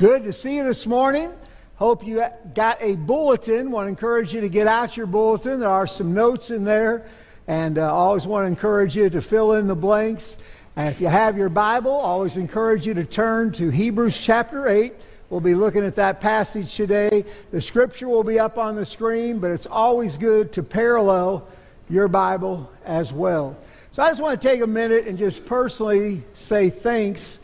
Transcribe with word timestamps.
Good 0.00 0.24
to 0.24 0.32
see 0.32 0.56
you 0.56 0.64
this 0.64 0.88
morning. 0.88 1.32
Hope 1.76 2.04
you 2.04 2.24
got 2.52 2.78
a 2.80 2.96
bulletin. 2.96 3.70
Want 3.70 3.86
to 3.86 3.90
encourage 3.90 4.34
you 4.34 4.40
to 4.40 4.48
get 4.48 4.66
out 4.66 4.96
your 4.96 5.06
bulletin. 5.06 5.60
There 5.60 5.68
are 5.68 5.86
some 5.86 6.12
notes 6.12 6.50
in 6.50 6.64
there, 6.64 7.06
and 7.46 7.78
uh, 7.78 7.94
always 7.94 8.26
want 8.26 8.42
to 8.42 8.48
encourage 8.48 8.96
you 8.96 9.08
to 9.08 9.22
fill 9.22 9.52
in 9.52 9.68
the 9.68 9.76
blanks. 9.76 10.36
And 10.74 10.88
if 10.88 11.00
you 11.00 11.06
have 11.06 11.38
your 11.38 11.48
Bible, 11.48 11.92
always 11.92 12.36
encourage 12.36 12.84
you 12.84 12.94
to 12.94 13.04
turn 13.04 13.52
to 13.52 13.70
Hebrews 13.70 14.20
chapter 14.20 14.66
8. 14.66 14.94
We'll 15.30 15.38
be 15.38 15.54
looking 15.54 15.84
at 15.84 15.94
that 15.94 16.20
passage 16.20 16.74
today. 16.74 17.24
The 17.52 17.60
scripture 17.60 18.08
will 18.08 18.24
be 18.24 18.40
up 18.40 18.58
on 18.58 18.74
the 18.74 18.84
screen, 18.84 19.38
but 19.38 19.52
it's 19.52 19.66
always 19.66 20.18
good 20.18 20.50
to 20.54 20.64
parallel 20.64 21.46
your 21.88 22.08
Bible 22.08 22.68
as 22.84 23.12
well. 23.12 23.56
So 23.92 24.02
I 24.02 24.08
just 24.08 24.20
want 24.20 24.42
to 24.42 24.48
take 24.48 24.60
a 24.60 24.66
minute 24.66 25.06
and 25.06 25.16
just 25.16 25.46
personally 25.46 26.24
say 26.32 26.68
thanks 26.68 27.38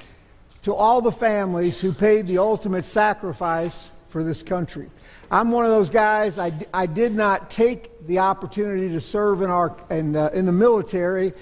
to 0.62 0.74
all 0.74 1.00
the 1.00 1.12
families 1.12 1.80
who 1.80 1.92
paid 1.92 2.26
the 2.26 2.38
ultimate 2.38 2.84
sacrifice 2.84 3.90
for 4.08 4.22
this 4.22 4.42
country. 4.42 4.90
I'm 5.30 5.50
one 5.50 5.64
of 5.64 5.70
those 5.70 5.90
guys, 5.90 6.38
I, 6.38 6.52
I 6.74 6.86
did 6.86 7.14
not 7.14 7.50
take 7.50 8.06
the 8.06 8.18
opportunity 8.18 8.88
to 8.88 9.00
serve 9.00 9.42
in, 9.42 9.50
our, 9.50 9.76
in, 9.88 10.12
the, 10.12 10.36
in 10.36 10.44
the 10.44 10.52
military, 10.52 11.32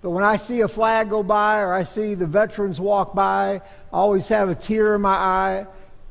but 0.00 0.10
when 0.10 0.24
I 0.24 0.36
see 0.36 0.60
a 0.60 0.68
flag 0.68 1.10
go 1.10 1.22
by 1.22 1.60
or 1.60 1.72
I 1.72 1.82
see 1.82 2.14
the 2.14 2.26
veterans 2.26 2.80
walk 2.80 3.14
by, 3.14 3.54
I 3.56 3.60
always 3.92 4.28
have 4.28 4.48
a 4.48 4.54
tear 4.54 4.94
in 4.94 5.00
my 5.00 5.14
eye. 5.14 5.66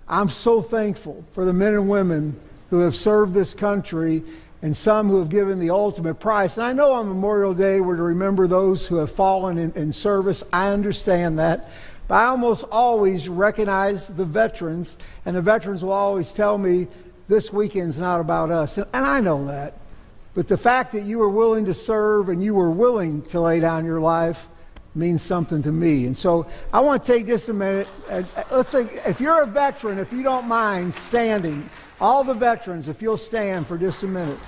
I'm 0.08 0.30
so 0.30 0.62
thankful 0.62 1.24
for 1.32 1.46
the 1.46 1.54
men 1.54 1.74
and 1.74 1.90
women 1.90 2.40
who 2.70 2.80
have 2.80 2.96
served 2.96 3.34
this 3.34 3.54
country 3.54 4.24
and 4.62 4.76
some 4.76 5.10
who 5.10 5.20
have 5.20 5.30
given 5.30 5.60
the 5.60 5.72
ultimate 5.72 6.16
price. 6.16 6.58
And 6.58 6.66
I 6.66 6.74
know 6.74 6.92
on 6.92 7.08
Memorial 7.08 7.54
Day 7.54 7.82
we're 7.82 7.96
to 7.96 8.04
remember 8.04 8.48
those 8.48 8.86
who 8.86 8.98
have 8.98 9.12
fallen 9.12 9.58
in, 9.58 9.72
in 9.74 9.92
service. 9.92 10.44
I 10.54 10.70
understand 10.70 11.40
that. 11.40 11.70
But 12.08 12.16
I 12.16 12.26
almost 12.26 12.66
always 12.72 13.30
recognize 13.30 14.08
the 14.08 14.26
veterans, 14.26 14.98
and 15.26 15.36
the 15.36 15.42
veterans 15.42 15.84
will 15.84 15.94
always 15.94 16.34
tell 16.34 16.58
me, 16.58 16.88
this 17.28 17.54
weekend's 17.54 17.98
not 17.98 18.20
about 18.20 18.52
us. 18.52 18.78
And, 18.78 18.86
and 18.94 19.06
I 19.06 19.22
know 19.22 19.46
that. 19.48 19.76
But 20.34 20.48
the 20.48 20.58
fact 20.58 20.92
that 20.94 21.04
you 21.04 21.20
were 21.20 21.30
willing 21.30 21.66
to 21.66 21.74
serve 21.74 22.30
and 22.30 22.44
you 22.44 22.54
were 22.54 22.72
willing 22.72 23.22
to 23.24 23.40
lay 23.40 23.60
down 23.60 23.86
your 23.86 24.00
life 24.00 24.48
means 24.96 25.22
something 25.22 25.62
to 25.62 25.72
me. 25.72 26.06
And 26.06 26.18
so 26.18 26.46
I 26.74 26.82
want 26.82 27.04
to 27.04 27.14
take 27.14 27.28
just 27.28 27.50
a 27.50 27.54
minute. 27.54 27.88
Uh, 28.10 28.24
let's 28.52 28.70
say, 28.70 28.84
if 29.06 29.22
you're 29.22 29.42
a 29.42 29.46
veteran, 29.46 30.00
if 30.00 30.12
you 30.12 30.24
don't 30.24 30.48
mind 30.48 30.94
standing, 30.94 31.70
all 32.00 32.24
the 32.24 32.34
veterans, 32.34 32.88
if 32.88 33.02
you'll 33.02 33.18
stand 33.18 33.68
for 33.68 33.78
just 33.78 34.04
a 34.04 34.08
minute. 34.08 34.40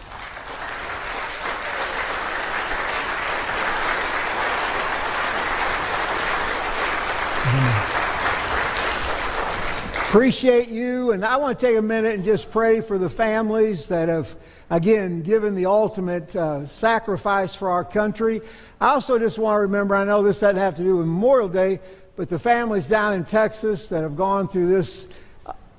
Appreciate 10.14 10.69
you, 10.69 11.09
and 11.09 11.25
I 11.25 11.38
want 11.38 11.58
to 11.58 11.66
take 11.66 11.75
a 11.75 11.81
minute 11.81 12.14
and 12.14 12.23
just 12.23 12.52
pray 12.52 12.81
for 12.81 13.00
the 13.00 13.09
families 13.09 13.88
that 13.88 14.09
have, 14.09 14.36
again, 14.69 15.23
given 15.23 15.56
the 15.56 15.66
ultimate 15.66 16.36
uh, 16.36 16.67
sacrifice 16.67 17.56
for 17.56 17.72
our 17.72 17.83
country. 17.83 18.39
I 18.80 18.89
also 18.89 19.17
just 19.17 19.39
want 19.39 19.56
to 19.56 19.61
remember 19.61 19.95
I 19.95 20.03
know 20.03 20.22
this 20.22 20.41
doesn't 20.41 20.61
have 20.61 20.75
to 20.75 20.84
do 20.84 20.97
with 20.97 21.08
Memorial 21.08 21.50
Day, 21.50 21.80
but 22.16 22.30
the 22.30 22.38
families 22.38 22.88
down 22.88 23.16
in 23.16 23.23
Texas 23.23 23.89
that 23.89 24.03
have 24.03 24.16
gone 24.16 24.47
through 24.47 24.67
this 24.67 25.08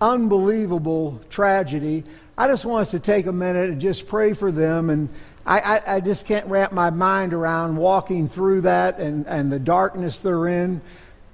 unbelievable 0.00 1.20
tragedy. 1.30 2.02
I 2.36 2.48
just 2.48 2.64
want 2.64 2.82
us 2.82 2.90
to 2.90 2.98
take 2.98 3.26
a 3.26 3.32
minute 3.32 3.70
and 3.70 3.80
just 3.80 4.08
pray 4.08 4.32
for 4.32 4.50
them. 4.50 4.90
And 4.90 5.10
I, 5.46 5.60
I, 5.60 5.94
I 5.94 6.00
just 6.00 6.26
can't 6.26 6.46
wrap 6.48 6.72
my 6.72 6.90
mind 6.90 7.34
around 7.34 7.76
walking 7.76 8.28
through 8.28 8.62
that 8.62 8.98
and, 8.98 9.28
and 9.28 9.52
the 9.52 9.60
darkness 9.60 10.18
they're 10.18 10.48
in. 10.48 10.80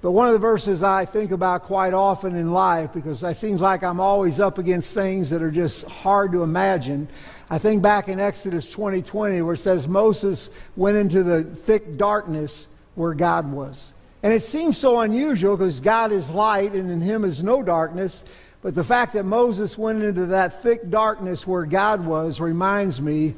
But 0.02 0.12
one 0.12 0.28
of 0.28 0.32
the 0.32 0.38
verses 0.38 0.82
I 0.82 1.04
think 1.04 1.30
about 1.30 1.64
quite 1.64 1.92
often 1.92 2.34
in 2.34 2.52
life, 2.52 2.90
because 2.94 3.22
it 3.22 3.36
seems 3.36 3.60
like 3.60 3.82
I'm 3.82 4.00
always 4.00 4.40
up 4.40 4.56
against 4.56 4.94
things 4.94 5.28
that 5.30 5.42
are 5.42 5.50
just 5.50 5.86
hard 5.86 6.32
to 6.32 6.42
imagine. 6.42 7.06
I 7.50 7.58
think 7.58 7.82
back 7.82 8.08
in 8.08 8.18
Exodus 8.18 8.70
20:20, 8.74 9.04
20, 9.04 9.42
where 9.42 9.54
it 9.54 9.58
says 9.58 9.86
Moses 9.86 10.48
went 10.74 10.96
into 10.96 11.22
the 11.22 11.44
thick 11.44 11.98
darkness 11.98 12.68
where 12.94 13.12
God 13.12 13.52
was. 13.52 13.92
And 14.22 14.32
it 14.32 14.42
seems 14.42 14.78
so 14.78 15.00
unusual 15.00 15.56
because 15.56 15.80
God 15.80 16.12
is 16.12 16.30
light 16.30 16.72
and 16.72 16.90
in 16.90 17.00
him 17.00 17.24
is 17.24 17.42
no 17.42 17.62
darkness. 17.62 18.24
But 18.62 18.74
the 18.74 18.84
fact 18.84 19.14
that 19.14 19.24
Moses 19.24 19.76
went 19.76 20.02
into 20.02 20.26
that 20.26 20.62
thick 20.62 20.90
darkness 20.90 21.46
where 21.46 21.64
God 21.64 22.04
was 22.04 22.40
reminds 22.40 23.00
me 23.00 23.34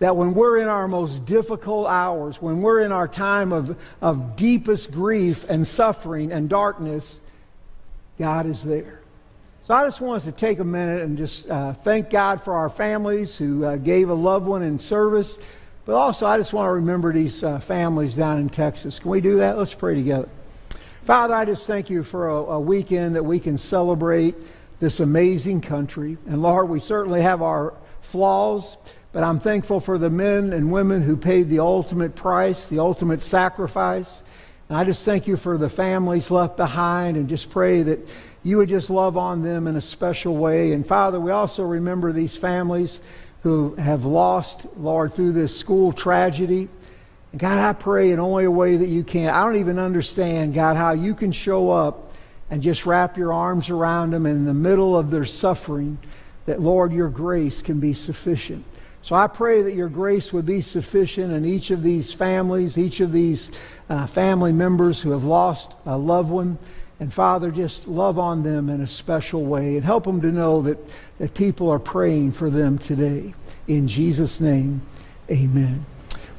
that 0.00 0.16
when 0.16 0.34
we're 0.34 0.58
in 0.58 0.66
our 0.66 0.88
most 0.88 1.26
difficult 1.26 1.86
hours, 1.86 2.40
when 2.42 2.62
we're 2.62 2.80
in 2.80 2.90
our 2.90 3.06
time 3.06 3.52
of, 3.52 3.78
of 4.00 4.34
deepest 4.34 4.90
grief 4.90 5.44
and 5.48 5.66
suffering 5.66 6.32
and 6.32 6.48
darkness, 6.48 7.20
God 8.18 8.46
is 8.46 8.64
there. 8.64 9.00
So 9.62 9.74
I 9.74 9.84
just 9.84 10.00
want 10.00 10.16
us 10.16 10.24
to 10.24 10.32
take 10.32 10.58
a 10.58 10.64
minute 10.64 11.02
and 11.02 11.18
just 11.18 11.48
uh, 11.50 11.74
thank 11.74 12.08
God 12.08 12.42
for 12.42 12.54
our 12.54 12.70
families 12.70 13.36
who 13.36 13.64
uh, 13.64 13.76
gave 13.76 14.08
a 14.08 14.14
loved 14.14 14.46
one 14.46 14.62
in 14.62 14.78
service. 14.78 15.38
But 15.84 15.94
also, 15.94 16.26
I 16.26 16.38
just 16.38 16.54
want 16.54 16.66
to 16.66 16.72
remember 16.72 17.12
these 17.12 17.44
uh, 17.44 17.60
families 17.60 18.14
down 18.14 18.38
in 18.38 18.48
Texas. 18.48 18.98
Can 18.98 19.10
we 19.10 19.20
do 19.20 19.36
that? 19.36 19.58
Let's 19.58 19.74
pray 19.74 19.94
together. 19.94 20.28
Father, 21.02 21.34
I 21.34 21.44
just 21.44 21.66
thank 21.66 21.90
you 21.90 22.02
for 22.02 22.30
a, 22.30 22.34
a 22.34 22.60
weekend 22.60 23.16
that 23.16 23.22
we 23.22 23.38
can 23.38 23.58
celebrate 23.58 24.34
this 24.80 25.00
amazing 25.00 25.60
country. 25.60 26.16
And 26.26 26.40
Lord, 26.40 26.70
we 26.70 26.78
certainly 26.78 27.20
have 27.20 27.42
our 27.42 27.74
flaws. 28.00 28.78
But 29.12 29.24
I'm 29.24 29.40
thankful 29.40 29.80
for 29.80 29.98
the 29.98 30.10
men 30.10 30.52
and 30.52 30.70
women 30.70 31.02
who 31.02 31.16
paid 31.16 31.48
the 31.48 31.58
ultimate 31.58 32.14
price, 32.14 32.66
the 32.66 32.78
ultimate 32.78 33.20
sacrifice. 33.20 34.22
And 34.68 34.78
I 34.78 34.84
just 34.84 35.04
thank 35.04 35.26
you 35.26 35.36
for 35.36 35.58
the 35.58 35.68
families 35.68 36.30
left 36.30 36.56
behind 36.56 37.16
and 37.16 37.28
just 37.28 37.50
pray 37.50 37.82
that 37.82 38.08
you 38.44 38.58
would 38.58 38.68
just 38.68 38.88
love 38.88 39.16
on 39.16 39.42
them 39.42 39.66
in 39.66 39.74
a 39.74 39.80
special 39.80 40.36
way. 40.36 40.72
And 40.72 40.86
Father, 40.86 41.18
we 41.18 41.32
also 41.32 41.64
remember 41.64 42.12
these 42.12 42.36
families 42.36 43.00
who 43.42 43.74
have 43.74 44.04
lost, 44.04 44.66
Lord, 44.76 45.12
through 45.12 45.32
this 45.32 45.58
school 45.58 45.92
tragedy. 45.92 46.68
And 47.32 47.40
God, 47.40 47.58
I 47.58 47.72
pray 47.72 48.12
in 48.12 48.20
only 48.20 48.44
a 48.44 48.50
way 48.50 48.76
that 48.76 48.86
you 48.86 49.02
can. 49.02 49.30
I 49.30 49.44
don't 49.44 49.56
even 49.56 49.78
understand, 49.78 50.54
God, 50.54 50.76
how 50.76 50.92
you 50.92 51.14
can 51.14 51.32
show 51.32 51.70
up 51.70 52.12
and 52.50 52.62
just 52.62 52.86
wrap 52.86 53.16
your 53.16 53.32
arms 53.32 53.70
around 53.70 54.12
them 54.12 54.26
in 54.26 54.44
the 54.44 54.54
middle 54.54 54.96
of 54.96 55.10
their 55.10 55.24
suffering, 55.24 55.98
that, 56.46 56.60
Lord, 56.60 56.92
your 56.92 57.08
grace 57.08 57.62
can 57.62 57.80
be 57.80 57.92
sufficient. 57.92 58.64
So 59.02 59.16
I 59.16 59.26
pray 59.26 59.62
that 59.62 59.72
your 59.72 59.88
grace 59.88 60.32
would 60.32 60.46
be 60.46 60.60
sufficient 60.60 61.32
in 61.32 61.44
each 61.44 61.70
of 61.70 61.82
these 61.82 62.12
families, 62.12 62.76
each 62.76 63.00
of 63.00 63.12
these 63.12 63.50
uh, 63.88 64.06
family 64.06 64.52
members 64.52 65.00
who 65.00 65.10
have 65.12 65.24
lost 65.24 65.74
a 65.86 65.96
loved 65.96 66.30
one. 66.30 66.58
And 67.00 67.12
Father, 67.12 67.50
just 67.50 67.88
love 67.88 68.18
on 68.18 68.42
them 68.42 68.68
in 68.68 68.82
a 68.82 68.86
special 68.86 69.44
way 69.44 69.76
and 69.76 69.84
help 69.84 70.04
them 70.04 70.20
to 70.20 70.30
know 70.30 70.60
that, 70.62 70.78
that 71.18 71.32
people 71.32 71.70
are 71.70 71.78
praying 71.78 72.32
for 72.32 72.50
them 72.50 72.76
today. 72.76 73.32
In 73.66 73.88
Jesus' 73.88 74.38
name, 74.38 74.82
amen. 75.30 75.86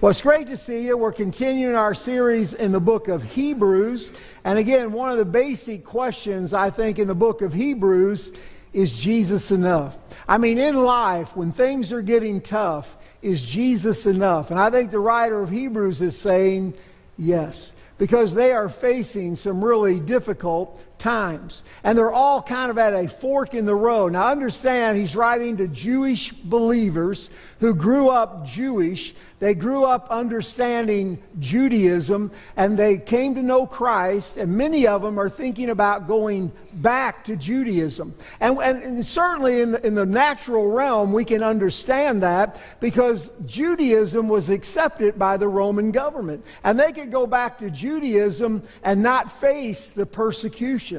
Well, 0.02 0.12
it's 0.12 0.22
great 0.22 0.48
to 0.48 0.58
see 0.58 0.86
you. 0.86 0.98
We're 0.98 1.12
continuing 1.12 1.76
our 1.76 1.94
series 1.94 2.54
in 2.54 2.72
the 2.72 2.80
book 2.80 3.08
of 3.08 3.24
Hebrews. 3.24 4.14
And 4.44 4.60
again, 4.60 4.92
one 4.92 5.12
of 5.12 5.18
the 5.18 5.26
basic 5.26 5.84
questions 5.84 6.54
I 6.54 6.70
think 6.70 7.00
in 7.00 7.08
the 7.08 7.16
book 7.16 7.42
of 7.42 7.54
Hebrews 7.54 8.32
is 8.74 8.94
Jesus 8.94 9.52
enough? 9.52 9.98
I 10.28 10.38
mean, 10.38 10.58
in 10.58 10.76
life, 10.76 11.36
when 11.36 11.52
things 11.52 11.92
are 11.92 12.02
getting 12.02 12.42
tough, 12.42 12.98
is 13.22 13.44
Jesus 13.44 14.06
enough? 14.06 14.50
And 14.50 14.60
I 14.60 14.70
think 14.70 14.92
the 14.92 15.00
writer 15.00 15.42
of 15.42 15.50
Hebrews 15.50 16.02
is 16.02 16.18
saying 16.18 16.74
yes, 17.18 17.74
because 17.98 18.34
they 18.34 18.52
are 18.52 18.70
facing 18.70 19.36
some 19.36 19.64
really 19.64 20.00
difficult 20.00 20.82
times. 21.02 21.64
And 21.84 21.98
they're 21.98 22.12
all 22.12 22.42
kind 22.42 22.70
of 22.70 22.78
at 22.78 22.94
a 22.94 23.08
fork 23.08 23.54
in 23.54 23.66
the 23.66 23.76
road. 23.76 24.14
Now, 24.14 24.28
understand, 24.28 24.98
he's 24.98 25.16
writing 25.16 25.58
to 25.58 25.68
Jewish 25.68 26.32
believers 26.32 27.30
who 27.60 27.76
grew 27.76 28.10
up 28.10 28.46
Jewish. 28.46 29.14
They 29.40 29.54
grew 29.54 29.84
up 29.84 30.08
understanding 30.10 31.22
Judaism 31.40 32.32
and 32.56 32.78
they 32.78 32.98
came 32.98 33.36
to 33.36 33.44
know 33.44 33.66
Christ. 33.66 34.38
And 34.38 34.58
many 34.58 34.88
of 34.88 35.02
them 35.02 35.20
are 35.20 35.30
thinking 35.30 35.70
about 35.70 36.08
going 36.08 36.52
back 36.74 37.24
to 37.26 37.36
Judaism. 37.36 38.16
And, 38.40 38.58
and 38.60 39.06
certainly 39.06 39.62
in 39.62 39.72
the, 39.74 39.86
in 39.86 39.96
the 39.96 40.06
natural 40.06 40.70
realm, 40.72 41.14
we 41.14 41.26
can 41.26 41.44
understand 41.44 42.24
that 42.24 42.60
because 42.80 43.32
Judaism 43.46 44.28
was 44.28 44.50
accepted 44.50 45.18
by 45.18 45.38
the 45.38 45.48
Roman 45.48 45.92
government. 45.92 46.44
And 46.64 46.80
they 46.80 46.92
could 46.92 47.12
go 47.12 47.28
back 47.28 47.60
to 47.60 47.70
Judaism 47.70 48.64
and 48.84 49.04
not 49.04 49.32
face 49.40 49.90
the 49.90 50.06
persecution. 50.06 50.91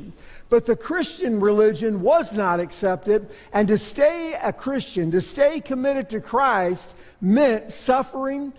But 0.49 0.67
the 0.67 0.77
Christian 0.77 1.41
religion 1.41 2.03
was 2.03 2.33
not 2.33 2.61
accepted, 2.61 3.33
and 3.53 3.69
to 3.69 3.79
stay 3.79 4.35
a 4.43 4.53
Christian, 4.53 5.11
to 5.11 5.21
stay 5.21 5.61
committed 5.61 6.09
to 6.11 6.21
Christ, 6.21 6.95
meant 7.21 7.71
suffering, 7.71 8.53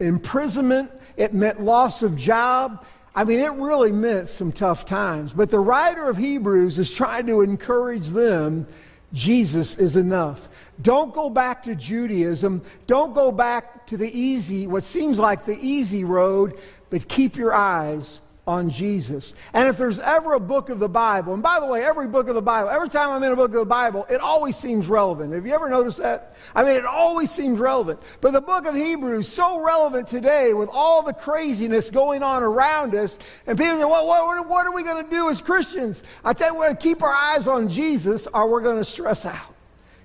imprisonment, 0.00 0.90
it 1.16 1.34
meant 1.34 1.60
loss 1.60 2.02
of 2.02 2.16
job. 2.16 2.86
I 3.14 3.24
mean, 3.24 3.40
it 3.40 3.52
really 3.52 3.92
meant 3.92 4.28
some 4.28 4.52
tough 4.52 4.84
times. 4.84 5.32
But 5.32 5.50
the 5.50 5.58
writer 5.58 6.08
of 6.08 6.16
Hebrews 6.16 6.78
is 6.78 6.92
trying 6.92 7.26
to 7.26 7.42
encourage 7.42 8.08
them 8.08 8.66
Jesus 9.12 9.76
is 9.76 9.96
enough. 9.96 10.48
Don't 10.80 11.12
go 11.12 11.28
back 11.28 11.62
to 11.64 11.74
Judaism. 11.74 12.62
Don't 12.86 13.14
go 13.14 13.30
back 13.30 13.86
to 13.88 13.96
the 13.96 14.18
easy, 14.18 14.66
what 14.66 14.84
seems 14.84 15.18
like 15.18 15.44
the 15.44 15.58
easy 15.60 16.04
road, 16.04 16.58
but 16.88 17.06
keep 17.08 17.36
your 17.36 17.52
eyes 17.52 18.20
on 18.44 18.70
Jesus. 18.70 19.34
And 19.52 19.68
if 19.68 19.78
there's 19.78 20.00
ever 20.00 20.32
a 20.32 20.40
book 20.40 20.68
of 20.68 20.80
the 20.80 20.88
Bible, 20.88 21.32
and 21.32 21.42
by 21.42 21.60
the 21.60 21.66
way, 21.66 21.84
every 21.84 22.08
book 22.08 22.28
of 22.28 22.34
the 22.34 22.42
Bible, 22.42 22.70
every 22.70 22.88
time 22.88 23.10
I'm 23.10 23.22
in 23.22 23.30
a 23.30 23.36
book 23.36 23.50
of 23.50 23.60
the 23.60 23.64
Bible, 23.64 24.04
it 24.10 24.20
always 24.20 24.56
seems 24.56 24.88
relevant. 24.88 25.32
Have 25.32 25.46
you 25.46 25.54
ever 25.54 25.68
noticed 25.68 25.98
that? 25.98 26.34
I 26.54 26.64
mean, 26.64 26.76
it 26.76 26.84
always 26.84 27.30
seems 27.30 27.60
relevant. 27.60 28.00
But 28.20 28.32
the 28.32 28.40
book 28.40 28.66
of 28.66 28.74
Hebrews, 28.74 29.28
so 29.28 29.60
relevant 29.60 30.08
today 30.08 30.54
with 30.54 30.68
all 30.72 31.02
the 31.02 31.12
craziness 31.12 31.88
going 31.88 32.24
on 32.24 32.42
around 32.42 32.96
us, 32.96 33.20
and 33.46 33.56
people 33.56 33.78
say, 33.78 33.84
well, 33.84 34.06
what, 34.06 34.48
what 34.48 34.66
are 34.66 34.72
we 34.72 34.82
going 34.82 35.04
to 35.04 35.10
do 35.10 35.30
as 35.30 35.40
Christians? 35.40 36.02
I 36.24 36.32
tell 36.32 36.48
you, 36.48 36.58
we're 36.58 36.66
going 36.66 36.76
to 36.76 36.82
keep 36.82 37.02
our 37.02 37.14
eyes 37.14 37.46
on 37.46 37.68
Jesus 37.68 38.26
or 38.26 38.48
we're 38.48 38.60
going 38.60 38.78
to 38.78 38.84
stress 38.84 39.24
out. 39.24 39.54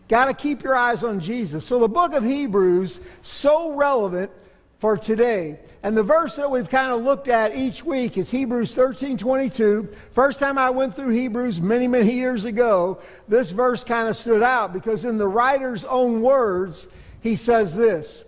Got 0.07 0.25
to 0.25 0.33
keep 0.35 0.61
your 0.61 0.75
eyes 0.75 1.03
on 1.03 1.19
Jesus. 1.19 1.65
So 1.65 1.79
the 1.79 1.89
book 1.89 2.13
of 2.13 2.23
Hebrews, 2.23 3.01
so 3.23 3.71
relevant 3.71 4.31
for 4.79 4.97
today. 4.97 5.59
And 5.83 5.95
the 5.95 6.03
verse 6.03 6.35
that 6.35 6.49
we've 6.49 6.69
kind 6.69 6.91
of 6.91 7.03
looked 7.03 7.27
at 7.27 7.55
each 7.55 7.83
week 7.83 8.17
is 8.17 8.29
Hebrews 8.29 8.75
13 8.75 9.17
22. 9.17 9.87
First 10.11 10.39
time 10.39 10.57
I 10.57 10.69
went 10.69 10.95
through 10.95 11.09
Hebrews 11.09 11.61
many, 11.61 11.87
many 11.87 12.11
years 12.11 12.45
ago, 12.45 12.99
this 13.27 13.51
verse 13.51 13.83
kind 13.83 14.07
of 14.07 14.15
stood 14.15 14.43
out 14.43 14.73
because 14.73 15.05
in 15.05 15.17
the 15.17 15.27
writer's 15.27 15.85
own 15.85 16.21
words, 16.21 16.87
he 17.21 17.35
says 17.35 17.75
this 17.75 18.25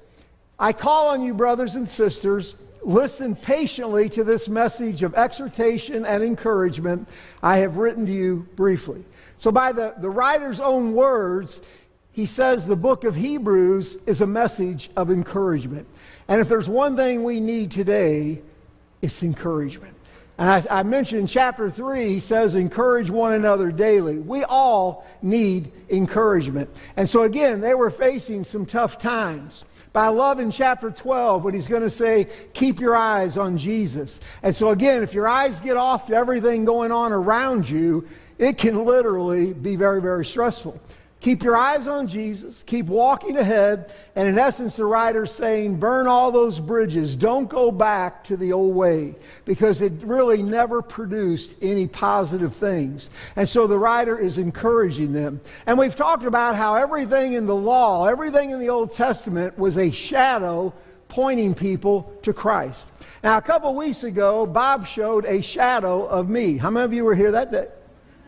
I 0.57 0.73
call 0.73 1.09
on 1.09 1.21
you, 1.21 1.33
brothers 1.33 1.75
and 1.75 1.87
sisters, 1.87 2.55
listen 2.81 3.35
patiently 3.35 4.09
to 4.09 4.23
this 4.23 4.47
message 4.47 5.03
of 5.03 5.13
exhortation 5.15 6.05
and 6.05 6.23
encouragement 6.23 7.07
I 7.43 7.57
have 7.57 7.77
written 7.77 8.05
to 8.05 8.11
you 8.11 8.47
briefly. 8.55 9.03
So, 9.37 9.51
by 9.51 9.71
the, 9.71 9.95
the 9.99 10.09
writer's 10.09 10.59
own 10.59 10.93
words, 10.93 11.61
he 12.11 12.25
says 12.25 12.67
the 12.67 12.75
book 12.75 13.05
of 13.05 13.15
Hebrews 13.15 13.97
is 14.05 14.21
a 14.21 14.27
message 14.27 14.89
of 14.97 15.09
encouragement. 15.09 15.87
And 16.29 16.39
if 16.39 16.47
there's 16.47 16.69
one 16.69 16.95
thing 16.95 17.23
we 17.23 17.39
need 17.39 17.71
today, 17.71 18.41
it's 19.01 19.23
encouragement. 19.23 19.95
And 20.37 20.49
I, 20.49 20.79
I, 20.79 20.83
mentioned 20.83 21.21
in 21.21 21.27
chapter 21.27 21.69
3, 21.69 22.07
he 22.07 22.19
says, 22.21 22.55
encourage 22.55 23.09
one 23.09 23.33
another 23.33 23.71
daily. 23.71 24.19
We 24.19 24.43
all 24.45 25.05
need 25.21 25.71
encouragement. 25.89 26.69
And 26.95 27.09
so, 27.09 27.23
again, 27.23 27.59
they 27.59 27.73
were 27.73 27.89
facing 27.89 28.45
some 28.45 28.65
tough 28.65 28.99
times. 28.99 29.65
But 29.91 30.01
I 30.01 30.07
love 30.09 30.39
in 30.39 30.51
chapter 30.51 30.91
12 30.91 31.43
what 31.43 31.55
he's 31.55 31.67
going 31.67 31.81
to 31.81 31.89
say, 31.89 32.27
keep 32.53 32.79
your 32.79 32.95
eyes 32.95 33.37
on 33.37 33.57
Jesus. 33.57 34.19
And 34.43 34.55
so, 34.55 34.69
again, 34.69 35.01
if 35.01 35.15
your 35.15 35.27
eyes 35.27 35.59
get 35.59 35.77
off 35.77 36.07
to 36.07 36.13
everything 36.13 36.63
going 36.63 36.91
on 36.91 37.11
around 37.11 37.67
you, 37.67 38.07
it 38.37 38.57
can 38.57 38.85
literally 38.85 39.51
be 39.51 39.75
very, 39.75 39.99
very 39.99 40.25
stressful. 40.25 40.79
Keep 41.21 41.43
your 41.43 41.57
eyes 41.57 41.85
on 41.85 42.07
Jesus. 42.07 42.63
Keep 42.63 42.85
walking 42.85 43.37
ahead. 43.37 43.93
And 44.15 44.29
in 44.29 44.39
essence, 44.39 44.77
the 44.77 44.85
writer's 44.85 45.31
saying, 45.31 45.75
burn 45.75 46.07
all 46.07 46.31
those 46.31 46.59
bridges. 46.59 47.17
Don't 47.17 47.49
go 47.49 47.71
back 47.71 48.23
to 48.25 48.37
the 48.37 48.53
old 48.53 48.73
way 48.73 49.15
because 49.43 49.81
it 49.81 49.91
really 50.01 50.41
never 50.41 50.81
produced 50.81 51.57
any 51.61 51.87
positive 51.87 52.53
things. 52.53 53.09
And 53.35 53.49
so 53.49 53.67
the 53.67 53.77
writer 53.77 54.17
is 54.17 54.37
encouraging 54.37 55.11
them. 55.11 55.41
And 55.65 55.77
we've 55.77 55.95
talked 55.95 56.23
about 56.23 56.55
how 56.55 56.75
everything 56.75 57.33
in 57.33 57.45
the 57.45 57.55
law, 57.55 58.05
everything 58.05 58.51
in 58.51 58.59
the 58.59 58.69
Old 58.69 58.93
Testament 58.93 59.59
was 59.59 59.77
a 59.77 59.91
shadow 59.91 60.73
pointing 61.09 61.53
people 61.53 62.13
to 62.21 62.31
Christ. 62.31 62.89
Now, 63.23 63.37
a 63.37 63.41
couple 63.41 63.75
weeks 63.75 64.03
ago, 64.03 64.45
Bob 64.45 64.87
showed 64.87 65.25
a 65.25 65.41
shadow 65.41 66.05
of 66.05 66.29
me. 66.29 66.55
How 66.55 66.69
many 66.69 66.85
of 66.85 66.93
you 66.93 67.03
were 67.03 67.15
here 67.15 67.31
that 67.31 67.51
day? 67.51 67.67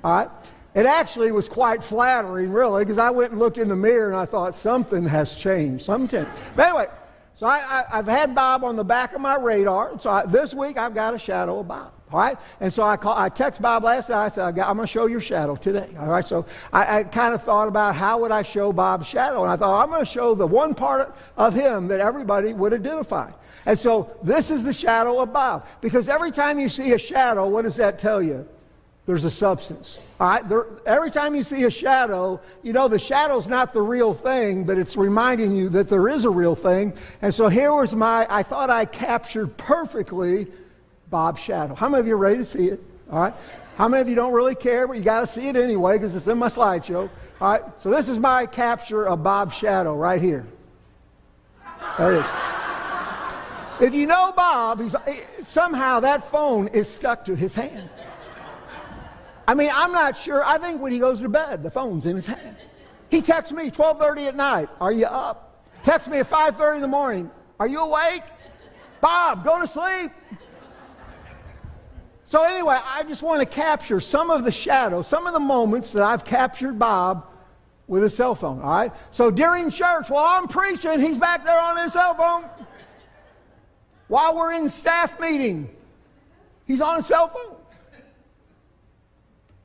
All 0.03 0.11
right. 0.11 0.29
It 0.73 0.85
actually 0.85 1.31
was 1.31 1.49
quite 1.49 1.83
flattering, 1.83 2.51
really, 2.51 2.83
because 2.83 2.97
I 2.97 3.09
went 3.09 3.31
and 3.31 3.39
looked 3.39 3.57
in 3.57 3.67
the 3.67 3.75
mirror 3.75 4.07
and 4.07 4.15
I 4.15 4.25
thought 4.25 4.55
something 4.55 5.03
has 5.03 5.35
changed. 5.35 5.85
Something. 5.85 6.25
But 6.55 6.67
anyway, 6.67 6.87
so 7.35 7.47
I, 7.47 7.83
have 7.89 8.07
had 8.07 8.33
Bob 8.33 8.63
on 8.63 8.75
the 8.75 8.83
back 8.83 9.13
of 9.13 9.21
my 9.21 9.35
radar. 9.35 9.99
So 9.99 10.09
I, 10.09 10.25
this 10.25 10.53
week 10.53 10.77
I've 10.77 10.95
got 10.95 11.13
a 11.13 11.17
shadow 11.17 11.59
of 11.59 11.67
Bob. 11.67 11.91
All 12.11 12.19
right, 12.19 12.37
and 12.59 12.73
so 12.73 12.83
I 12.83 12.97
call, 12.97 13.17
I 13.17 13.29
text 13.29 13.61
Bob 13.61 13.85
last 13.85 14.09
night. 14.09 14.25
I 14.25 14.27
said, 14.27 14.43
I 14.59 14.69
am 14.69 14.75
going 14.75 14.79
to 14.79 14.87
show 14.87 15.05
your 15.05 15.21
shadow 15.21 15.55
today. 15.55 15.89
All 15.97 16.09
right, 16.09 16.25
so 16.25 16.45
I, 16.73 16.99
I 16.99 17.03
kind 17.05 17.33
of 17.33 17.41
thought 17.41 17.69
about 17.69 17.95
how 17.95 18.19
would 18.19 18.31
I 18.31 18.41
show 18.41 18.73
Bob's 18.73 19.07
shadow, 19.07 19.43
and 19.43 19.51
I 19.51 19.55
thought 19.55 19.81
I'm 19.81 19.89
going 19.89 20.01
to 20.01 20.11
show 20.11 20.35
the 20.35 20.45
one 20.45 20.75
part 20.75 21.15
of 21.37 21.53
him 21.53 21.87
that 21.87 22.01
everybody 22.01 22.53
would 22.53 22.73
identify. 22.73 23.31
And 23.65 23.79
so 23.79 24.17
this 24.21 24.51
is 24.51 24.65
the 24.65 24.73
shadow 24.73 25.21
of 25.21 25.31
Bob, 25.31 25.65
because 25.79 26.09
every 26.09 26.31
time 26.31 26.59
you 26.59 26.67
see 26.67 26.91
a 26.91 26.97
shadow, 26.97 27.47
what 27.47 27.61
does 27.61 27.77
that 27.77 27.97
tell 27.97 28.21
you? 28.21 28.45
There's 29.05 29.25
a 29.25 29.31
substance. 29.31 29.97
All 30.19 30.29
right? 30.29 30.47
There, 30.47 30.67
every 30.85 31.09
time 31.09 31.33
you 31.33 31.43
see 31.43 31.63
a 31.63 31.71
shadow, 31.71 32.39
you 32.61 32.71
know 32.71 32.87
the 32.87 32.99
shadow's 32.99 33.47
not 33.47 33.73
the 33.73 33.81
real 33.81 34.13
thing, 34.13 34.63
but 34.63 34.77
it's 34.77 34.95
reminding 34.95 35.55
you 35.55 35.69
that 35.69 35.89
there 35.89 36.07
is 36.07 36.25
a 36.25 36.29
real 36.29 36.55
thing. 36.55 36.93
And 37.21 37.33
so 37.33 37.47
here 37.47 37.73
was 37.73 37.95
my, 37.95 38.27
I 38.29 38.43
thought 38.43 38.69
I 38.69 38.85
captured 38.85 39.57
perfectly 39.57 40.47
Bob's 41.09 41.41
shadow. 41.41 41.73
How 41.73 41.89
many 41.89 42.01
of 42.01 42.07
you 42.07 42.13
are 42.13 42.17
ready 42.17 42.37
to 42.37 42.45
see 42.45 42.67
it? 42.67 42.79
All 43.11 43.19
right? 43.19 43.33
How 43.75 43.87
many 43.87 44.01
of 44.01 44.07
you 44.07 44.15
don't 44.15 44.33
really 44.33 44.55
care, 44.55 44.87
but 44.87 44.97
you 44.97 45.03
got 45.03 45.21
to 45.21 45.27
see 45.27 45.47
it 45.47 45.55
anyway 45.55 45.97
because 45.97 46.15
it's 46.15 46.27
in 46.27 46.37
my 46.37 46.47
slideshow? 46.47 47.09
All 47.41 47.51
right? 47.51 47.63
So 47.81 47.89
this 47.89 48.07
is 48.07 48.19
my 48.19 48.45
capture 48.45 49.07
of 49.07 49.23
Bob's 49.23 49.55
shadow 49.55 49.95
right 49.95 50.21
here. 50.21 50.45
There 51.97 52.13
it 52.13 52.19
is. 52.19 52.25
If 53.81 53.95
you 53.95 54.05
know 54.05 54.31
Bob, 54.37 54.79
he's, 54.79 54.95
somehow 55.41 56.01
that 56.01 56.29
phone 56.29 56.67
is 56.67 56.87
stuck 56.87 57.25
to 57.25 57.35
his 57.35 57.55
hand. 57.55 57.89
I 59.51 59.53
mean, 59.53 59.69
I'm 59.73 59.91
not 59.91 60.15
sure. 60.15 60.41
I 60.45 60.57
think 60.57 60.79
when 60.79 60.93
he 60.93 60.99
goes 60.99 61.19
to 61.19 61.27
bed, 61.27 61.61
the 61.61 61.69
phone's 61.69 62.05
in 62.05 62.15
his 62.15 62.25
hand. 62.25 62.55
He 63.09 63.21
texts 63.21 63.51
me 63.51 63.69
12:30 63.69 64.27
at 64.27 64.35
night. 64.37 64.69
Are 64.79 64.93
you 64.93 65.07
up? 65.07 65.65
Text 65.83 66.07
me 66.07 66.19
at 66.19 66.29
5:30 66.29 66.75
in 66.75 66.81
the 66.81 66.87
morning. 66.87 67.29
Are 67.59 67.67
you 67.67 67.81
awake? 67.81 68.23
Bob, 69.01 69.43
go 69.43 69.59
to 69.59 69.67
sleep. 69.67 70.13
So 72.23 72.43
anyway, 72.43 72.79
I 72.81 73.03
just 73.03 73.23
want 73.23 73.41
to 73.41 73.45
capture 73.45 73.99
some 73.99 74.31
of 74.31 74.45
the 74.45 74.53
shadows, 74.53 75.05
some 75.05 75.27
of 75.27 75.33
the 75.33 75.41
moments 75.41 75.91
that 75.91 76.03
I've 76.03 76.23
captured 76.23 76.79
Bob 76.79 77.25
with 77.89 78.03
his 78.03 78.15
cell 78.15 78.35
phone. 78.35 78.61
All 78.61 78.71
right. 78.71 78.93
So 79.09 79.29
during 79.29 79.69
church, 79.69 80.09
while 80.09 80.27
I'm 80.27 80.47
preaching, 80.47 80.97
he's 81.01 81.17
back 81.17 81.43
there 81.43 81.59
on 81.59 81.75
his 81.75 81.91
cell 81.91 82.13
phone. 82.13 82.45
While 84.07 84.33
we're 84.37 84.53
in 84.53 84.69
staff 84.69 85.19
meeting, 85.19 85.69
he's 86.65 86.79
on 86.79 86.95
his 86.95 87.05
cell 87.05 87.27
phone. 87.27 87.57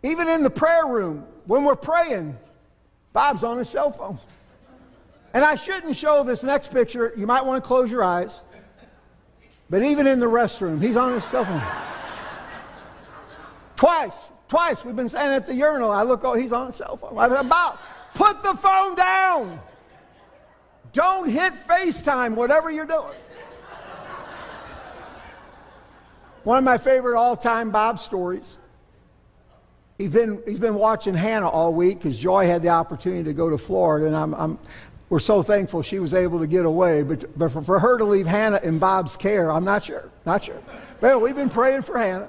Even 0.06 0.28
in 0.28 0.44
the 0.44 0.50
prayer 0.50 0.86
room, 0.86 1.26
when 1.46 1.64
we're 1.64 1.74
praying, 1.74 2.38
Bob's 3.12 3.42
on 3.42 3.58
his 3.58 3.68
cell 3.68 3.90
phone. 3.90 4.20
And 5.34 5.44
I 5.44 5.56
shouldn't 5.56 5.96
show 5.96 6.22
this 6.22 6.44
next 6.44 6.70
picture. 6.70 7.12
You 7.16 7.26
might 7.26 7.44
want 7.44 7.62
to 7.62 7.66
close 7.66 7.90
your 7.90 8.04
eyes. 8.04 8.40
But 9.68 9.82
even 9.82 10.06
in 10.06 10.20
the 10.20 10.26
restroom, 10.26 10.80
he's 10.80 10.96
on 10.96 11.12
his 11.12 11.24
cell 11.24 11.44
phone. 11.44 11.60
twice, 13.74 14.28
twice 14.46 14.84
we've 14.84 14.94
been 14.94 15.08
standing 15.08 15.34
at 15.34 15.48
the 15.48 15.54
urinal. 15.54 15.90
I 15.90 16.04
look, 16.04 16.22
oh, 16.22 16.34
he's 16.34 16.52
on 16.52 16.68
his 16.68 16.76
cell 16.76 16.96
phone. 16.96 17.18
I 17.18 17.28
said, 17.28 17.48
Bob, 17.48 17.80
put 18.14 18.44
the 18.44 18.54
phone 18.54 18.94
down. 18.94 19.58
Don't 20.92 21.28
hit 21.28 21.52
FaceTime, 21.66 22.36
whatever 22.36 22.70
you're 22.70 22.86
doing. 22.86 23.16
One 26.44 26.58
of 26.58 26.64
my 26.64 26.78
favorite 26.78 27.18
all 27.18 27.36
time 27.36 27.72
Bob 27.72 27.98
stories 27.98 28.56
He's 29.98 30.10
been, 30.10 30.42
he's 30.46 30.58
been 30.58 30.74
watching 30.74 31.14
Hannah 31.14 31.48
all 31.48 31.72
week 31.72 31.98
because 31.98 32.18
Joy 32.18 32.46
had 32.46 32.62
the 32.62 32.68
opportunity 32.68 33.24
to 33.24 33.32
go 33.32 33.48
to 33.48 33.56
Florida, 33.56 34.06
and 34.06 34.16
I'm, 34.16 34.34
I'm, 34.34 34.58
we're 35.08 35.20
so 35.20 35.42
thankful 35.42 35.82
she 35.82 35.98
was 35.98 36.12
able 36.12 36.38
to 36.40 36.46
get 36.46 36.66
away. 36.66 37.02
But, 37.02 37.38
but 37.38 37.50
for, 37.50 37.62
for 37.62 37.78
her 37.78 37.96
to 37.96 38.04
leave 38.04 38.26
Hannah 38.26 38.60
in 38.62 38.78
Bob's 38.78 39.16
care, 39.16 39.50
I'm 39.50 39.64
not 39.64 39.84
sure. 39.84 40.10
Not 40.26 40.44
sure. 40.44 40.60
Well, 41.00 41.20
we've 41.20 41.36
been 41.36 41.48
praying 41.48 41.82
for 41.82 41.98
Hannah. 41.98 42.28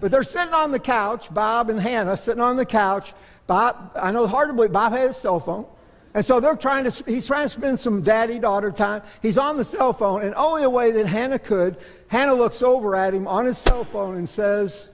But 0.00 0.12
they're 0.12 0.22
sitting 0.22 0.54
on 0.54 0.70
the 0.70 0.78
couch, 0.78 1.32
Bob 1.34 1.70
and 1.70 1.80
Hannah 1.80 2.16
sitting 2.16 2.42
on 2.42 2.56
the 2.56 2.66
couch. 2.66 3.14
Bob, 3.48 3.92
I 3.96 4.12
know 4.12 4.24
it's 4.24 4.32
hard 4.32 4.48
to 4.48 4.54
believe, 4.54 4.72
Bob 4.72 4.92
had 4.92 5.08
his 5.08 5.16
cell 5.16 5.40
phone. 5.40 5.66
And 6.14 6.24
so 6.24 6.38
they're 6.40 6.56
trying 6.56 6.88
to, 6.88 7.04
he's 7.04 7.26
trying 7.26 7.46
to 7.46 7.48
spend 7.48 7.78
some 7.80 8.02
daddy 8.02 8.38
daughter 8.38 8.70
time. 8.70 9.02
He's 9.22 9.38
on 9.38 9.56
the 9.56 9.64
cell 9.64 9.92
phone, 9.92 10.22
and 10.22 10.34
only 10.36 10.62
a 10.62 10.70
way 10.70 10.92
that 10.92 11.06
Hannah 11.06 11.38
could, 11.38 11.76
Hannah 12.06 12.34
looks 12.34 12.62
over 12.62 12.94
at 12.94 13.12
him 13.12 13.26
on 13.26 13.44
his 13.44 13.58
cell 13.58 13.84
phone 13.84 14.16
and 14.16 14.28
says, 14.28 14.88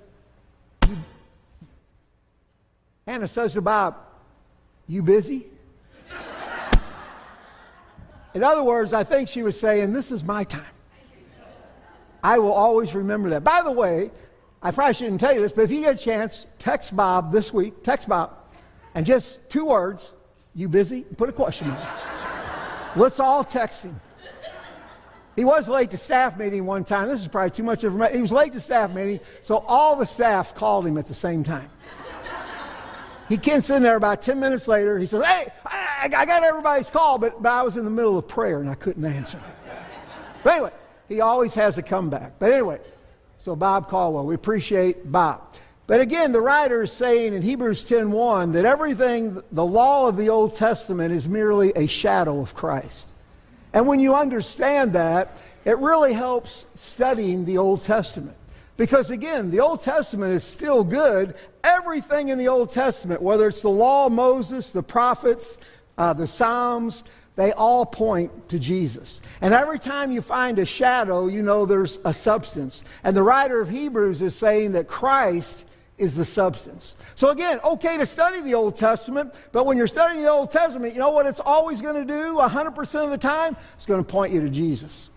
Hannah 3.06 3.28
says 3.28 3.52
to 3.54 3.62
Bob, 3.62 3.96
You 4.86 5.02
busy? 5.02 5.46
In 8.34 8.42
other 8.42 8.64
words, 8.64 8.92
I 8.92 9.04
think 9.04 9.28
she 9.28 9.42
was 9.42 9.58
saying, 9.58 9.92
This 9.92 10.10
is 10.10 10.24
my 10.24 10.44
time. 10.44 10.64
I 12.22 12.38
will 12.38 12.52
always 12.52 12.94
remember 12.94 13.30
that. 13.30 13.44
By 13.44 13.62
the 13.62 13.70
way, 13.70 14.10
I 14.62 14.70
probably 14.70 14.94
shouldn't 14.94 15.20
tell 15.20 15.34
you 15.34 15.42
this, 15.42 15.52
but 15.52 15.62
if 15.62 15.70
you 15.70 15.80
get 15.80 15.94
a 15.94 16.02
chance, 16.02 16.46
text 16.58 16.96
Bob 16.96 17.30
this 17.30 17.52
week, 17.52 17.82
text 17.82 18.08
Bob, 18.08 18.34
and 18.94 19.04
just 19.04 19.50
two 19.50 19.66
words, 19.66 20.10
you 20.54 20.68
busy? 20.68 21.02
Put 21.02 21.28
a 21.28 21.32
question 21.32 21.68
mark. 21.68 21.86
Let's 22.96 23.20
all 23.20 23.44
text 23.44 23.84
him. 23.84 24.00
He 25.36 25.44
was 25.44 25.68
late 25.68 25.90
to 25.90 25.96
staff 25.96 26.38
meeting 26.38 26.64
one 26.64 26.84
time. 26.84 27.08
This 27.08 27.20
is 27.20 27.28
probably 27.28 27.50
too 27.50 27.64
much 27.64 27.82
information. 27.82 28.14
He 28.14 28.22
was 28.22 28.32
late 28.32 28.52
to 28.52 28.60
staff 28.60 28.92
meeting, 28.92 29.20
so 29.42 29.58
all 29.66 29.96
the 29.96 30.06
staff 30.06 30.54
called 30.54 30.86
him 30.86 30.96
at 30.96 31.08
the 31.08 31.14
same 31.14 31.42
time. 31.44 31.68
He 33.28 33.36
gets 33.36 33.70
in 33.70 33.82
there 33.82 33.96
about 33.96 34.22
10 34.22 34.38
minutes 34.38 34.68
later. 34.68 34.98
He 34.98 35.06
says, 35.06 35.24
Hey, 35.24 35.46
I, 35.64 36.10
I 36.14 36.26
got 36.26 36.42
everybody's 36.42 36.90
call, 36.90 37.18
but, 37.18 37.42
but 37.42 37.50
I 37.50 37.62
was 37.62 37.76
in 37.76 37.84
the 37.84 37.90
middle 37.90 38.18
of 38.18 38.28
prayer 38.28 38.60
and 38.60 38.68
I 38.68 38.74
couldn't 38.74 39.04
answer. 39.04 39.40
But 40.42 40.52
anyway, 40.52 40.72
he 41.08 41.20
always 41.20 41.54
has 41.54 41.78
a 41.78 41.82
comeback. 41.82 42.38
But 42.38 42.52
anyway, 42.52 42.80
So 43.38 43.56
Bob 43.56 43.88
Caldwell, 43.88 44.26
we 44.26 44.34
appreciate 44.34 45.10
Bob. 45.10 45.54
But 45.86 46.00
again, 46.00 46.32
the 46.32 46.40
writer 46.40 46.82
is 46.82 46.92
saying 46.92 47.34
in 47.34 47.42
Hebrews 47.42 47.84
10:1 47.84 48.52
that 48.52 48.64
everything, 48.64 49.42
the 49.52 49.64
law 49.64 50.06
of 50.08 50.16
the 50.16 50.30
Old 50.30 50.54
Testament 50.54 51.12
is 51.12 51.28
merely 51.28 51.72
a 51.76 51.86
shadow 51.86 52.40
of 52.40 52.54
Christ. 52.54 53.10
And 53.72 53.86
when 53.86 54.00
you 54.00 54.14
understand 54.14 54.94
that, 54.94 55.36
it 55.64 55.78
really 55.78 56.12
helps 56.12 56.66
studying 56.74 57.44
the 57.44 57.58
Old 57.58 57.82
Testament. 57.82 58.36
Because 58.76 59.10
again, 59.10 59.50
the 59.50 59.60
Old 59.60 59.80
Testament 59.80 60.32
is 60.32 60.42
still 60.42 60.82
good. 60.82 61.34
Everything 61.62 62.28
in 62.28 62.38
the 62.38 62.48
Old 62.48 62.70
Testament, 62.70 63.22
whether 63.22 63.46
it's 63.46 63.62
the 63.62 63.68
law 63.68 64.08
Moses, 64.08 64.72
the 64.72 64.82
prophets, 64.82 65.58
uh, 65.96 66.12
the 66.12 66.26
Psalms, 66.26 67.04
they 67.36 67.52
all 67.52 67.84
point 67.84 68.48
to 68.48 68.58
Jesus. 68.58 69.20
And 69.40 69.54
every 69.54 69.78
time 69.78 70.12
you 70.12 70.22
find 70.22 70.58
a 70.58 70.64
shadow, 70.64 71.26
you 71.26 71.42
know 71.42 71.66
there's 71.66 71.98
a 72.04 72.14
substance. 72.14 72.84
And 73.02 73.16
the 73.16 73.22
writer 73.22 73.60
of 73.60 73.68
Hebrews 73.68 74.22
is 74.22 74.34
saying 74.34 74.72
that 74.72 74.88
Christ 74.88 75.66
is 75.98 76.16
the 76.16 76.24
substance. 76.24 76.96
So 77.14 77.30
again, 77.30 77.60
okay 77.62 77.96
to 77.96 78.06
study 78.06 78.40
the 78.40 78.54
Old 78.54 78.76
Testament, 78.76 79.32
but 79.52 79.66
when 79.66 79.76
you're 79.76 79.86
studying 79.86 80.22
the 80.22 80.30
Old 80.30 80.50
Testament, 80.50 80.92
you 80.92 80.98
know 80.98 81.10
what 81.10 81.26
it's 81.26 81.40
always 81.40 81.80
going 81.80 81.94
to 81.94 82.04
do 82.04 82.36
100% 82.36 83.04
of 83.04 83.10
the 83.10 83.18
time? 83.18 83.56
It's 83.76 83.86
going 83.86 84.04
to 84.04 84.08
point 84.08 84.32
you 84.32 84.40
to 84.40 84.50
Jesus. 84.50 85.10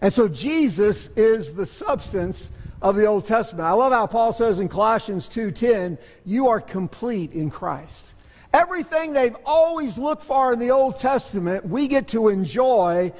And 0.00 0.12
so 0.12 0.28
Jesus 0.28 1.08
is 1.16 1.52
the 1.52 1.66
substance 1.66 2.50
of 2.82 2.96
the 2.96 3.06
Old 3.06 3.26
Testament. 3.26 3.66
I 3.66 3.72
love 3.72 3.92
how 3.92 4.06
Paul 4.06 4.32
says 4.32 4.58
in 4.58 4.68
Colossians 4.68 5.28
2:10, 5.28 5.98
you 6.24 6.48
are 6.48 6.60
complete 6.60 7.32
in 7.32 7.50
Christ. 7.50 8.12
Everything 8.52 9.12
they've 9.12 9.36
always 9.44 9.98
looked 9.98 10.22
for 10.22 10.52
in 10.52 10.58
the 10.58 10.70
Old 10.70 10.98
Testament, 10.98 11.68
we 11.68 11.88
get 11.88 12.08
to 12.08 12.28
enjoy 12.28 13.12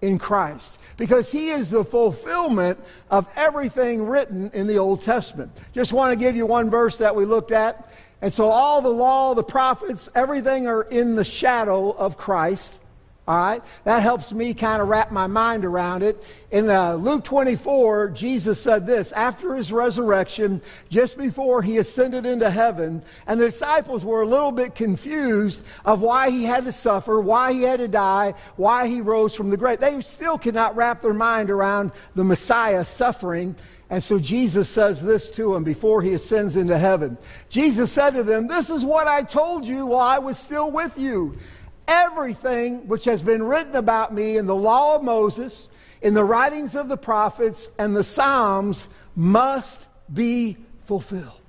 in 0.00 0.18
Christ 0.18 0.78
because 0.96 1.32
he 1.32 1.50
is 1.50 1.70
the 1.70 1.84
fulfillment 1.84 2.78
of 3.10 3.26
everything 3.34 4.06
written 4.06 4.50
in 4.52 4.66
the 4.66 4.78
Old 4.78 5.00
Testament. 5.00 5.50
Just 5.72 5.92
want 5.92 6.12
to 6.12 6.16
give 6.16 6.36
you 6.36 6.46
one 6.46 6.70
verse 6.70 6.98
that 6.98 7.16
we 7.16 7.24
looked 7.24 7.52
at. 7.52 7.90
And 8.20 8.32
so 8.32 8.48
all 8.48 8.80
the 8.80 8.88
law, 8.88 9.34
the 9.34 9.42
prophets, 9.42 10.08
everything 10.14 10.66
are 10.66 10.82
in 10.82 11.16
the 11.16 11.24
shadow 11.24 11.90
of 11.90 12.16
Christ. 12.16 12.80
All 13.26 13.38
right? 13.38 13.62
That 13.84 14.02
helps 14.02 14.32
me 14.32 14.52
kind 14.52 14.82
of 14.82 14.88
wrap 14.88 15.10
my 15.10 15.26
mind 15.26 15.64
around 15.64 16.02
it. 16.02 16.22
In 16.50 16.68
uh, 16.68 16.94
Luke 16.94 17.24
24, 17.24 18.10
Jesus 18.10 18.60
said 18.60 18.86
this 18.86 19.12
after 19.12 19.54
his 19.54 19.72
resurrection, 19.72 20.60
just 20.90 21.16
before 21.16 21.62
he 21.62 21.78
ascended 21.78 22.26
into 22.26 22.50
heaven, 22.50 23.02
and 23.26 23.40
the 23.40 23.46
disciples 23.46 24.04
were 24.04 24.20
a 24.20 24.26
little 24.26 24.52
bit 24.52 24.74
confused 24.74 25.64
of 25.86 26.02
why 26.02 26.28
he 26.28 26.44
had 26.44 26.66
to 26.66 26.72
suffer, 26.72 27.18
why 27.18 27.54
he 27.54 27.62
had 27.62 27.80
to 27.80 27.88
die, 27.88 28.34
why 28.56 28.88
he 28.88 29.00
rose 29.00 29.34
from 29.34 29.48
the 29.48 29.56
grave. 29.56 29.80
They 29.80 29.98
still 30.02 30.36
could 30.36 30.54
not 30.54 30.76
wrap 30.76 31.00
their 31.00 31.14
mind 31.14 31.50
around 31.50 31.92
the 32.14 32.24
Messiah 32.24 32.84
suffering. 32.84 33.56
And 33.88 34.02
so 34.02 34.18
Jesus 34.18 34.68
says 34.68 35.02
this 35.02 35.30
to 35.32 35.54
them 35.54 35.64
before 35.64 36.02
he 36.02 36.12
ascends 36.12 36.56
into 36.56 36.76
heaven. 36.76 37.16
Jesus 37.48 37.90
said 37.90 38.10
to 38.14 38.22
them, 38.22 38.48
This 38.48 38.68
is 38.68 38.84
what 38.84 39.08
I 39.08 39.22
told 39.22 39.66
you 39.66 39.86
while 39.86 40.00
I 40.00 40.18
was 40.18 40.38
still 40.38 40.70
with 40.70 40.98
you 40.98 41.38
everything 41.86 42.86
which 42.88 43.04
has 43.04 43.22
been 43.22 43.42
written 43.42 43.76
about 43.76 44.14
me 44.14 44.36
in 44.36 44.46
the 44.46 44.54
law 44.54 44.96
of 44.96 45.02
Moses, 45.02 45.68
in 46.02 46.14
the 46.14 46.24
writings 46.24 46.74
of 46.74 46.88
the 46.88 46.96
prophets, 46.96 47.70
and 47.78 47.96
the 47.96 48.04
Psalms 48.04 48.88
must 49.16 49.88
be 50.12 50.56
fulfilled. 50.84 51.40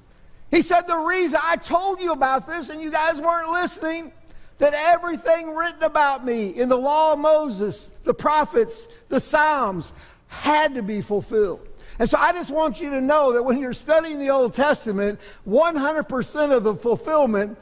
He 0.51 0.61
said, 0.61 0.81
The 0.81 0.97
reason 0.97 1.39
I 1.43 1.57
told 1.57 1.99
you 1.99 2.11
about 2.11 2.47
this 2.47 2.69
and 2.69 2.81
you 2.81 2.91
guys 2.91 3.19
weren't 3.19 3.51
listening, 3.51 4.11
that 4.57 4.73
everything 4.73 5.53
written 5.53 5.83
about 5.83 6.25
me 6.25 6.47
in 6.49 6.69
the 6.69 6.77
law 6.77 7.13
of 7.13 7.19
Moses, 7.19 7.91
the 8.03 8.13
prophets, 8.13 8.87
the 9.09 9.19
Psalms 9.19 9.91
had 10.27 10.75
to 10.75 10.81
be 10.81 11.01
fulfilled. 11.01 11.67
And 11.99 12.09
so 12.09 12.17
I 12.17 12.33
just 12.33 12.51
want 12.51 12.81
you 12.81 12.89
to 12.91 13.01
know 13.01 13.33
that 13.33 13.43
when 13.43 13.59
you're 13.59 13.73
studying 13.73 14.19
the 14.19 14.29
Old 14.29 14.53
Testament, 14.53 15.19
100% 15.47 16.55
of 16.55 16.63
the 16.63 16.75
fulfillment 16.75 17.57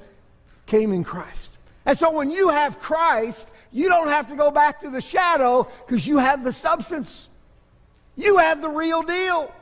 came 0.65 0.91
in 0.91 1.03
Christ. 1.03 1.52
And 1.85 1.97
so 1.97 2.11
when 2.11 2.31
you 2.31 2.49
have 2.49 2.79
Christ, 2.79 3.51
you 3.71 3.89
don't 3.89 4.07
have 4.07 4.29
to 4.29 4.35
go 4.35 4.51
back 4.51 4.79
to 4.81 4.89
the 4.89 5.01
shadow 5.01 5.67
because 5.85 6.07
you 6.07 6.17
have 6.17 6.43
the 6.43 6.51
substance. 6.51 7.27
You 8.15 8.37
have 8.37 8.61
the 8.61 8.69
real 8.69 9.01
deal. 9.01 9.53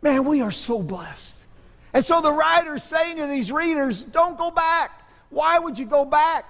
Man, 0.00 0.24
we 0.24 0.42
are 0.42 0.50
so 0.50 0.82
blessed. 0.82 1.38
And 1.94 2.04
so 2.04 2.20
the 2.20 2.32
writer's 2.32 2.82
saying 2.82 3.16
to 3.16 3.26
these 3.26 3.52
readers, 3.52 4.04
don't 4.04 4.38
go 4.38 4.50
back. 4.50 5.02
Why 5.30 5.58
would 5.58 5.78
you 5.78 5.86
go 5.86 6.04
back? 6.04 6.44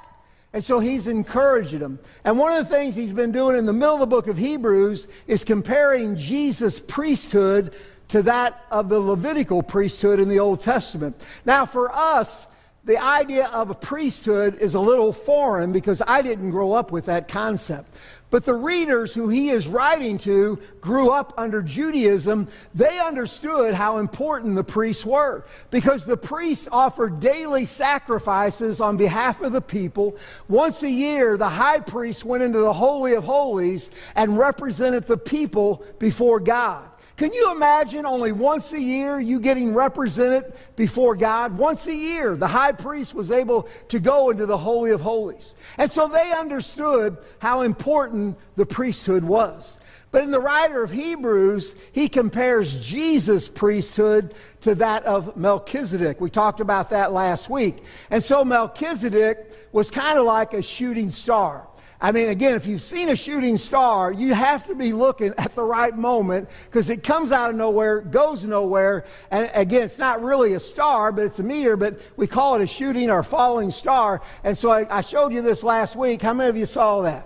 And 0.53 0.63
so 0.63 0.81
he's 0.81 1.07
encouraging 1.07 1.79
them. 1.79 1.99
And 2.25 2.39
one 2.39 2.53
of 2.53 2.69
the 2.69 2.75
things 2.75 2.95
he's 2.95 3.13
been 3.13 3.33
doing 3.33 3.57
in 3.57 3.65
the 3.65 3.73
middle 3.73 3.95
of 3.95 4.01
the 4.01 4.07
book 4.07 4.27
of 4.27 4.37
Hebrews 4.37 5.09
is 5.27 5.45
comparing 5.45 6.17
Jesus' 6.17 6.79
priesthood 6.79 7.75
to 8.09 8.23
that 8.23 8.67
of 8.71 8.91
the 8.91 9.01
Levitical 9.01 9.63
priesthood 9.63 10.21
in 10.21 10.29
the 10.29 10.39
Old 10.39 10.61
Testament. 10.61 11.19
Now, 11.47 11.65
for 11.65 11.91
us, 11.91 12.47
the 12.85 13.01
idea 13.01 13.47
of 13.47 13.71
a 13.71 13.75
priesthood 13.75 14.59
is 14.59 14.75
a 14.75 14.81
little 14.81 15.13
foreign 15.13 15.73
because 15.73 16.03
I 16.07 16.21
didn't 16.23 16.51
grow 16.51 16.73
up 16.73 16.91
with 16.91 17.07
that 17.07 17.29
concept. 17.29 17.95
But 18.33 18.47
the 18.47 18.55
readers 18.55 19.13
who 19.13 19.29
he 19.29 19.51
is 19.51 19.69
writing 19.69 20.17
to 20.19 20.59
grew 20.81 21.11
up 21.11 21.35
under 21.37 21.63
Judaism. 21.63 22.49
They 22.75 22.99
understood 22.99 23.75
how 23.75 23.99
important 23.99 24.55
the 24.55 24.65
priests 24.65 25.05
were 25.05 25.45
because 25.71 26.07
the 26.07 26.17
priests 26.17 26.67
offered 26.73 27.21
daily 27.21 27.67
sacrifices 27.67 28.81
on 28.81 28.97
behalf 28.97 29.43
of 29.43 29.53
the 29.53 29.61
people. 29.61 30.17
Once 30.49 30.83
a 30.83 30.91
year, 30.91 31.37
the 31.37 31.51
high 31.51 31.81
priest 31.81 32.25
went 32.25 32.43
into 32.43 32.61
the 32.61 32.73
Holy 32.73 33.13
of 33.13 33.25
Holies 33.25 33.91
and 34.17 34.39
represented 34.39 35.05
the 35.05 35.19
people 35.19 35.85
before 35.99 36.41
God. 36.41 36.89
Can 37.17 37.33
you 37.33 37.53
imagine 37.53 38.07
only 38.07 38.33
once 38.33 38.73
a 38.73 38.81
year 38.81 39.21
you 39.21 39.39
getting 39.39 39.75
represented 39.75 40.53
before 40.77 41.15
God? 41.15 41.57
Once 41.57 41.87
a 41.87 41.95
year, 41.95 42.37
the 42.37 42.49
high 42.49 42.73
priest 42.73 43.15
was 43.15 43.31
able 43.31 43.69
to 43.89 44.01
go 44.01 44.31
into 44.31 44.47
the 44.47 44.57
Holy 44.57 44.91
of 44.91 45.01
Holies. 45.01 45.55
And 45.77 45.91
so 45.91 46.09
they 46.09 46.33
understood 46.33 47.19
how 47.39 47.63
important 47.63 48.39
the 48.57 48.67
priesthood 48.67 49.25
was. 49.25 49.79
But 50.11 50.25
in 50.25 50.31
the 50.31 50.41
writer 50.41 50.83
of 50.83 50.91
Hebrews, 50.91 51.75
he 51.93 52.09
compares 52.09 52.77
Jesus' 52.77 53.49
priesthood 53.49 54.35
to 54.61 54.75
that 54.77 55.05
of 55.05 55.37
Melchizedek. 55.37 56.21
We 56.21 56.29
talked 56.29 56.61
about 56.61 56.91
that 56.91 57.13
last 57.13 57.49
week. 57.49 57.83
And 58.11 58.23
so 58.23 58.45
Melchizedek 58.45 59.71
was 59.73 59.91
kind 59.91 60.19
of 60.19 60.27
like 60.27 60.53
a 60.53 60.61
shooting 60.61 61.09
star. 61.09 61.67
I 62.05 62.11
mean, 62.11 62.31
again, 62.31 62.57
if 62.57 62.67
you've 62.67 62.83
seen 62.83 63.11
a 63.11 63.17
shooting 63.17 63.57
star, 63.57 64.11
you 64.11 64.35
have 64.35 64.67
to 64.67 64.75
be 64.75 64.93
looking 64.93 65.33
at 65.39 65.55
the 65.55 65.63
right 65.63 65.97
moment 65.97 66.49
because 66.69 66.91
it 66.91 67.05
comes 67.05 67.31
out 67.31 67.49
of 67.49 67.55
nowhere, 67.55 68.01
goes 68.01 68.45
nowhere. 68.45 69.05
And 69.31 69.49
again, 69.55 69.85
it's 69.85 70.01
not 70.01 70.21
really 70.21 70.55
a 70.55 70.61
star, 70.61 71.13
but 71.13 71.27
it's 71.27 71.39
a 71.39 71.45
meteor, 71.45 71.77
but 71.77 72.01
we 72.17 72.27
call 72.27 72.57
it 72.57 72.63
a 72.63 72.67
shooting 72.67 73.09
or 73.09 73.23
falling 73.23 73.71
star. 73.71 74.21
And 74.43 74.59
so 74.59 74.73
I, 74.73 74.99
I 74.99 75.03
showed 75.03 75.33
you 75.33 75.43
this 75.43 75.63
last 75.63 75.95
week. 75.95 76.23
How 76.23 76.35
many 76.35 76.51
of 76.51 76.57
you 76.57 76.67
saw 76.67 77.03
that? 77.03 77.25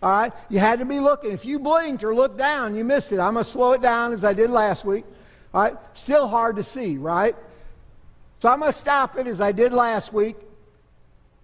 All 0.00 0.10
right? 0.10 0.32
You 0.48 0.60
had 0.60 0.78
to 0.78 0.84
be 0.84 1.00
looking. 1.00 1.32
If 1.32 1.44
you 1.44 1.58
blinked 1.58 2.04
or 2.04 2.14
looked 2.14 2.38
down, 2.38 2.76
you 2.76 2.84
missed 2.84 3.10
it. 3.10 3.18
I'm 3.18 3.32
going 3.32 3.44
to 3.44 3.50
slow 3.50 3.72
it 3.72 3.82
down 3.82 4.12
as 4.12 4.22
I 4.22 4.32
did 4.32 4.48
last 4.48 4.84
week. 4.84 5.06
All 5.52 5.62
right? 5.62 5.76
Still 5.94 6.28
hard 6.28 6.54
to 6.54 6.62
see, 6.62 6.98
right? 6.98 7.34
So 8.38 8.48
I'm 8.48 8.60
going 8.60 8.70
to 8.70 8.78
stop 8.78 9.18
it 9.18 9.26
as 9.26 9.40
I 9.40 9.50
did 9.50 9.72
last 9.72 10.12
week. 10.12 10.36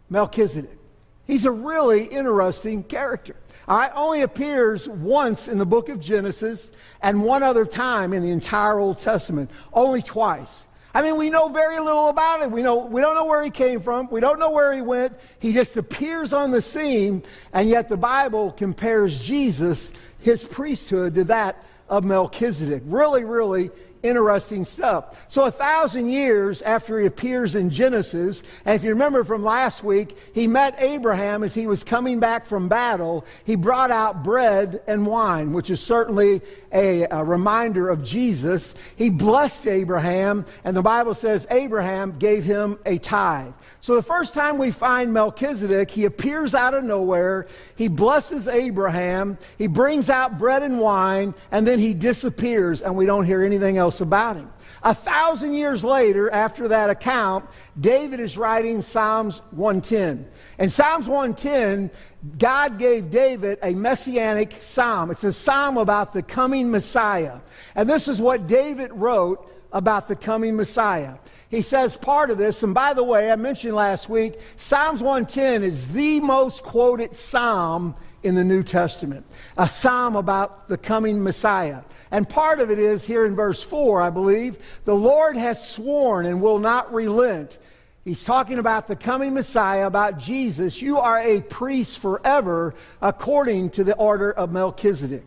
Melchizedek. 0.08 0.83
He's 1.26 1.44
a 1.44 1.50
really 1.50 2.04
interesting 2.04 2.82
character. 2.82 3.36
All 3.66 3.78
right, 3.78 3.92
only 3.94 4.20
appears 4.22 4.88
once 4.88 5.48
in 5.48 5.56
the 5.56 5.64
book 5.64 5.88
of 5.88 5.98
Genesis 5.98 6.70
and 7.00 7.24
one 7.24 7.42
other 7.42 7.64
time 7.64 8.12
in 8.12 8.22
the 8.22 8.30
entire 8.30 8.78
Old 8.78 8.98
Testament. 8.98 9.50
Only 9.72 10.02
twice. 10.02 10.66
I 10.92 11.02
mean, 11.02 11.16
we 11.16 11.28
know 11.30 11.48
very 11.48 11.80
little 11.80 12.08
about 12.08 12.42
him. 12.42 12.52
We, 12.52 12.62
know, 12.62 12.76
we 12.76 13.00
don't 13.00 13.14
know 13.14 13.24
where 13.24 13.42
he 13.42 13.50
came 13.50 13.80
from. 13.80 14.08
We 14.10 14.20
don't 14.20 14.38
know 14.38 14.50
where 14.50 14.72
he 14.72 14.80
went. 14.80 15.14
He 15.40 15.52
just 15.52 15.76
appears 15.76 16.32
on 16.32 16.50
the 16.52 16.62
scene, 16.62 17.24
and 17.52 17.68
yet 17.68 17.88
the 17.88 17.96
Bible 17.96 18.52
compares 18.52 19.18
Jesus, 19.26 19.92
his 20.20 20.44
priesthood, 20.44 21.14
to 21.14 21.24
that 21.24 21.64
of 21.88 22.04
Melchizedek. 22.04 22.82
Really, 22.86 23.24
really 23.24 23.70
interesting 24.04 24.64
stuff. 24.64 25.18
So, 25.28 25.44
a 25.44 25.50
thousand 25.50 26.10
years 26.10 26.62
after 26.62 27.00
he 27.00 27.06
appears 27.06 27.54
in 27.54 27.70
Genesis, 27.70 28.42
and 28.64 28.76
if 28.76 28.84
you 28.84 28.90
remember 28.90 29.24
from 29.24 29.42
last 29.42 29.82
week, 29.82 30.16
he 30.34 30.46
met 30.46 30.80
Abraham 30.80 31.42
as 31.42 31.54
he 31.54 31.66
was 31.66 31.82
coming 31.82 32.20
back 32.20 32.46
from 32.46 32.68
battle. 32.68 33.24
He 33.44 33.56
brought 33.56 33.90
out 33.90 34.22
bread 34.22 34.82
and 34.86 35.06
wine, 35.06 35.52
which 35.52 35.70
is 35.70 35.80
certainly 35.80 36.42
a, 36.74 37.06
a 37.10 37.24
reminder 37.24 37.88
of 37.88 38.02
Jesus. 38.02 38.74
He 38.96 39.08
blessed 39.08 39.66
Abraham, 39.66 40.44
and 40.64 40.76
the 40.76 40.82
Bible 40.82 41.14
says 41.14 41.46
Abraham 41.50 42.18
gave 42.18 42.44
him 42.44 42.78
a 42.84 42.98
tithe. 42.98 43.52
So, 43.80 43.94
the 43.94 44.02
first 44.02 44.34
time 44.34 44.58
we 44.58 44.70
find 44.70 45.12
Melchizedek, 45.12 45.90
he 45.90 46.04
appears 46.04 46.54
out 46.54 46.74
of 46.74 46.84
nowhere. 46.84 47.46
He 47.76 47.88
blesses 47.88 48.48
Abraham. 48.48 49.38
He 49.56 49.66
brings 49.66 50.10
out 50.10 50.38
bread 50.38 50.62
and 50.62 50.80
wine, 50.80 51.34
and 51.52 51.66
then 51.66 51.78
he 51.78 51.94
disappears, 51.94 52.82
and 52.82 52.96
we 52.96 53.06
don't 53.06 53.24
hear 53.24 53.42
anything 53.42 53.78
else 53.78 53.94
else 53.94 54.00
about 54.00 54.36
him. 54.36 54.50
A 54.82 54.94
thousand 54.94 55.54
years 55.54 55.84
later, 55.84 56.30
after 56.30 56.68
that 56.68 56.90
account, 56.90 57.44
David 57.80 58.18
is 58.18 58.36
writing 58.36 58.80
Psalms 58.80 59.40
110. 59.52 60.26
And 60.58 60.70
Psalms 60.70 61.08
110, 61.08 61.90
God 62.38 62.78
gave 62.78 63.10
David 63.10 63.58
a 63.62 63.74
messianic 63.74 64.56
psalm. 64.60 65.10
It's 65.10 65.24
a 65.24 65.32
psalm 65.32 65.78
about 65.78 66.12
the 66.12 66.22
coming 66.22 66.70
Messiah. 66.70 67.38
And 67.74 67.88
this 67.88 68.08
is 68.08 68.20
what 68.20 68.46
David 68.46 68.92
wrote 68.92 69.50
about 69.72 70.06
the 70.06 70.16
coming 70.16 70.56
Messiah. 70.56 71.14
He 71.50 71.62
says 71.62 71.96
part 71.96 72.30
of 72.30 72.38
this, 72.38 72.62
and 72.62 72.74
by 72.74 72.94
the 72.94 73.04
way, 73.04 73.30
I 73.30 73.36
mentioned 73.36 73.74
last 73.74 74.08
week, 74.08 74.34
Psalms 74.56 75.02
110 75.02 75.62
is 75.62 75.88
the 75.92 76.20
most 76.20 76.62
quoted 76.62 77.14
psalm 77.14 77.94
in 78.22 78.34
the 78.34 78.42
New 78.42 78.62
Testament, 78.62 79.26
a 79.58 79.68
psalm 79.68 80.16
about 80.16 80.68
the 80.68 80.78
coming 80.78 81.22
Messiah. 81.22 81.82
And 82.10 82.28
part 82.28 82.58
of 82.58 82.70
it 82.70 82.78
is 82.78 83.04
here 83.04 83.26
in 83.26 83.36
verse 83.36 83.62
4, 83.62 84.00
I 84.00 84.10
believe, 84.10 84.56
the 84.84 84.96
Lord 84.96 85.36
has 85.36 85.68
sworn 85.68 86.26
and 86.26 86.40
will 86.40 86.58
not 86.58 86.92
relent. 86.92 87.58
He's 88.04 88.22
talking 88.22 88.58
about 88.58 88.86
the 88.86 88.96
coming 88.96 89.32
Messiah, 89.32 89.86
about 89.86 90.18
Jesus. 90.18 90.82
You 90.82 90.98
are 90.98 91.20
a 91.20 91.40
priest 91.40 92.00
forever 92.00 92.74
according 93.00 93.70
to 93.70 93.84
the 93.84 93.96
order 93.96 94.30
of 94.30 94.52
Melchizedek. 94.52 95.24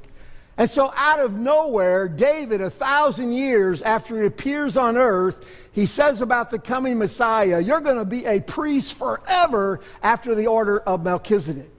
And 0.58 0.70
so, 0.70 0.92
out 0.96 1.20
of 1.20 1.34
nowhere, 1.34 2.08
David, 2.08 2.62
a 2.62 2.70
thousand 2.70 3.34
years 3.34 3.82
after 3.82 4.20
he 4.20 4.28
appears 4.28 4.78
on 4.78 4.96
earth, 4.96 5.44
he 5.72 5.88
says 5.88 6.22
about 6.22 6.52
the 6.52 6.60
coming 6.60 7.00
Messiah, 7.00 7.60
You're 7.60 7.82
going 7.82 7.98
to 7.98 8.06
be 8.06 8.26
a 8.26 8.42
priest 8.42 8.94
forever 8.94 9.80
after 10.04 10.36
the 10.36 10.48
order 10.48 10.80
of 10.80 11.04
Melchizedek. 11.04 11.70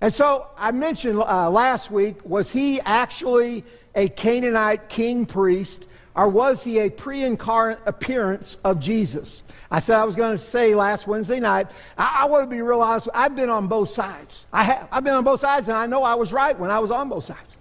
And 0.00 0.12
so, 0.12 0.46
I 0.56 0.72
mentioned 0.72 1.20
uh, 1.20 1.50
last 1.50 1.90
week, 1.90 2.24
was 2.24 2.50
he 2.50 2.80
actually 2.82 3.64
a 3.94 4.08
Canaanite 4.08 4.88
king 4.88 5.26
priest, 5.26 5.86
or 6.18 6.28
was 6.28 6.64
he 6.64 6.80
a 6.80 6.90
pre 6.90 7.22
incarnate 7.22 7.78
appearance 7.86 8.58
of 8.64 8.80
Jesus? 8.80 9.44
I 9.70 9.78
said 9.78 9.96
I 9.96 10.04
was 10.04 10.16
going 10.16 10.32
to 10.32 10.38
say 10.38 10.74
last 10.74 11.06
Wednesday 11.06 11.38
night, 11.38 11.68
I, 11.96 12.22
I 12.22 12.24
want 12.26 12.42
to 12.42 12.50
be 12.50 12.60
real 12.60 12.80
honest. 12.80 13.08
I've 13.14 13.36
been 13.36 13.48
on 13.48 13.68
both 13.68 13.88
sides. 13.90 14.44
I 14.52 14.64
have. 14.64 14.88
I've 14.90 15.04
been 15.04 15.14
on 15.14 15.22
both 15.22 15.38
sides, 15.38 15.68
and 15.68 15.76
I 15.76 15.86
know 15.86 16.02
I 16.02 16.14
was 16.14 16.32
right 16.32 16.58
when 16.58 16.72
I 16.72 16.80
was 16.80 16.90
on 16.90 17.08
both 17.08 17.22
sides. 17.22 17.56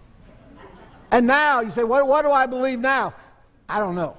And 1.12 1.28
now 1.28 1.62
you 1.62 1.70
say, 1.70 1.84
what, 1.84 2.08
what 2.08 2.24
do 2.24 2.32
I 2.32 2.48
believe 2.48 2.80
now? 2.80 3.14
I 3.70 3.80
don't 3.80 3.94
know. 3.94 4.18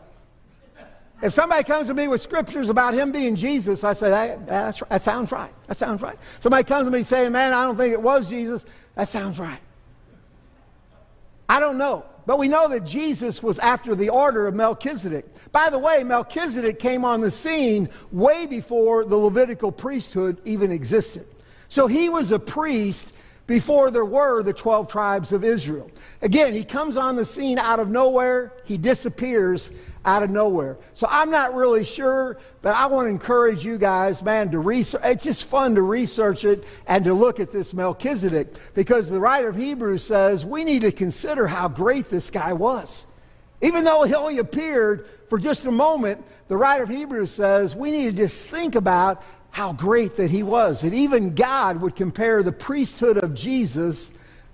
If 1.21 1.33
somebody 1.33 1.65
comes 1.65 1.89
to 1.89 1.95
me 1.95 2.07
with 2.07 2.21
scriptures 2.21 2.69
about 2.69 2.95
him 2.95 3.11
being 3.11 3.35
Jesus, 3.35 3.83
I 3.83 3.93
say, 3.93 4.09
that, 4.09 4.47
that's, 4.47 4.81
that 4.89 5.03
sounds 5.03 5.33
right. 5.33 5.53
That 5.67 5.77
sounds 5.77 6.01
right. 6.01 6.17
Somebody 6.39 6.63
comes 6.63 6.87
to 6.87 6.93
me 6.93 7.03
saying, 7.03 7.33
man, 7.33 7.53
I 7.53 7.65
don't 7.65 7.77
think 7.77 7.93
it 7.93 8.01
was 8.01 8.31
Jesus, 8.31 8.65
that 8.95 9.09
sounds 9.09 9.41
right. 9.41 9.59
I 11.49 11.59
don't 11.59 11.77
know. 11.77 12.05
But 12.29 12.39
we 12.39 12.47
know 12.47 12.69
that 12.69 12.85
Jesus 12.85 13.43
was 13.43 13.59
after 13.59 13.95
the 13.95 14.11
order 14.11 14.47
of 14.47 14.55
Melchizedek. 14.55 15.25
By 15.51 15.71
the 15.71 15.79
way, 15.79 16.05
Melchizedek 16.05 16.79
came 16.79 17.03
on 17.03 17.23
the 17.23 17.31
scene 17.31 17.89
way 18.13 18.45
before 18.45 19.07
the 19.07 19.17
Levitical 19.17 19.73
priesthood 19.73 20.37
even 20.45 20.71
existed. 20.71 21.27
So 21.71 21.87
he 21.87 22.11
was 22.11 22.31
a 22.31 22.39
priest 22.39 23.15
before 23.47 23.91
there 23.91 24.05
were 24.05 24.43
the 24.43 24.53
12 24.53 24.89
tribes 24.89 25.33
of 25.33 25.43
Israel. 25.43 25.91
Again, 26.21 26.53
he 26.53 26.65
comes 26.65 26.99
on 26.99 27.17
the 27.17 27.25
scene 27.25 27.57
out 27.57 27.81
of 27.81 27.89
nowhere, 27.89 28.53
he 28.67 28.77
disappears 28.77 29.71
out 30.09 30.23
of 30.23 30.31
nowhere. 30.31 30.79
So 30.95 31.07
I'm 31.11 31.31
not 31.31 31.55
really 31.55 31.85
sure, 31.85 32.39
but 32.63 32.75
I 32.75 32.87
want 32.87 33.09
to 33.09 33.11
encourage 33.11 33.63
you 33.63 33.77
guys, 33.77 34.23
man, 34.23 34.51
to 34.53 34.59
research. 34.59 35.03
It's 35.05 35.23
just 35.23 35.45
fun 35.45 35.75
to 35.75 35.83
research 35.83 36.47
it 36.47 36.65
and 36.87 37.05
to 37.05 37.13
look 37.13 37.41
at 37.41 37.53
this 37.53 37.75
Melchizedek 37.75 38.55
because 38.75 39.11
the 39.11 39.21
writer 39.21 39.51
of 39.51 39.57
Hebrews 39.57 40.03
says 40.03 40.47
we 40.47 40.65
need 40.65 40.81
to 40.81 40.93
consider 40.93 41.47
how 41.47 41.69
great 41.69 42.09
this 42.09 42.31
guy 42.31 42.55
was. 42.55 43.07
Even 43.61 43.85
though 43.85 44.03
he 44.05 44.15
only 44.15 44.39
appeared 44.39 45.07
for 45.29 45.39
just 45.39 45.67
a 45.67 45.71
moment, 45.71 46.25
the 46.49 46.57
writer 46.57 46.85
of 46.85 46.89
Hebrews 46.89 47.31
says 47.31 47.77
we 47.77 47.91
need 47.91 48.13
to 48.13 48.17
just 48.17 48.49
think 48.49 48.77
about 48.77 49.23
how 49.51 49.75
great 49.75 50.17
that 50.17 50.31
he 50.31 50.43
was. 50.43 50.81
That 50.81 50.95
even 50.95 51.35
God 51.35 51.83
would 51.83 51.97
compare 51.97 52.43
the 52.43 52.53
priesthood 52.53 53.19
of 53.19 53.35
Jesus 53.35 54.11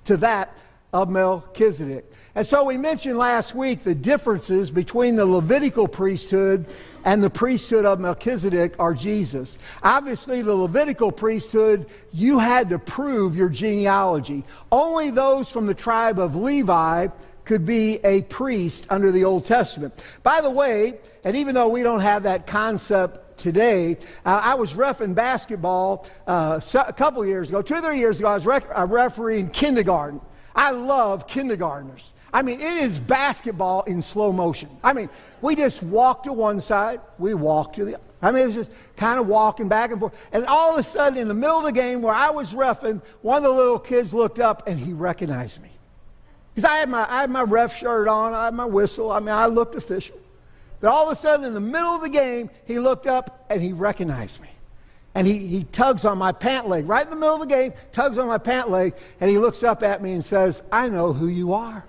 to 0.06 0.16
that 0.16 0.52
of 0.92 1.10
Melchizedek. 1.10 2.10
And 2.36 2.44
so 2.44 2.64
we 2.64 2.76
mentioned 2.76 3.16
last 3.16 3.54
week 3.54 3.84
the 3.84 3.94
differences 3.94 4.70
between 4.70 5.14
the 5.14 5.24
Levitical 5.24 5.86
priesthood 5.86 6.66
and 7.04 7.22
the 7.22 7.30
priesthood 7.30 7.84
of 7.84 8.00
Melchizedek 8.00 8.74
are 8.80 8.92
Jesus. 8.92 9.58
Obviously, 9.84 10.42
the 10.42 10.54
Levitical 10.54 11.12
priesthood, 11.12 11.86
you 12.12 12.40
had 12.40 12.70
to 12.70 12.78
prove 12.78 13.36
your 13.36 13.48
genealogy. 13.48 14.42
Only 14.72 15.10
those 15.10 15.48
from 15.48 15.66
the 15.66 15.74
tribe 15.74 16.18
of 16.18 16.34
Levi 16.34 17.08
could 17.44 17.64
be 17.64 18.00
a 18.02 18.22
priest 18.22 18.86
under 18.90 19.12
the 19.12 19.24
Old 19.24 19.44
Testament. 19.44 20.02
By 20.24 20.40
the 20.40 20.50
way, 20.50 20.94
and 21.22 21.36
even 21.36 21.54
though 21.54 21.68
we 21.68 21.82
don't 21.84 22.00
have 22.00 22.24
that 22.24 22.46
concept 22.46 23.20
today. 23.36 23.96
Uh, 24.24 24.40
I 24.42 24.54
was 24.54 24.74
roughing 24.74 25.14
basketball 25.14 26.06
uh, 26.26 26.60
a 26.74 26.92
couple 26.92 27.26
years 27.26 27.48
ago, 27.48 27.62
two 27.62 27.74
or 27.74 27.80
three 27.80 27.98
years 27.98 28.20
ago. 28.20 28.28
I 28.28 28.34
was 28.34 28.46
rec- 28.46 28.68
uh, 28.72 28.86
refereeing 28.86 29.48
kindergarten. 29.48 30.20
I 30.54 30.70
love 30.70 31.26
kindergartners. 31.26 32.12
I 32.34 32.42
mean, 32.42 32.60
it 32.60 32.82
is 32.82 32.98
basketball 32.98 33.82
in 33.82 34.02
slow 34.02 34.32
motion. 34.32 34.68
I 34.82 34.92
mean, 34.92 35.08
we 35.40 35.54
just 35.54 35.84
walk 35.84 36.24
to 36.24 36.32
one 36.32 36.60
side, 36.60 37.00
we 37.16 37.32
walk 37.32 37.74
to 37.74 37.84
the 37.84 37.94
other. 37.94 38.04
I 38.20 38.32
mean, 38.32 38.42
it 38.42 38.46
was 38.46 38.54
just 38.56 38.70
kind 38.96 39.20
of 39.20 39.28
walking 39.28 39.68
back 39.68 39.92
and 39.92 40.00
forth. 40.00 40.14
And 40.32 40.44
all 40.46 40.72
of 40.72 40.78
a 40.78 40.82
sudden, 40.82 41.16
in 41.16 41.28
the 41.28 41.34
middle 41.34 41.58
of 41.58 41.64
the 41.64 41.72
game 41.72 42.02
where 42.02 42.14
I 42.14 42.30
was 42.30 42.52
roughing, 42.52 43.00
one 43.22 43.36
of 43.36 43.42
the 43.44 43.50
little 43.50 43.78
kids 43.78 44.12
looked 44.12 44.40
up 44.40 44.66
and 44.66 44.80
he 44.80 44.92
recognized 44.92 45.62
me. 45.62 45.68
Because 46.52 46.68
I, 46.68 46.78
had 46.78 46.88
my, 46.88 47.06
I 47.08 47.20
had 47.20 47.30
my 47.30 47.42
ref 47.42 47.76
shirt 47.76 48.08
on, 48.08 48.34
I 48.34 48.46
had 48.46 48.54
my 48.54 48.64
whistle. 48.64 49.12
I 49.12 49.20
mean, 49.20 49.28
I 49.28 49.46
looked 49.46 49.76
official. 49.76 50.18
But 50.80 50.88
all 50.88 51.04
of 51.06 51.12
a 51.12 51.16
sudden, 51.16 51.46
in 51.46 51.54
the 51.54 51.60
middle 51.60 51.94
of 51.94 52.00
the 52.00 52.08
game, 52.08 52.50
he 52.64 52.80
looked 52.80 53.06
up 53.06 53.46
and 53.48 53.62
he 53.62 53.72
recognized 53.72 54.42
me. 54.42 54.48
And 55.14 55.24
he, 55.24 55.46
he 55.46 55.64
tugs 55.64 56.04
on 56.04 56.18
my 56.18 56.32
pant 56.32 56.68
leg, 56.68 56.88
right 56.88 57.04
in 57.04 57.10
the 57.10 57.16
middle 57.16 57.36
of 57.36 57.42
the 57.42 57.46
game, 57.46 57.74
tugs 57.92 58.18
on 58.18 58.26
my 58.26 58.38
pant 58.38 58.70
leg, 58.70 58.94
and 59.20 59.30
he 59.30 59.38
looks 59.38 59.62
up 59.62 59.84
at 59.84 60.02
me 60.02 60.14
and 60.14 60.24
says, 60.24 60.64
I 60.72 60.88
know 60.88 61.12
who 61.12 61.28
you 61.28 61.52
are. 61.52 61.84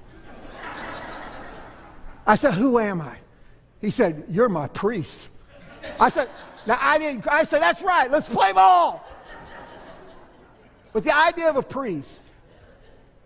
I 2.25 2.35
said, 2.35 2.53
Who 2.53 2.79
am 2.79 3.01
I? 3.01 3.17
He 3.81 3.89
said, 3.89 4.25
You're 4.29 4.49
my 4.49 4.67
priest. 4.67 5.29
I 5.99 6.09
said, 6.09 6.29
Now 6.65 6.77
I 6.79 6.97
didn't, 6.97 7.27
I 7.27 7.43
said, 7.43 7.61
That's 7.61 7.81
right, 7.81 8.09
let's 8.09 8.29
play 8.29 8.53
ball. 8.53 9.05
But 10.93 11.03
the 11.03 11.15
idea 11.15 11.49
of 11.49 11.57
a 11.57 11.63
priest. 11.63 12.21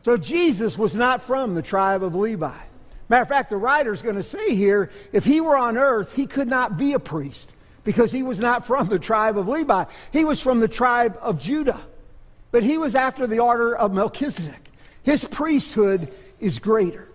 So 0.01 0.17
Jesus 0.17 0.77
was 0.77 0.95
not 0.95 1.21
from 1.21 1.55
the 1.55 1.62
tribe 1.62 2.03
of 2.03 2.15
Levi. 2.15 2.57
Matter 3.09 3.21
of 3.21 3.27
fact, 3.27 3.49
the 3.49 3.57
writer's 3.57 4.01
going 4.01 4.15
to 4.15 4.23
say 4.23 4.55
here 4.55 4.91
if 5.12 5.25
he 5.25 5.41
were 5.41 5.57
on 5.57 5.77
earth, 5.77 6.15
he 6.15 6.25
could 6.25 6.47
not 6.47 6.77
be 6.77 6.93
a 6.93 6.99
priest 6.99 7.53
because 7.83 8.12
he 8.12 8.23
was 8.23 8.39
not 8.39 8.65
from 8.65 8.88
the 8.88 8.99
tribe 8.99 9.38
of 9.38 9.47
Levi. 9.47 9.85
He 10.12 10.25
was 10.25 10.41
from 10.41 10.59
the 10.59 10.67
tribe 10.67 11.17
of 11.21 11.39
Judah. 11.39 11.81
But 12.51 12.63
he 12.63 12.77
was 12.77 12.95
after 12.95 13.27
the 13.27 13.39
order 13.39 13.75
of 13.75 13.93
Melchizedek. 13.93 14.71
His 15.03 15.23
priesthood 15.23 16.13
is 16.39 16.59
greater. 16.59 17.09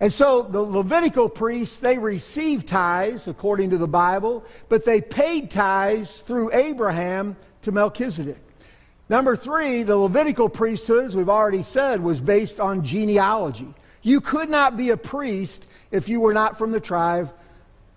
And 0.00 0.10
so 0.10 0.42
the 0.42 0.62
Levitical 0.62 1.28
priests, 1.28 1.76
they 1.76 1.98
received 1.98 2.66
tithes 2.66 3.28
according 3.28 3.70
to 3.70 3.78
the 3.78 3.86
Bible, 3.86 4.44
but 4.70 4.86
they 4.86 5.02
paid 5.02 5.50
tithes 5.50 6.22
through 6.22 6.54
Abraham 6.54 7.36
to 7.62 7.72
Melchizedek. 7.72 8.38
Number 9.10 9.36
three, 9.36 9.82
the 9.82 9.96
Levitical 9.96 10.48
priesthood, 10.48 11.04
as 11.04 11.14
we've 11.14 11.28
already 11.28 11.62
said, 11.62 12.02
was 12.02 12.20
based 12.20 12.60
on 12.60 12.82
genealogy. 12.82 13.74
You 14.02 14.22
could 14.22 14.48
not 14.48 14.78
be 14.78 14.90
a 14.90 14.96
priest 14.96 15.66
if 15.90 16.08
you 16.08 16.20
were 16.20 16.32
not 16.32 16.56
from 16.56 16.72
the 16.72 16.80
tribe 16.80 17.30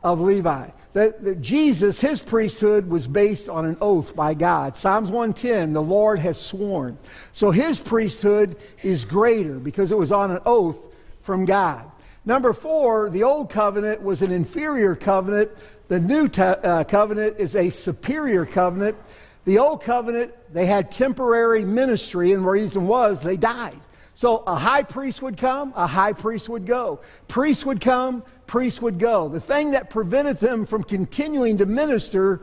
of 0.03 0.19
Levi. 0.19 0.69
That, 0.93 1.23
that, 1.23 1.41
Jesus, 1.41 1.99
his 1.99 2.21
priesthood 2.21 2.89
was 2.89 3.07
based 3.07 3.47
on 3.47 3.65
an 3.65 3.77
oath 3.79 4.15
by 4.15 4.33
God. 4.33 4.75
Psalms 4.75 5.09
110, 5.09 5.71
the 5.71 5.81
Lord 5.81 6.19
has 6.19 6.39
sworn. 6.39 6.97
So 7.31 7.51
his 7.51 7.79
priesthood 7.79 8.57
is 8.83 9.05
greater 9.05 9.59
because 9.59 9.91
it 9.91 9.97
was 9.97 10.11
on 10.11 10.31
an 10.31 10.39
oath 10.45 10.87
from 11.21 11.45
God. 11.45 11.89
Number 12.25 12.53
four, 12.53 13.09
the 13.09 13.23
old 13.23 13.49
covenant 13.49 14.01
was 14.01 14.21
an 14.21 14.31
inferior 14.31 14.95
covenant. 14.95 15.51
The 15.89 15.99
new 15.99 16.25
uh, 16.25 16.83
covenant 16.85 17.37
is 17.37 17.55
a 17.55 17.69
superior 17.69 18.45
covenant. 18.45 18.97
The 19.45 19.59
old 19.59 19.83
covenant, 19.83 20.33
they 20.53 20.65
had 20.65 20.89
temporary 20.89 21.65
ministry, 21.65 22.31
and 22.31 22.43
the 22.43 22.49
reason 22.49 22.87
was 22.87 23.21
they 23.21 23.35
died. 23.35 23.79
So 24.15 24.37
a 24.47 24.55
high 24.55 24.83
priest 24.83 25.21
would 25.21 25.37
come, 25.37 25.73
a 25.75 25.87
high 25.87 26.13
priest 26.13 26.47
would 26.47 26.65
go. 26.65 27.01
Priests 27.27 27.65
would 27.65 27.81
come, 27.81 28.23
priests 28.47 28.81
would 28.81 28.99
go. 28.99 29.27
The 29.27 29.41
thing 29.41 29.71
that 29.71 29.89
prevented 29.89 30.37
them 30.37 30.65
from 30.65 30.83
continuing 30.83 31.57
to 31.57 31.65
minister 31.65 32.41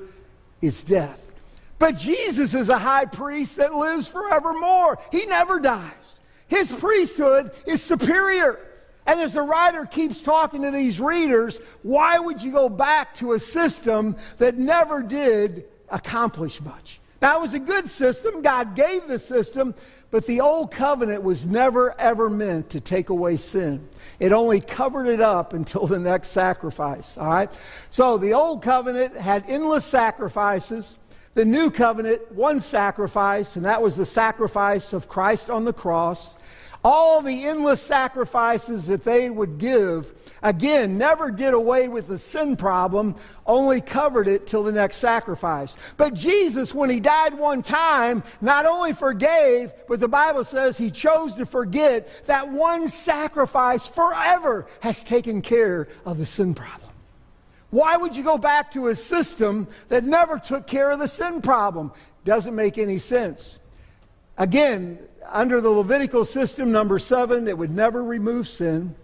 is 0.61 0.83
death. 0.83 1.31
But 1.79 1.97
Jesus 1.97 2.53
is 2.53 2.69
a 2.69 2.79
high 2.79 3.07
priest 3.07 3.57
that 3.57 3.75
lives 3.75 4.09
forevermore. 4.09 4.99
He 5.11 5.25
never 5.25 5.59
dies. 5.59 6.17
His 6.49 6.71
priesthood 6.71 7.53
is 7.67 7.83
superior. 7.83 8.59
And 9.07 9.21
as 9.21 9.35
the 9.35 9.43
writer 9.43 9.87
keeps 9.87 10.23
talking 10.23 10.63
to 10.63 10.71
these 10.71 11.01
readers, 11.01 11.61
why 11.83 12.19
would 12.19 12.43
you 12.43 12.53
go 12.53 12.69
back 12.69 13.15
to 13.17 13.33
a 13.33 13.39
system 13.39 14.17
that 14.39 14.59
never 14.59 15.03
did 15.03 15.65
accomplish 15.89 16.61
much? 16.61 17.01
That 17.21 17.41
was 17.41 17.53
a 17.55 17.59
good 17.59 17.89
system. 17.89 18.43
God 18.43 18.75
gave 18.75 19.07
the 19.07 19.19
system, 19.19 19.75
But 20.11 20.27
the 20.27 20.41
old 20.41 20.73
covenant 20.73 21.23
was 21.23 21.47
never, 21.47 21.99
ever 22.01 22.29
meant 22.29 22.71
to 22.71 22.81
take 22.81 23.11
away 23.11 23.37
sin. 23.37 23.89
It 24.19 24.33
only 24.33 24.61
covered 24.61 25.07
it 25.07 25.21
up 25.21 25.53
until 25.61 25.87
the 25.87 25.99
next 25.99 26.29
sacrifice. 26.29 27.17
All 27.17 27.29
right? 27.29 27.59
So 27.91 28.19
the 28.19 28.35
old 28.35 28.63
covenant 28.63 29.17
had 29.17 29.45
endless 29.49 29.85
sacrifices. 29.85 30.99
The 31.35 31.45
new 31.45 31.71
covenant, 31.71 32.33
one 32.33 32.59
sacrifice, 32.59 33.55
and 33.55 33.65
that 33.65 33.81
was 33.81 33.97
the 33.97 34.05
sacrifice 34.05 34.93
of 34.93 35.07
Christ 35.07 35.49
on 35.49 35.65
the 35.65 35.73
cross. 35.73 36.37
All 36.83 37.21
the 37.21 37.45
endless 37.45 37.83
sacrifices 37.83 38.87
that 38.87 39.05
they 39.05 39.29
would 39.29 39.59
give, 39.59 40.15
again, 40.43 40.97
never 40.97 41.31
did 41.31 41.53
away 41.53 41.89
with 41.89 42.09
the 42.09 42.17
sin 42.17 42.57
problem, 42.57 43.17
only 43.45 43.83
covered 43.83 44.27
it 44.27 44.47
till 44.47 44.63
the 44.63 44.73
next 44.73 44.97
sacrifice. 44.97 45.77
But 45.99 46.15
Jesus, 46.15 46.75
when 46.75 46.89
he 46.89 46.99
died 46.99 47.37
one 47.37 47.61
time, 47.61 48.23
not 48.41 48.65
only 48.65 48.95
forgave, 48.95 49.75
but 49.89 50.01
the 50.01 50.09
Bible 50.09 50.43
says 50.43 50.79
he 50.79 50.91
chose 50.91 51.35
to 51.35 51.45
forget 51.45 52.09
that 52.25 52.49
one 52.49 52.89
sacrifice 52.89 53.87
forever 53.87 54.67
has 54.81 55.05
taken 55.05 55.43
care 55.43 55.89
of 56.07 56.17
the 56.17 56.25
sin 56.25 56.55
problem. 56.55 56.91
Why 57.69 57.99
would 57.99 58.17
you 58.17 58.25
go 58.25 58.39
back 58.39 58.73
to 58.73 58.89
a 58.89 58.95
system 58.95 59.69
that 59.89 60.03
never 60.03 60.39
took 60.39 60.67
care 60.67 60.91
of 60.91 60.99
the 60.99 61.09
sin 61.09 61.43
problem? 61.43 61.93
Doesn't 62.25 62.55
make 62.55 62.79
any 62.79 62.99
sense. 62.99 63.61
Again, 64.39 64.99
under 65.31 65.61
the 65.61 65.71
Levitical 65.71 66.25
system, 66.25 66.73
number 66.73 66.99
seven, 66.99 67.49
it 67.49 67.57
would 67.57 67.71
never 67.71 68.03
remove 68.03 68.49
sin. 68.49 68.95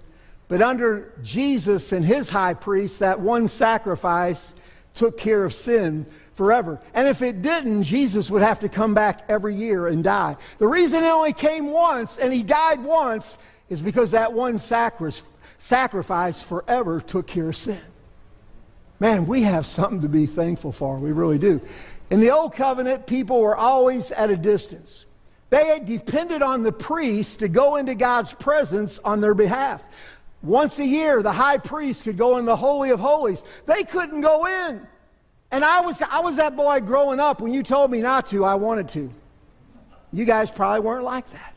But 0.48 0.62
under 0.62 1.12
Jesus 1.22 1.92
and 1.92 2.04
his 2.04 2.30
high 2.30 2.54
priest, 2.54 3.00
that 3.00 3.20
one 3.20 3.48
sacrifice 3.48 4.54
took 4.94 5.18
care 5.18 5.44
of 5.44 5.52
sin 5.52 6.06
forever. 6.34 6.80
And 6.94 7.08
if 7.08 7.22
it 7.22 7.42
didn't, 7.42 7.82
Jesus 7.82 8.30
would 8.30 8.42
have 8.42 8.60
to 8.60 8.68
come 8.68 8.94
back 8.94 9.22
every 9.28 9.54
year 9.54 9.88
and 9.88 10.04
die. 10.04 10.36
The 10.58 10.68
reason 10.68 11.02
he 11.02 11.08
only 11.08 11.32
came 11.32 11.70
once 11.70 12.18
and 12.18 12.32
he 12.32 12.42
died 12.42 12.82
once 12.82 13.38
is 13.68 13.80
because 13.80 14.12
that 14.12 14.32
one 14.32 14.58
sacrifice 14.58 16.40
forever 16.40 17.00
took 17.00 17.26
care 17.26 17.48
of 17.48 17.56
sin. 17.56 17.80
Man, 19.00 19.26
we 19.26 19.42
have 19.42 19.66
something 19.66 20.00
to 20.02 20.08
be 20.08 20.26
thankful 20.26 20.72
for. 20.72 20.96
We 20.96 21.12
really 21.12 21.38
do. 21.38 21.60
In 22.08 22.20
the 22.20 22.30
old 22.30 22.54
covenant, 22.54 23.06
people 23.06 23.40
were 23.40 23.56
always 23.56 24.12
at 24.12 24.30
a 24.30 24.36
distance. 24.36 25.04
They 25.50 25.80
depended 25.84 26.42
on 26.42 26.62
the 26.62 26.72
priest 26.72 27.38
to 27.40 27.48
go 27.48 27.76
into 27.76 27.94
God's 27.94 28.32
presence 28.32 28.98
on 29.04 29.20
their 29.20 29.34
behalf. 29.34 29.84
Once 30.42 30.78
a 30.78 30.86
year, 30.86 31.22
the 31.22 31.32
high 31.32 31.58
priest 31.58 32.04
could 32.04 32.16
go 32.16 32.38
in 32.38 32.44
the 32.44 32.56
Holy 32.56 32.90
of 32.90 33.00
Holies. 33.00 33.44
They 33.66 33.84
couldn't 33.84 34.20
go 34.20 34.46
in. 34.46 34.86
And 35.50 35.64
I 35.64 35.80
was, 35.80 36.02
I 36.02 36.20
was 36.20 36.36
that 36.36 36.56
boy 36.56 36.80
growing 36.80 37.20
up. 37.20 37.40
When 37.40 37.52
you 37.52 37.62
told 37.62 37.90
me 37.90 38.00
not 38.00 38.26
to, 38.26 38.44
I 38.44 38.56
wanted 38.56 38.88
to. 38.90 39.10
You 40.12 40.24
guys 40.24 40.50
probably 40.50 40.80
weren't 40.80 41.04
like 41.04 41.28
that. 41.30 41.54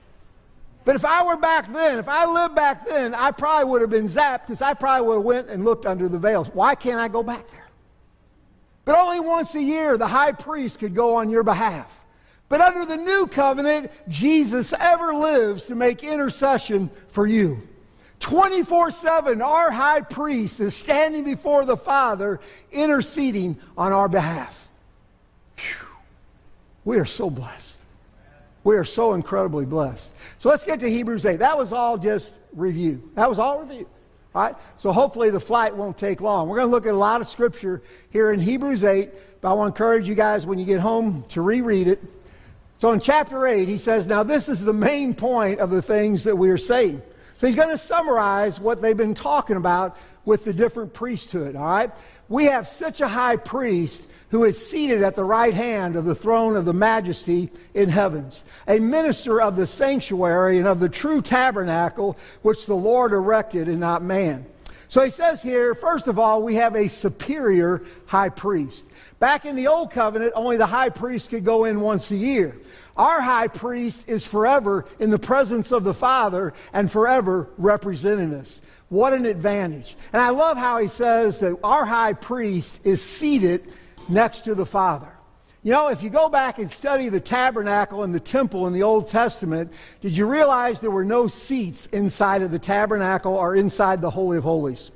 But 0.85 0.95
if 0.95 1.05
I 1.05 1.23
were 1.23 1.37
back 1.37 1.71
then, 1.71 1.99
if 1.99 2.07
I 2.07 2.25
lived 2.25 2.55
back 2.55 2.87
then, 2.87 3.13
I 3.13 3.31
probably 3.31 3.69
would 3.69 3.81
have 3.81 3.89
been 3.89 4.07
zapped 4.07 4.47
because 4.47 4.61
I 4.61 4.73
probably 4.73 5.07
would 5.07 5.15
have 5.15 5.23
went 5.23 5.49
and 5.49 5.65
looked 5.65 5.85
under 5.85 6.07
the 6.07 6.17
veils. 6.17 6.49
Why 6.53 6.75
can't 6.75 6.99
I 6.99 7.07
go 7.07 7.21
back 7.21 7.49
there? 7.51 7.67
But 8.85 8.97
only 8.97 9.19
once 9.19 9.53
a 9.55 9.61
year, 9.61 9.97
the 9.97 10.07
high 10.07 10.31
priest 10.31 10.79
could 10.79 10.95
go 10.95 11.15
on 11.15 11.29
your 11.29 11.43
behalf. 11.43 11.98
But 12.49 12.61
under 12.61 12.83
the 12.83 12.97
new 12.97 13.27
covenant, 13.27 13.91
Jesus 14.07 14.73
ever 14.77 15.13
lives 15.13 15.67
to 15.67 15.75
make 15.75 16.03
intercession 16.03 16.89
for 17.07 17.27
you. 17.27 17.61
24 18.19 18.91
7, 18.91 19.41
our 19.41 19.71
high 19.71 20.01
priest 20.01 20.59
is 20.59 20.75
standing 20.75 21.23
before 21.23 21.63
the 21.63 21.77
Father, 21.77 22.39
interceding 22.71 23.57
on 23.77 23.93
our 23.93 24.09
behalf. 24.09 24.67
Whew. 25.57 25.87
We 26.83 26.97
are 26.97 27.05
so 27.05 27.29
blessed. 27.29 27.85
We 28.63 28.75
are 28.75 28.83
so 28.83 29.13
incredibly 29.13 29.65
blessed. 29.65 30.13
So 30.39 30.49
let's 30.49 30.63
get 30.63 30.81
to 30.81 30.89
Hebrews 30.89 31.25
8. 31.25 31.37
That 31.37 31.57
was 31.57 31.71
all 31.71 31.97
just 31.97 32.39
review. 32.53 33.09
That 33.15 33.29
was 33.29 33.39
all 33.39 33.61
review. 33.61 33.87
All 34.35 34.41
right? 34.41 34.55
So 34.75 34.91
hopefully 34.91 35.29
the 35.29 35.39
flight 35.39 35.73
won't 35.73 35.97
take 35.97 36.19
long. 36.19 36.49
We're 36.49 36.57
going 36.57 36.67
to 36.67 36.71
look 36.71 36.85
at 36.85 36.93
a 36.93 36.97
lot 36.97 37.21
of 37.21 37.27
scripture 37.27 37.81
here 38.09 38.33
in 38.33 38.39
Hebrews 38.39 38.83
8, 38.83 39.11
but 39.39 39.49
I 39.49 39.53
want 39.53 39.73
to 39.73 39.81
encourage 39.81 40.09
you 40.09 40.15
guys 40.15 40.45
when 40.45 40.59
you 40.59 40.65
get 40.65 40.81
home 40.81 41.23
to 41.29 41.41
reread 41.41 41.87
it 41.87 42.03
so 42.79 42.93
in 42.93 43.01
chapter 43.01 43.45
8, 43.45 43.67
he 43.67 43.77
says, 43.77 44.07
Now 44.07 44.23
this 44.23 44.47
is 44.47 44.63
the 44.63 44.73
main 44.73 45.13
point 45.13 45.59
of 45.59 45.69
the 45.69 45.81
things 45.81 46.23
that 46.23 46.37
we 46.37 46.49
are 46.49 46.57
saying. 46.57 47.01
So 47.37 47.45
he's 47.45 47.55
going 47.55 47.69
to 47.69 47.77
summarize 47.77 48.57
what 48.57 48.81
they've 48.81 48.95
been 48.95 49.13
talking 49.13 49.57
about 49.57 49.97
with 50.23 50.45
the 50.45 50.53
different 50.53 50.93
priesthood, 50.93 51.57
all 51.57 51.65
right? 51.65 51.91
We 52.29 52.45
have 52.45 52.69
such 52.69 53.01
a 53.01 53.07
high 53.07 53.35
priest 53.35 54.07
who 54.29 54.45
is 54.45 54.65
seated 54.65 55.03
at 55.03 55.15
the 55.15 55.25
right 55.25 55.53
hand 55.53 55.97
of 55.97 56.05
the 56.05 56.15
throne 56.15 56.55
of 56.55 56.63
the 56.63 56.73
majesty 56.73 57.49
in 57.73 57.89
heavens, 57.89 58.45
a 58.65 58.79
minister 58.79 59.41
of 59.41 59.57
the 59.57 59.67
sanctuary 59.67 60.57
and 60.57 60.67
of 60.67 60.79
the 60.79 60.89
true 60.89 61.21
tabernacle 61.21 62.17
which 62.43 62.65
the 62.65 62.75
Lord 62.75 63.11
erected 63.11 63.67
and 63.67 63.81
not 63.81 64.03
man. 64.03 64.45
So 64.89 65.03
he 65.03 65.11
says 65.11 65.43
here, 65.43 65.75
first 65.75 66.07
of 66.07 66.17
all, 66.17 66.41
we 66.41 66.55
have 66.55 66.75
a 66.75 66.89
superior 66.89 67.83
high 68.07 68.29
priest. 68.29 68.89
Back 69.19 69.45
in 69.45 69.55
the 69.55 69.67
old 69.67 69.91
covenant, 69.91 70.33
only 70.35 70.57
the 70.57 70.65
high 70.65 70.89
priest 70.89 71.29
could 71.29 71.45
go 71.45 71.65
in 71.65 71.79
once 71.79 72.09
a 72.09 72.15
year. 72.15 72.57
Our 72.97 73.21
high 73.21 73.49
priest 73.49 74.09
is 74.09 74.25
forever 74.25 74.85
in 74.97 75.11
the 75.11 75.19
presence 75.19 75.71
of 75.71 75.83
the 75.83 75.93
Father 75.93 76.55
and 76.73 76.91
forever 76.91 77.49
representing 77.59 78.33
us. 78.33 78.63
What 78.89 79.13
an 79.13 79.27
advantage. 79.27 79.95
And 80.11 80.23
I 80.23 80.29
love 80.29 80.57
how 80.57 80.79
he 80.79 80.87
says 80.87 81.39
that 81.41 81.55
our 81.63 81.85
high 81.85 82.13
priest 82.13 82.81
is 82.83 82.99
seated 82.99 83.71
next 84.09 84.45
to 84.45 84.55
the 84.55 84.65
Father. 84.65 85.11
You 85.61 85.73
know, 85.73 85.89
if 85.89 86.01
you 86.01 86.09
go 86.09 86.29
back 86.29 86.57
and 86.57 86.71
study 86.71 87.09
the 87.09 87.19
tabernacle 87.19 88.03
and 88.03 88.15
the 88.15 88.19
temple 88.19 88.65
in 88.67 88.73
the 88.73 88.83
Old 88.83 89.09
Testament, 89.09 89.73
did 89.99 90.15
you 90.15 90.25
realize 90.25 90.79
there 90.79 90.89
were 90.89 91.03
no 91.03 91.27
seats 91.27 91.87
inside 91.87 92.41
of 92.41 92.51
the 92.51 92.59
tabernacle 92.59 93.33
or 93.33 93.55
inside 93.55 94.01
the 94.01 94.09
Holy 94.09 94.37
of 94.37 94.45
Holies? 94.45 94.91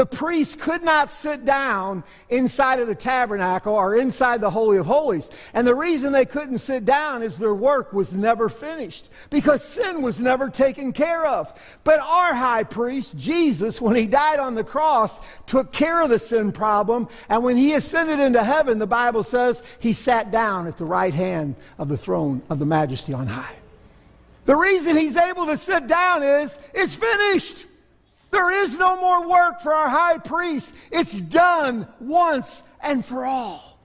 The 0.00 0.06
priests 0.06 0.54
could 0.54 0.82
not 0.82 1.10
sit 1.10 1.44
down 1.44 2.04
inside 2.30 2.80
of 2.80 2.88
the 2.88 2.94
tabernacle 2.94 3.74
or 3.74 3.96
inside 3.96 4.40
the 4.40 4.48
Holy 4.48 4.78
of 4.78 4.86
Holies. 4.86 5.28
And 5.52 5.66
the 5.66 5.74
reason 5.74 6.10
they 6.10 6.24
couldn't 6.24 6.60
sit 6.60 6.86
down 6.86 7.22
is 7.22 7.36
their 7.36 7.54
work 7.54 7.92
was 7.92 8.14
never 8.14 8.48
finished 8.48 9.10
because 9.28 9.62
sin 9.62 10.00
was 10.00 10.18
never 10.18 10.48
taken 10.48 10.94
care 10.94 11.26
of. 11.26 11.52
But 11.84 12.00
our 12.00 12.32
high 12.32 12.62
priest, 12.64 13.18
Jesus, 13.18 13.78
when 13.78 13.94
he 13.94 14.06
died 14.06 14.40
on 14.40 14.54
the 14.54 14.64
cross, 14.64 15.20
took 15.44 15.70
care 15.70 16.00
of 16.00 16.08
the 16.08 16.18
sin 16.18 16.50
problem. 16.50 17.06
And 17.28 17.44
when 17.44 17.58
he 17.58 17.74
ascended 17.74 18.20
into 18.20 18.42
heaven, 18.42 18.78
the 18.78 18.86
Bible 18.86 19.22
says 19.22 19.62
he 19.80 19.92
sat 19.92 20.30
down 20.30 20.66
at 20.66 20.78
the 20.78 20.86
right 20.86 21.12
hand 21.12 21.56
of 21.76 21.90
the 21.90 21.98
throne 21.98 22.40
of 22.48 22.58
the 22.58 22.64
majesty 22.64 23.12
on 23.12 23.26
high. 23.26 23.56
The 24.46 24.56
reason 24.56 24.96
he's 24.96 25.18
able 25.18 25.44
to 25.44 25.58
sit 25.58 25.86
down 25.86 26.22
is 26.22 26.58
it's 26.72 26.94
finished. 26.94 27.66
There 28.30 28.50
is 28.64 28.78
no 28.78 28.96
more 28.96 29.28
work 29.28 29.60
for 29.60 29.72
our 29.72 29.88
high 29.88 30.18
priest. 30.18 30.74
It's 30.90 31.20
done 31.20 31.88
once 31.98 32.62
and 32.80 33.04
for 33.04 33.24
all. 33.24 33.78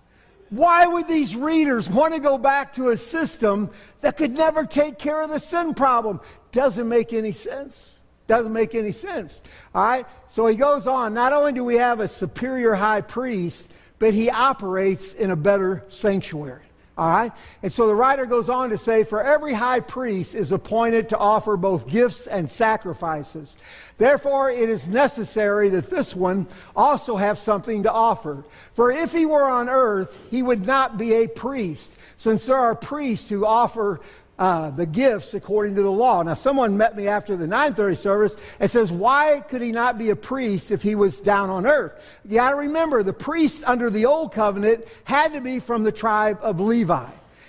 Why 0.49 0.86
would 0.86 1.08
these 1.08 1.36
readers 1.36 1.89
want 1.89 2.13
to 2.13 2.19
go 2.19 2.38
back 2.38 2.73
to 2.75 2.89
a 2.89 2.97
system 2.97 3.71
that 4.01 4.17
could 4.17 4.31
never 4.31 4.65
take 4.65 4.99
care 4.99 5.21
of 5.21 5.31
the 5.31 5.39
sin 5.39 5.73
problem? 5.73 6.21
Doesn't 6.51 6.88
make 6.88 7.13
any 7.13 7.31
sense. 7.31 7.99
Doesn't 8.27 8.53
make 8.53 8.75
any 8.75 8.91
sense. 8.91 9.41
All 9.73 9.84
right? 9.84 10.05
So 10.29 10.45
he 10.47 10.55
goes 10.55 10.88
on. 10.88 11.13
Not 11.13 11.34
only 11.34 11.53
do 11.53 11.63
we 11.63 11.75
have 11.75 11.99
a 11.99 12.08
superior 12.08 12.75
high 12.75 13.01
priest, 13.01 13.71
but 13.99 14.13
he 14.13 14.29
operates 14.29 15.13
in 15.13 15.31
a 15.31 15.36
better 15.36 15.84
sanctuary. 15.89 16.64
All 16.97 17.10
right? 17.10 17.31
And 17.62 17.71
so 17.71 17.88
the 17.88 17.95
writer 17.95 18.25
goes 18.25 18.47
on 18.47 18.69
to 18.69 18.77
say, 18.77 19.03
For 19.03 19.21
every 19.21 19.53
high 19.53 19.81
priest 19.81 20.34
is 20.34 20.53
appointed 20.53 21.10
to 21.10 21.17
offer 21.17 21.58
both 21.58 21.89
gifts 21.89 22.25
and 22.25 22.49
sacrifices. 22.49 23.58
Therefore, 23.97 24.49
it 24.49 24.69
is 24.69 24.88
necessary 24.88 25.69
that 25.69 25.89
this 25.89 26.15
one 26.15 26.47
also 26.75 27.17
have 27.17 27.38
something 27.38 27.84
to 27.84 27.91
offer. 27.91 28.45
For 28.73 28.91
if 28.91 29.12
he 29.12 29.25
were 29.25 29.43
on 29.43 29.67
earth, 29.67 30.17
he 30.29 30.41
would 30.41 30.65
not 30.65 30.97
be 30.97 31.13
a 31.15 31.27
priest, 31.27 31.97
since 32.15 32.45
there 32.45 32.58
are 32.58 32.75
priests 32.75 33.27
who 33.27 33.45
offer 33.45 33.99
uh, 34.38 34.69
the 34.71 34.86
gifts 34.86 35.34
according 35.34 35.76
to 35.76 35.82
the 35.82 35.91
law. 35.91 36.21
Now, 36.21 36.34
someone 36.34 36.78
met 36.78 36.98
me 36.98 37.08
after 37.08 37.36
the 37.36 37.48
9:30 37.48 37.95
service 37.95 38.36
and 38.60 38.69
says, 38.69 38.91
"Why 38.91 39.41
could 39.48 39.62
he 39.62 39.71
not 39.71 39.98
be 39.98 40.10
a 40.10 40.15
priest 40.15 40.71
if 40.71 40.82
he 40.82 40.95
was 40.95 41.19
down 41.19 41.50
on 41.50 41.65
earth?" 41.65 41.93
You 42.26 42.36
got 42.36 42.50
to 42.50 42.56
remember, 42.56 43.02
the 43.04 43.13
priest 43.13 43.63
under 43.65 43.89
the 43.89 44.06
old 44.06 44.34
covenant 44.34 44.86
had 45.06 45.34
to 45.34 45.41
be 45.41 45.60
from 45.60 45.84
the 45.84 45.91
tribe 45.91 46.39
of 46.41 46.60
Levi. 46.60 47.08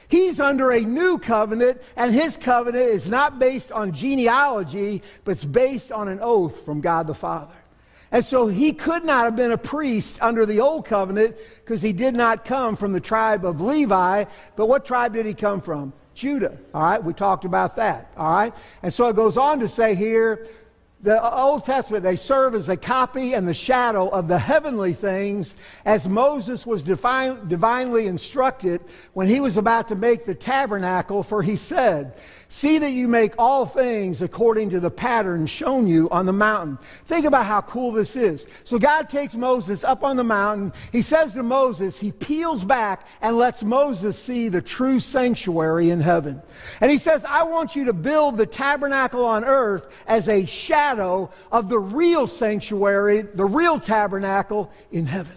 He's 0.09 0.39
under 0.39 0.71
a 0.71 0.81
new 0.81 1.19
covenant, 1.19 1.83
and 1.97 2.15
his 2.15 2.37
covenant 2.37 2.85
is 2.85 3.09
not 3.09 3.41
based 3.41 3.73
on 3.73 3.93
genealogy, 3.93 5.03
but 5.25 5.33
it's 5.33 5.45
based 5.45 5.91
on 5.91 6.07
an 6.07 6.21
oath 6.23 6.65
from 6.65 6.81
God 6.81 7.09
the 7.09 7.15
Father. 7.15 7.57
And 8.13 8.25
so 8.25 8.47
he 8.47 8.73
could 8.73 9.05
not 9.05 9.25
have 9.25 9.35
been 9.35 9.51
a 9.51 9.59
priest 9.59 10.23
under 10.23 10.47
the 10.47 10.61
old 10.61 10.85
covenant 10.85 11.37
because 11.57 11.83
he 11.83 11.93
did 11.93 12.15
not 12.15 12.45
come 12.45 12.77
from 12.77 12.93
the 12.93 13.01
tribe 13.01 13.45
of 13.45 13.61
Levi. 13.61 14.25
But 14.55 14.67
what 14.67 14.85
tribe 14.85 15.15
did 15.15 15.27
he 15.27 15.35
come 15.35 15.61
from? 15.61 15.93
Judah. 16.17 16.57
All 16.75 16.83
right, 16.83 17.03
we 17.03 17.13
talked 17.13 17.45
about 17.45 17.77
that. 17.77 18.11
All 18.17 18.33
right, 18.33 18.55
and 18.83 18.93
so 18.93 19.09
it 19.09 19.15
goes 19.15 19.37
on 19.37 19.61
to 19.61 19.69
say 19.69 19.95
here 19.95 20.49
the 21.07 21.41
Old 21.41 21.63
Testament, 21.63 22.03
they 22.03 22.17
serve 22.17 22.57
as 22.57 22.69
a 22.69 22.77
copy 22.77 23.35
and 23.35 23.47
the 23.47 23.55
shadow 23.55 24.09
of 24.09 24.27
the 24.27 24.41
heavenly 24.41 24.93
things 24.93 25.55
as 25.85 26.09
Moses 26.09 26.67
was 26.67 26.83
divine, 26.83 27.47
divinely 27.47 28.09
instructed 28.09 28.81
when 29.13 29.29
he 29.29 29.39
was 29.39 29.57
about 29.57 29.87
to 29.87 29.95
make 29.95 30.27
the 30.27 30.35
tabernacle, 30.35 31.23
for 31.23 31.45
he 31.45 31.55
said, 31.55 32.17
See 32.49 32.79
that 32.79 32.91
you 32.91 33.07
make 33.07 33.35
all 33.39 33.67
things 33.67 34.23
according 34.23 34.71
to 34.71 34.81
the 34.81 34.91
pattern 34.91 35.47
shown 35.47 35.87
you 35.87 36.09
on 36.11 36.27
the 36.27 36.33
mountain. 36.33 36.79
Think 37.07 37.27
about 37.27 37.47
how 37.47 37.61
cool 37.61 37.93
this 37.93 38.15
is. 38.15 38.47
So 38.65 38.79
God 38.79 39.09
takes 39.09 39.35
Moses 39.35 39.83
up 39.83 40.05
on 40.05 40.17
the 40.17 40.25
mountain. 40.25 40.73
He 40.93 41.03
says 41.03 41.35
to 41.35 41.43
Moses, 41.43 41.99
he 41.99 42.13
peels 42.13 42.65
back 42.65 43.07
and 43.21 43.37
lets 43.37 43.65
Moses 43.65 44.17
see 44.17 44.49
the 44.49 44.63
true 44.63 45.01
sanctuary 45.01 45.91
in 45.91 46.01
heaven. 46.01 46.41
And 46.81 46.91
he 46.91 46.99
says, 46.99 47.25
I 47.25 47.43
want 47.43 47.75
you 47.75 47.85
to 47.87 47.93
build 47.93 48.37
the 48.37 48.47
tabernacle 48.47 49.25
on 49.25 49.45
earth 49.45 49.89
as 50.07 50.29
a 50.29 50.47
shadow 50.47 50.96
of 51.01 51.69
the 51.69 51.79
real 51.79 52.27
sanctuary, 52.27 53.23
the 53.23 53.45
real 53.45 53.79
tabernacle 53.81 54.71
in 54.91 55.07
heaven. 55.07 55.37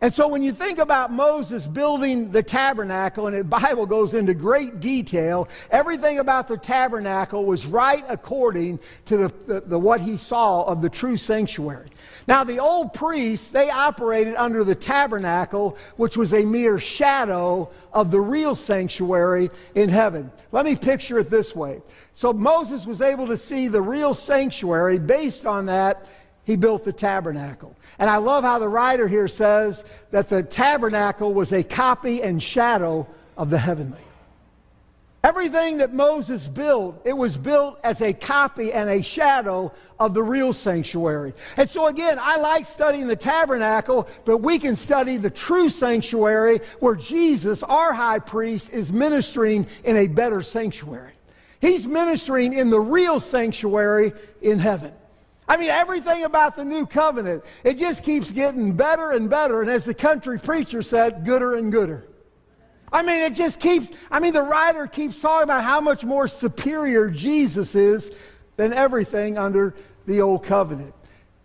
And 0.00 0.14
so 0.14 0.28
when 0.28 0.44
you 0.44 0.52
think 0.52 0.78
about 0.78 1.10
Moses 1.10 1.66
building 1.66 2.30
the 2.30 2.42
tabernacle, 2.42 3.26
and 3.26 3.36
the 3.36 3.42
Bible 3.42 3.84
goes 3.84 4.14
into 4.14 4.32
great 4.32 4.78
detail, 4.78 5.48
everything 5.72 6.20
about 6.20 6.46
the 6.46 6.56
tabernacle 6.56 7.44
was 7.44 7.66
right 7.66 8.04
according 8.08 8.78
to 9.06 9.16
the, 9.16 9.34
the, 9.46 9.60
the, 9.62 9.78
what 9.78 10.00
he 10.00 10.16
saw 10.16 10.62
of 10.62 10.82
the 10.82 10.88
true 10.88 11.16
sanctuary. 11.16 11.90
Now, 12.28 12.44
the 12.44 12.60
old 12.60 12.92
priests, 12.94 13.48
they 13.48 13.70
operated 13.70 14.36
under 14.36 14.62
the 14.62 14.76
tabernacle, 14.76 15.76
which 15.96 16.16
was 16.16 16.32
a 16.32 16.44
mere 16.44 16.78
shadow 16.78 17.68
of 17.92 18.12
the 18.12 18.20
real 18.20 18.54
sanctuary 18.54 19.50
in 19.74 19.88
heaven. 19.88 20.30
Let 20.52 20.64
me 20.64 20.76
picture 20.76 21.18
it 21.18 21.28
this 21.28 21.56
way. 21.56 21.82
So 22.12 22.32
Moses 22.32 22.86
was 22.86 23.02
able 23.02 23.26
to 23.26 23.36
see 23.36 23.66
the 23.66 23.82
real 23.82 24.14
sanctuary 24.14 25.00
based 25.00 25.44
on 25.44 25.66
that 25.66 26.06
he 26.48 26.56
built 26.56 26.82
the 26.82 26.94
tabernacle. 26.94 27.76
And 27.98 28.08
I 28.08 28.16
love 28.16 28.42
how 28.42 28.58
the 28.58 28.70
writer 28.70 29.06
here 29.06 29.28
says 29.28 29.84
that 30.12 30.30
the 30.30 30.42
tabernacle 30.42 31.34
was 31.34 31.52
a 31.52 31.62
copy 31.62 32.22
and 32.22 32.42
shadow 32.42 33.06
of 33.36 33.50
the 33.50 33.58
heavenly. 33.58 34.00
Everything 35.22 35.76
that 35.76 35.92
Moses 35.92 36.46
built, 36.46 37.02
it 37.04 37.12
was 37.12 37.36
built 37.36 37.78
as 37.84 38.00
a 38.00 38.14
copy 38.14 38.72
and 38.72 38.88
a 38.88 39.02
shadow 39.02 39.74
of 40.00 40.14
the 40.14 40.22
real 40.22 40.54
sanctuary. 40.54 41.34
And 41.58 41.68
so 41.68 41.86
again, 41.86 42.18
I 42.18 42.38
like 42.38 42.64
studying 42.64 43.08
the 43.08 43.16
tabernacle, 43.16 44.08
but 44.24 44.38
we 44.38 44.58
can 44.58 44.74
study 44.74 45.18
the 45.18 45.28
true 45.28 45.68
sanctuary 45.68 46.60
where 46.80 46.94
Jesus, 46.94 47.62
our 47.62 47.92
high 47.92 48.20
priest, 48.20 48.70
is 48.70 48.90
ministering 48.90 49.66
in 49.84 49.98
a 49.98 50.06
better 50.06 50.40
sanctuary. 50.40 51.12
He's 51.60 51.86
ministering 51.86 52.54
in 52.54 52.70
the 52.70 52.80
real 52.80 53.20
sanctuary 53.20 54.14
in 54.40 54.58
heaven. 54.58 54.94
I 55.48 55.56
mean, 55.56 55.70
everything 55.70 56.24
about 56.24 56.56
the 56.56 56.64
new 56.64 56.84
covenant, 56.84 57.44
it 57.64 57.78
just 57.78 58.02
keeps 58.02 58.30
getting 58.30 58.74
better 58.74 59.12
and 59.12 59.30
better. 59.30 59.62
And 59.62 59.70
as 59.70 59.84
the 59.84 59.94
country 59.94 60.38
preacher 60.38 60.82
said, 60.82 61.24
gooder 61.24 61.54
and 61.54 61.72
gooder. 61.72 62.04
I 62.92 63.02
mean, 63.02 63.20
it 63.20 63.34
just 63.34 63.58
keeps, 63.60 63.90
I 64.10 64.20
mean, 64.20 64.32
the 64.32 64.42
writer 64.42 64.86
keeps 64.86 65.18
talking 65.20 65.44
about 65.44 65.64
how 65.64 65.80
much 65.80 66.04
more 66.04 66.28
superior 66.28 67.10
Jesus 67.10 67.74
is 67.74 68.10
than 68.56 68.72
everything 68.72 69.38
under 69.38 69.74
the 70.06 70.20
old 70.20 70.44
covenant. 70.44 70.94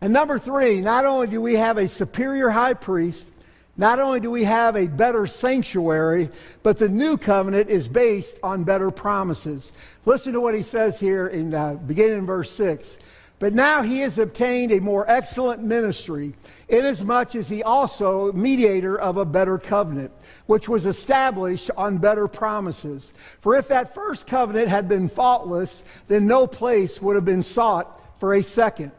And 0.02 0.12
number 0.12 0.38
three, 0.38 0.82
not 0.82 1.06
only 1.06 1.28
do 1.28 1.42
we 1.42 1.56
have 1.56 1.78
a 1.78 1.88
superior 1.88 2.50
high 2.50 2.74
priest, 2.74 3.32
not 3.76 4.00
only 4.00 4.20
do 4.20 4.30
we 4.30 4.44
have 4.44 4.76
a 4.76 4.88
better 4.88 5.26
sanctuary, 5.26 6.30
but 6.62 6.78
the 6.78 6.90
new 6.90 7.18
covenant 7.18 7.70
is 7.70 7.88
based 7.88 8.38
on 8.44 8.64
better 8.64 8.92
promises. 8.92 9.74
Listen 10.06 10.34
to 10.34 10.42
what 10.42 10.54
he 10.56 10.62
says 10.62 11.00
here 11.00 11.28
in 11.28 11.54
uh, 11.54 11.74
beginning 11.76 12.20
in 12.20 12.26
verse 12.26 12.52
6. 12.52 13.00
But 13.44 13.54
now 13.54 13.82
he 13.82 14.00
has 14.00 14.20
obtained 14.20 14.72
a 14.72 14.80
more 14.80 15.04
excellent 15.12 15.62
ministry, 15.62 16.34
inasmuch 16.70 17.36
as 17.36 17.50
he 17.50 17.62
also 17.62 18.32
mediator 18.32 18.98
of 18.98 19.18
a 19.18 19.26
better 19.26 19.58
covenant, 19.58 20.14
which 20.46 20.70
was 20.70 20.86
established 20.86 21.70
on 21.76 21.98
better 21.98 22.30
promises. 22.30 23.14
For 23.42 23.58
if 23.58 23.68
that 23.68 23.94
first 23.94 24.28
covenant 24.28 24.70
had 24.70 24.88
been 24.88 25.10
faultless, 25.10 25.84
then 26.08 26.26
no 26.26 26.48
place 26.48 27.02
would 27.02 27.18
have 27.18 27.26
been 27.26 27.44
sought 27.44 28.00
for 28.18 28.34
a 28.34 28.42
second. 28.42 28.94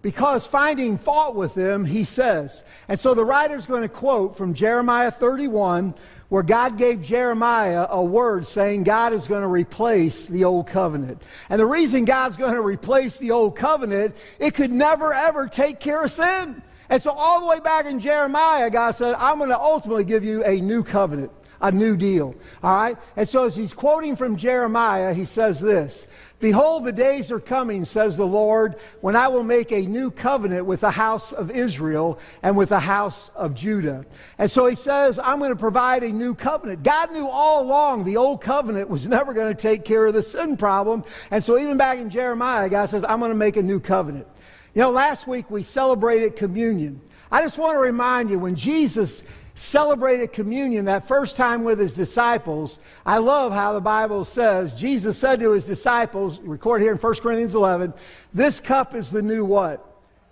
Because 0.00 0.46
finding 0.46 0.96
fault 0.96 1.34
with 1.34 1.54
them, 1.54 1.84
he 1.84 2.04
says. 2.04 2.62
And 2.86 2.98
so 3.00 3.14
the 3.14 3.24
writer's 3.24 3.66
going 3.66 3.82
to 3.82 3.88
quote 3.88 4.36
from 4.36 4.54
Jeremiah 4.54 5.10
31, 5.10 5.94
where 6.28 6.42
God 6.42 6.78
gave 6.78 7.02
Jeremiah 7.02 7.86
a 7.90 8.04
word 8.04 8.46
saying 8.46 8.84
God 8.84 9.12
is 9.12 9.26
going 9.26 9.42
to 9.42 9.48
replace 9.48 10.26
the 10.26 10.44
old 10.44 10.68
covenant. 10.68 11.20
And 11.48 11.60
the 11.60 11.66
reason 11.66 12.04
God's 12.04 12.36
going 12.36 12.54
to 12.54 12.60
replace 12.60 13.16
the 13.18 13.32
old 13.32 13.56
covenant, 13.56 14.14
it 14.38 14.54
could 14.54 14.70
never 14.70 15.12
ever 15.12 15.48
take 15.48 15.80
care 15.80 16.04
of 16.04 16.10
sin. 16.10 16.62
And 16.90 17.02
so 17.02 17.10
all 17.10 17.40
the 17.40 17.46
way 17.46 17.60
back 17.60 17.86
in 17.86 17.98
Jeremiah, 17.98 18.70
God 18.70 18.92
said, 18.92 19.14
I'm 19.18 19.38
going 19.38 19.50
to 19.50 19.58
ultimately 19.58 20.04
give 20.04 20.24
you 20.24 20.44
a 20.44 20.60
new 20.60 20.82
covenant, 20.82 21.32
a 21.60 21.72
new 21.72 21.96
deal. 21.96 22.34
All 22.62 22.76
right? 22.76 22.96
And 23.16 23.28
so 23.28 23.44
as 23.44 23.56
he's 23.56 23.74
quoting 23.74 24.14
from 24.14 24.36
Jeremiah, 24.36 25.12
he 25.12 25.24
says 25.24 25.60
this 25.60 26.06
Behold, 26.40 26.84
the 26.84 26.92
days 26.92 27.32
are 27.32 27.40
coming, 27.40 27.84
says 27.84 28.16
the 28.16 28.26
Lord, 28.26 28.76
when 29.00 29.16
I 29.16 29.26
will 29.26 29.42
make 29.42 29.72
a 29.72 29.84
new 29.84 30.08
covenant 30.12 30.66
with 30.66 30.82
the 30.82 30.90
house 30.90 31.32
of 31.32 31.50
Israel 31.50 32.20
and 32.44 32.56
with 32.56 32.68
the 32.68 32.78
house 32.78 33.32
of 33.34 33.54
Judah. 33.54 34.06
And 34.38 34.48
so 34.48 34.66
he 34.66 34.76
says, 34.76 35.18
I'm 35.18 35.40
going 35.40 35.50
to 35.50 35.56
provide 35.56 36.04
a 36.04 36.12
new 36.12 36.36
covenant. 36.36 36.84
God 36.84 37.10
knew 37.12 37.26
all 37.26 37.62
along 37.62 38.04
the 38.04 38.16
old 38.16 38.40
covenant 38.40 38.88
was 38.88 39.08
never 39.08 39.34
going 39.34 39.54
to 39.54 39.60
take 39.60 39.84
care 39.84 40.06
of 40.06 40.14
the 40.14 40.22
sin 40.22 40.56
problem. 40.56 41.02
And 41.32 41.42
so 41.42 41.58
even 41.58 41.76
back 41.76 41.98
in 41.98 42.08
Jeremiah, 42.08 42.68
God 42.68 42.86
says, 42.86 43.04
I'm 43.08 43.18
going 43.18 43.32
to 43.32 43.34
make 43.34 43.56
a 43.56 43.62
new 43.62 43.80
covenant. 43.80 44.28
You 44.74 44.82
know, 44.82 44.90
last 44.90 45.26
week 45.26 45.50
we 45.50 45.64
celebrated 45.64 46.36
communion. 46.36 47.00
I 47.32 47.42
just 47.42 47.58
want 47.58 47.74
to 47.74 47.80
remind 47.80 48.30
you 48.30 48.38
when 48.38 48.54
Jesus 48.54 49.24
celebrated 49.58 50.32
communion 50.32 50.86
that 50.86 51.06
first 51.06 51.36
time 51.36 51.64
with 51.64 51.78
his 51.78 51.92
disciples, 51.92 52.78
I 53.04 53.18
love 53.18 53.52
how 53.52 53.72
the 53.72 53.80
Bible 53.80 54.24
says, 54.24 54.74
Jesus 54.74 55.18
said 55.18 55.40
to 55.40 55.52
his 55.52 55.64
disciples, 55.64 56.38
record 56.40 56.80
here 56.80 56.92
in 56.92 56.98
1 56.98 57.14
Corinthians 57.16 57.54
11, 57.54 57.92
this 58.32 58.60
cup 58.60 58.94
is 58.94 59.10
the 59.10 59.22
new 59.22 59.44
what? 59.44 59.84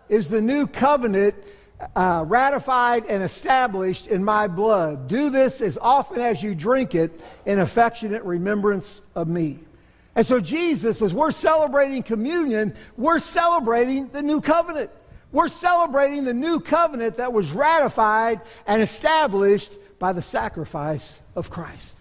Is 0.08 0.28
the 0.28 0.40
new 0.40 0.66
covenant 0.66 1.34
uh, 1.94 2.24
ratified 2.26 3.04
and 3.06 3.22
established 3.22 4.06
in 4.06 4.24
my 4.24 4.46
blood. 4.46 5.08
Do 5.08 5.30
this 5.30 5.60
as 5.60 5.76
often 5.76 6.20
as 6.20 6.42
you 6.42 6.54
drink 6.54 6.94
it 6.94 7.20
in 7.44 7.58
affectionate 7.58 8.22
remembrance 8.22 9.02
of 9.14 9.28
me. 9.28 9.58
And 10.14 10.26
so, 10.26 10.40
Jesus, 10.40 11.02
as 11.02 11.12
we're 11.12 11.30
celebrating 11.30 12.02
communion, 12.02 12.74
we're 12.96 13.18
celebrating 13.18 14.08
the 14.08 14.22
new 14.22 14.40
covenant. 14.40 14.90
We're 15.36 15.48
celebrating 15.48 16.24
the 16.24 16.32
new 16.32 16.60
covenant 16.60 17.18
that 17.18 17.30
was 17.30 17.52
ratified 17.52 18.40
and 18.66 18.80
established 18.80 19.76
by 19.98 20.14
the 20.14 20.22
sacrifice 20.22 21.20
of 21.34 21.50
Christ. 21.50 22.00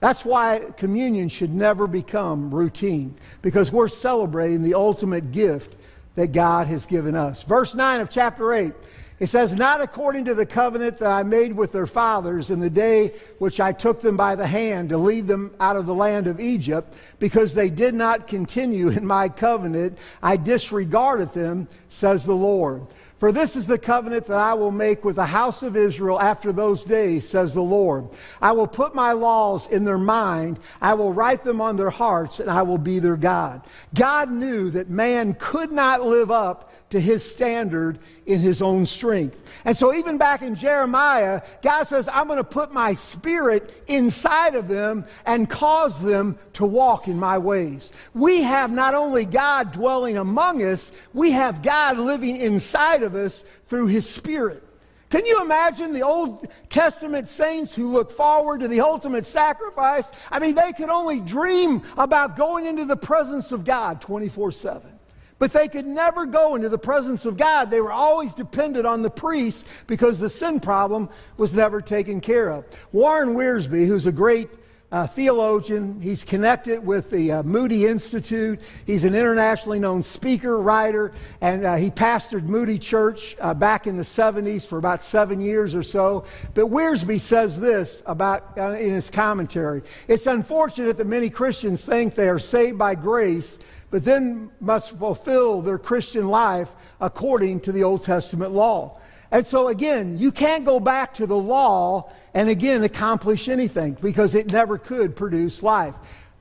That's 0.00 0.26
why 0.26 0.60
communion 0.76 1.30
should 1.30 1.54
never 1.54 1.86
become 1.86 2.54
routine, 2.54 3.16
because 3.40 3.72
we're 3.72 3.88
celebrating 3.88 4.60
the 4.62 4.74
ultimate 4.74 5.32
gift 5.32 5.78
that 6.16 6.32
God 6.32 6.66
has 6.66 6.84
given 6.84 7.14
us. 7.14 7.44
Verse 7.44 7.74
9 7.74 8.02
of 8.02 8.10
chapter 8.10 8.52
8 8.52 8.74
it 9.18 9.28
says, 9.28 9.54
Not 9.54 9.80
according 9.80 10.26
to 10.26 10.34
the 10.34 10.44
covenant 10.44 10.98
that 10.98 11.10
I 11.10 11.22
made 11.22 11.54
with 11.54 11.72
their 11.72 11.86
fathers 11.86 12.50
in 12.50 12.60
the 12.60 12.70
day 12.70 13.12
which 13.38 13.60
I 13.60 13.72
took 13.72 14.02
them 14.02 14.16
by 14.16 14.34
the 14.34 14.46
hand 14.46 14.90
to 14.90 14.98
lead 14.98 15.26
them 15.26 15.54
out 15.58 15.76
of 15.76 15.86
the 15.86 15.94
land 15.94 16.26
of 16.26 16.40
Egypt, 16.40 16.94
because 17.18 17.54
they 17.54 17.70
did 17.70 17.94
not 17.94 18.26
continue 18.26 18.88
in 18.88 19.06
my 19.06 19.28
covenant, 19.28 19.96
I 20.22 20.36
disregarded 20.36 21.32
them, 21.32 21.68
says 21.88 22.24
the 22.24 22.36
Lord. 22.36 22.86
For 23.18 23.32
this 23.32 23.56
is 23.56 23.66
the 23.66 23.78
covenant 23.78 24.26
that 24.26 24.36
I 24.36 24.52
will 24.52 24.70
make 24.70 25.02
with 25.02 25.16
the 25.16 25.24
house 25.24 25.62
of 25.62 25.74
Israel 25.74 26.20
after 26.20 26.52
those 26.52 26.84
days, 26.84 27.26
says 27.26 27.54
the 27.54 27.62
Lord. 27.62 28.08
I 28.42 28.52
will 28.52 28.66
put 28.66 28.94
my 28.94 29.12
laws 29.12 29.66
in 29.68 29.84
their 29.84 29.96
mind, 29.96 30.58
I 30.82 30.92
will 30.92 31.14
write 31.14 31.42
them 31.42 31.62
on 31.62 31.76
their 31.76 31.88
hearts, 31.88 32.40
and 32.40 32.50
I 32.50 32.60
will 32.60 32.76
be 32.76 32.98
their 32.98 33.16
God. 33.16 33.62
God 33.94 34.30
knew 34.30 34.70
that 34.72 34.90
man 34.90 35.34
could 35.38 35.72
not 35.72 36.02
live 36.02 36.30
up 36.30 36.85
to 36.90 37.00
his 37.00 37.28
standard 37.28 37.98
in 38.26 38.40
his 38.40 38.62
own 38.62 38.86
strength. 38.86 39.42
And 39.64 39.76
so, 39.76 39.94
even 39.94 40.18
back 40.18 40.42
in 40.42 40.54
Jeremiah, 40.54 41.42
God 41.62 41.84
says, 41.84 42.08
I'm 42.12 42.26
going 42.26 42.38
to 42.38 42.44
put 42.44 42.72
my 42.72 42.94
spirit 42.94 43.82
inside 43.88 44.54
of 44.54 44.68
them 44.68 45.04
and 45.24 45.50
cause 45.50 46.00
them 46.00 46.38
to 46.54 46.64
walk 46.64 47.08
in 47.08 47.18
my 47.18 47.38
ways. 47.38 47.92
We 48.14 48.42
have 48.42 48.70
not 48.70 48.94
only 48.94 49.24
God 49.24 49.72
dwelling 49.72 50.16
among 50.16 50.62
us, 50.62 50.92
we 51.12 51.32
have 51.32 51.62
God 51.62 51.98
living 51.98 52.36
inside 52.36 53.02
of 53.02 53.14
us 53.14 53.44
through 53.66 53.88
his 53.88 54.08
spirit. 54.08 54.62
Can 55.08 55.24
you 55.24 55.40
imagine 55.40 55.92
the 55.92 56.02
Old 56.02 56.48
Testament 56.68 57.28
saints 57.28 57.74
who 57.74 57.92
look 57.92 58.10
forward 58.10 58.60
to 58.60 58.68
the 58.68 58.80
ultimate 58.80 59.24
sacrifice? 59.24 60.10
I 60.30 60.40
mean, 60.40 60.56
they 60.56 60.72
could 60.72 60.88
only 60.88 61.20
dream 61.20 61.82
about 61.96 62.36
going 62.36 62.66
into 62.66 62.84
the 62.84 62.96
presence 62.96 63.52
of 63.52 63.64
God 63.64 64.00
24 64.00 64.52
7. 64.52 64.95
But 65.38 65.52
they 65.52 65.68
could 65.68 65.86
never 65.86 66.24
go 66.24 66.54
into 66.54 66.68
the 66.68 66.78
presence 66.78 67.26
of 67.26 67.36
God. 67.36 67.70
They 67.70 67.80
were 67.80 67.92
always 67.92 68.32
dependent 68.32 68.86
on 68.86 69.02
the 69.02 69.10
priests 69.10 69.64
because 69.86 70.18
the 70.18 70.30
sin 70.30 70.60
problem 70.60 71.10
was 71.36 71.52
never 71.52 71.80
taken 71.80 72.20
care 72.20 72.50
of. 72.50 72.64
Warren 72.92 73.34
Wiersbe, 73.34 73.86
who's 73.86 74.06
a 74.06 74.12
great 74.12 74.48
uh, 74.92 75.06
theologian. 75.06 76.00
He's 76.00 76.22
connected 76.22 76.84
with 76.84 77.10
the 77.10 77.32
uh, 77.32 77.42
Moody 77.42 77.86
Institute. 77.86 78.60
He's 78.86 79.04
an 79.04 79.14
internationally 79.14 79.80
known 79.80 80.02
speaker, 80.02 80.60
writer, 80.60 81.12
and 81.40 81.64
uh, 81.64 81.74
he 81.74 81.90
pastored 81.90 82.44
Moody 82.44 82.78
Church 82.78 83.36
uh, 83.40 83.52
back 83.52 83.86
in 83.86 83.96
the 83.96 84.04
70s 84.04 84.66
for 84.66 84.78
about 84.78 85.02
seven 85.02 85.40
years 85.40 85.74
or 85.74 85.82
so. 85.82 86.24
But 86.54 86.66
Wiersbe 86.66 87.20
says 87.20 87.58
this 87.58 88.02
about 88.06 88.56
uh, 88.56 88.70
in 88.70 88.94
his 88.94 89.10
commentary. 89.10 89.82
It's 90.06 90.26
unfortunate 90.26 90.96
that 90.98 91.06
many 91.06 91.30
Christians 91.30 91.84
think 91.84 92.14
they 92.14 92.28
are 92.28 92.38
saved 92.38 92.78
by 92.78 92.94
grace, 92.94 93.58
but 93.90 94.04
then 94.04 94.50
must 94.60 94.98
fulfill 94.98 95.62
their 95.62 95.78
Christian 95.78 96.28
life 96.28 96.70
according 97.00 97.60
to 97.60 97.72
the 97.72 97.84
Old 97.84 98.02
Testament 98.02 98.52
law. 98.52 98.98
And 99.30 99.44
so, 99.44 99.68
again, 99.68 100.18
you 100.18 100.30
can't 100.30 100.64
go 100.64 100.78
back 100.78 101.14
to 101.14 101.26
the 101.26 101.36
law 101.36 102.10
and 102.32 102.48
again 102.48 102.84
accomplish 102.84 103.48
anything 103.48 103.96
because 104.00 104.34
it 104.34 104.52
never 104.52 104.78
could 104.78 105.16
produce 105.16 105.62
life. 105.62 105.94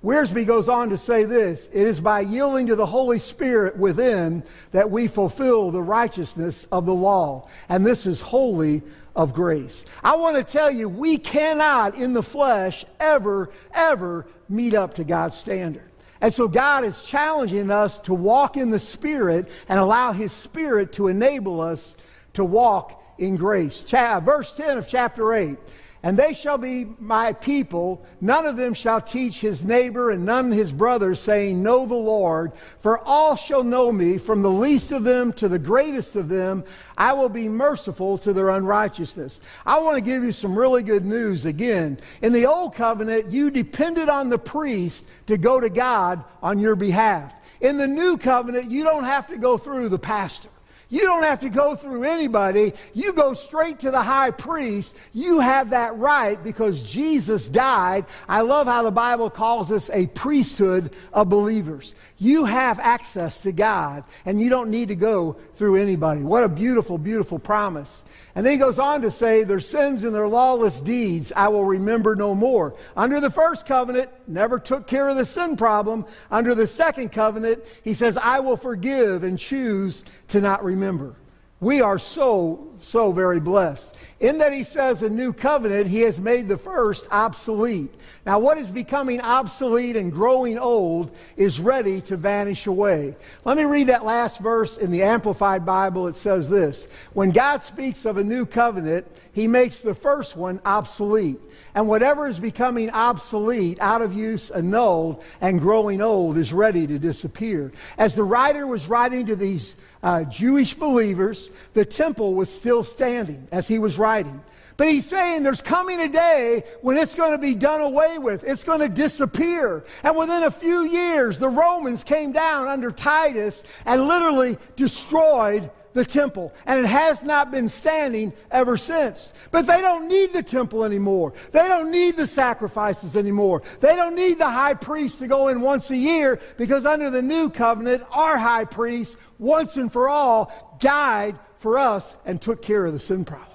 Wiersbe 0.03 0.45
goes 0.45 0.69
on 0.69 0.89
to 0.89 0.99
say 0.99 1.23
this 1.23 1.67
it 1.73 1.81
is 1.87 1.99
by 1.99 2.19
yielding 2.19 2.67
to 2.67 2.75
the 2.75 2.85
Holy 2.85 3.17
Spirit 3.17 3.75
within 3.75 4.43
that 4.69 4.91
we 4.91 5.07
fulfill 5.07 5.71
the 5.71 5.81
righteousness 5.81 6.67
of 6.71 6.85
the 6.85 6.93
law. 6.93 7.47
And 7.69 7.83
this 7.83 8.05
is 8.05 8.21
wholly 8.21 8.83
of 9.15 9.33
grace. 9.33 9.85
I 10.03 10.15
want 10.15 10.35
to 10.35 10.43
tell 10.43 10.69
you, 10.69 10.89
we 10.89 11.17
cannot 11.17 11.95
in 11.95 12.13
the 12.13 12.21
flesh 12.21 12.85
ever, 12.99 13.49
ever 13.73 14.27
meet 14.47 14.75
up 14.75 14.93
to 14.95 15.03
God's 15.03 15.37
standard. 15.37 15.89
And 16.21 16.33
so 16.33 16.47
God 16.47 16.83
is 16.85 17.03
challenging 17.03 17.69
us 17.69 17.99
to 18.01 18.13
walk 18.13 18.57
in 18.57 18.69
the 18.69 18.79
Spirit 18.79 19.47
and 19.67 19.77
allow 19.77 20.13
His 20.13 20.31
Spirit 20.31 20.93
to 20.93 21.07
enable 21.07 21.61
us 21.61 21.95
to 22.33 22.43
walk 22.43 23.01
in 23.17 23.35
grace. 23.35 23.83
Verse 23.83 24.53
10 24.53 24.77
of 24.77 24.87
chapter 24.87 25.33
8. 25.33 25.57
And 26.05 26.15
they 26.15 26.35
shall 26.35 26.59
be 26.59 26.85
my 26.99 27.33
people. 27.33 28.05
None 28.21 28.45
of 28.45 28.57
them 28.57 28.75
shall 28.75 29.01
teach 29.01 29.41
his 29.41 29.65
neighbor 29.65 30.11
and 30.11 30.23
none 30.23 30.51
his 30.51 30.71
brother, 30.71 31.15
saying, 31.15 31.63
Know 31.63 31.87
the 31.87 31.95
Lord. 31.95 32.51
For 32.79 32.99
all 32.99 33.35
shall 33.35 33.63
know 33.63 33.91
me, 33.91 34.19
from 34.19 34.43
the 34.43 34.51
least 34.51 34.91
of 34.91 35.03
them 35.03 35.33
to 35.33 35.47
the 35.47 35.57
greatest 35.57 36.15
of 36.15 36.29
them. 36.29 36.63
I 36.95 37.13
will 37.13 37.27
be 37.27 37.49
merciful 37.49 38.19
to 38.19 38.33
their 38.33 38.51
unrighteousness. 38.51 39.41
I 39.65 39.79
want 39.79 39.95
to 39.95 40.01
give 40.01 40.23
you 40.23 40.31
some 40.31 40.55
really 40.55 40.83
good 40.83 41.05
news 41.05 41.47
again. 41.47 41.99
In 42.21 42.33
the 42.33 42.45
old 42.45 42.75
covenant, 42.75 43.31
you 43.31 43.49
depended 43.49 44.07
on 44.07 44.29
the 44.29 44.37
priest 44.37 45.07
to 45.25 45.39
go 45.39 45.59
to 45.59 45.71
God 45.71 46.23
on 46.43 46.59
your 46.59 46.75
behalf. 46.75 47.33
In 47.61 47.77
the 47.77 47.87
new 47.87 48.15
covenant, 48.19 48.69
you 48.69 48.83
don't 48.83 49.05
have 49.05 49.25
to 49.29 49.37
go 49.37 49.57
through 49.57 49.89
the 49.89 49.97
pastor. 49.97 50.49
You 50.89 51.01
don't 51.01 51.23
have 51.23 51.39
to 51.39 51.49
go 51.49 51.75
through 51.75 52.03
anybody. 52.03 52.73
You 52.93 53.13
go 53.13 53.33
straight 53.33 53.79
to 53.79 53.91
the 53.91 54.01
high 54.01 54.31
priest. 54.31 54.95
You 55.13 55.39
have 55.39 55.71
that 55.71 55.97
right 55.97 56.41
because 56.43 56.83
Jesus 56.83 57.47
died. 57.47 58.05
I 58.27 58.41
love 58.41 58.67
how 58.67 58.83
the 58.83 58.91
Bible 58.91 59.29
calls 59.29 59.71
us 59.71 59.89
a 59.91 60.07
priesthood 60.07 60.93
of 61.13 61.29
believers. 61.29 61.95
You 62.17 62.45
have 62.45 62.79
access 62.79 63.41
to 63.41 63.51
God 63.51 64.03
and 64.25 64.39
you 64.39 64.49
don't 64.49 64.69
need 64.69 64.89
to 64.89 64.95
go 64.95 65.37
through 65.55 65.77
anybody. 65.77 66.21
What 66.21 66.43
a 66.43 66.49
beautiful, 66.49 66.97
beautiful 66.97 67.39
promise. 67.39 68.03
And 68.35 68.45
then 68.45 68.51
he 68.51 68.59
goes 68.59 68.79
on 68.79 69.01
to 69.01 69.11
say, 69.11 69.43
Their 69.43 69.61
sins 69.61 70.03
and 70.03 70.13
their 70.13 70.27
lawless 70.27 70.81
deeds 70.81 71.31
I 71.35 71.47
will 71.47 71.63
remember 71.63 72.15
no 72.15 72.35
more. 72.35 72.75
Under 72.95 73.21
the 73.21 73.29
first 73.29 73.65
covenant, 73.65 74.09
never 74.27 74.59
took 74.59 74.87
care 74.87 75.07
of 75.07 75.15
the 75.15 75.23
sin 75.23 75.55
problem. 75.55 76.05
Under 76.29 76.53
the 76.53 76.67
second 76.67 77.13
covenant, 77.13 77.63
he 77.81 77.93
says, 77.93 78.17
I 78.17 78.41
will 78.41 78.57
forgive 78.57 79.23
and 79.23 79.39
choose 79.39 80.03
to 80.27 80.41
not 80.41 80.63
remember. 80.63 81.15
We 81.61 81.79
are 81.79 81.97
so, 81.97 82.67
so 82.79 83.13
very 83.13 83.39
blessed. 83.39 83.95
In 84.19 84.39
that 84.39 84.51
he 84.51 84.63
says 84.63 85.01
a 85.01 85.09
new 85.09 85.31
covenant, 85.31 85.87
he 85.87 86.01
has 86.01 86.19
made 86.19 86.49
the 86.49 86.57
first 86.57 87.07
obsolete. 87.11 87.93
Now, 88.25 88.39
what 88.39 88.57
is 88.57 88.69
becoming 88.69 89.21
obsolete 89.21 89.95
and 89.95 90.11
growing 90.11 90.57
old 90.57 91.15
is 91.37 91.59
ready 91.59 92.01
to 92.01 92.17
vanish 92.17 92.67
away. 92.67 93.15
Let 93.45 93.55
me 93.55 93.63
read 93.63 93.87
that 93.87 94.03
last 94.03 94.39
verse 94.39 94.77
in 94.77 94.91
the 94.91 95.03
Amplified 95.03 95.65
Bible. 95.65 96.07
It 96.07 96.15
says 96.15 96.49
this 96.49 96.87
When 97.13 97.31
God 97.31 97.61
speaks 97.61 98.05
of 98.05 98.17
a 98.17 98.23
new 98.23 98.45
covenant, 98.45 99.07
he 99.31 99.47
makes 99.47 99.81
the 99.81 99.95
first 99.95 100.35
one 100.35 100.59
obsolete. 100.65 101.39
And 101.73 101.87
whatever 101.87 102.27
is 102.27 102.39
becoming 102.39 102.89
obsolete, 102.89 103.77
out 103.79 104.01
of 104.01 104.13
use, 104.13 104.49
annulled, 104.49 105.23
and 105.41 105.59
growing 105.59 106.01
old 106.01 106.37
is 106.37 106.51
ready 106.51 106.87
to 106.87 106.99
disappear. 106.99 107.71
As 107.97 108.15
the 108.15 108.23
writer 108.23 108.65
was 108.65 108.87
writing 108.87 109.25
to 109.25 109.35
these 109.35 109.75
uh, 110.05 110.23
Jewish 110.23 110.75
believers, 110.75 111.49
the 111.73 111.83
temple 111.83 112.35
was 112.35 112.47
still 112.47 112.83
standing 112.83 113.47
as 113.51 113.67
he 113.67 113.79
was 113.79 113.97
writing. 113.97 114.39
But 114.77 114.87
he's 114.87 115.07
saying 115.07 115.41
there's 115.41 115.63
coming 115.63 115.99
a 115.99 116.07
day 116.07 116.63
when 116.81 116.95
it's 116.95 117.15
going 117.15 117.31
to 117.31 117.39
be 117.39 117.55
done 117.55 117.81
away 117.81 118.19
with. 118.19 118.43
It's 118.43 118.63
going 118.63 118.81
to 118.81 118.89
disappear. 118.89 119.83
And 120.03 120.15
within 120.15 120.43
a 120.43 120.51
few 120.51 120.83
years, 120.83 121.39
the 121.39 121.49
Romans 121.49 122.03
came 122.03 122.31
down 122.31 122.67
under 122.67 122.91
Titus 122.91 123.63
and 123.85 124.07
literally 124.07 124.59
destroyed 124.75 125.71
the 125.95 126.05
temple. 126.05 126.53
And 126.67 126.79
it 126.79 126.85
has 126.85 127.23
not 127.23 127.49
been 127.49 127.67
standing 127.67 128.33
ever 128.51 128.77
since. 128.77 129.33
But 129.49 129.65
they 129.65 129.81
don't 129.81 130.07
need 130.07 130.33
the 130.33 130.43
temple 130.43 130.83
anymore. 130.83 131.33
They 131.51 131.67
don't 131.67 131.89
need 131.89 132.17
the 132.17 132.27
sacrifices 132.27 133.15
anymore. 133.15 133.63
They 133.79 133.95
don't 133.95 134.13
need 134.13 134.37
the 134.37 134.49
high 134.49 134.75
priest 134.75 135.19
to 135.19 135.27
go 135.27 135.47
in 135.47 135.61
once 135.61 135.89
a 135.89 135.97
year 135.97 136.39
because 136.57 136.85
under 136.85 137.09
the 137.09 137.21
new 137.21 137.49
covenant, 137.49 138.03
our 138.11 138.37
high 138.37 138.65
priest, 138.65 139.17
once 139.39 139.77
and 139.77 139.91
for 139.91 140.09
all, 140.09 140.77
died 140.79 141.39
for 141.57 141.79
us 141.79 142.17
and 142.25 142.41
took 142.41 142.61
care 142.61 142.85
of 142.85 142.93
the 142.93 142.99
sin 142.99 143.25
problem. 143.25 143.54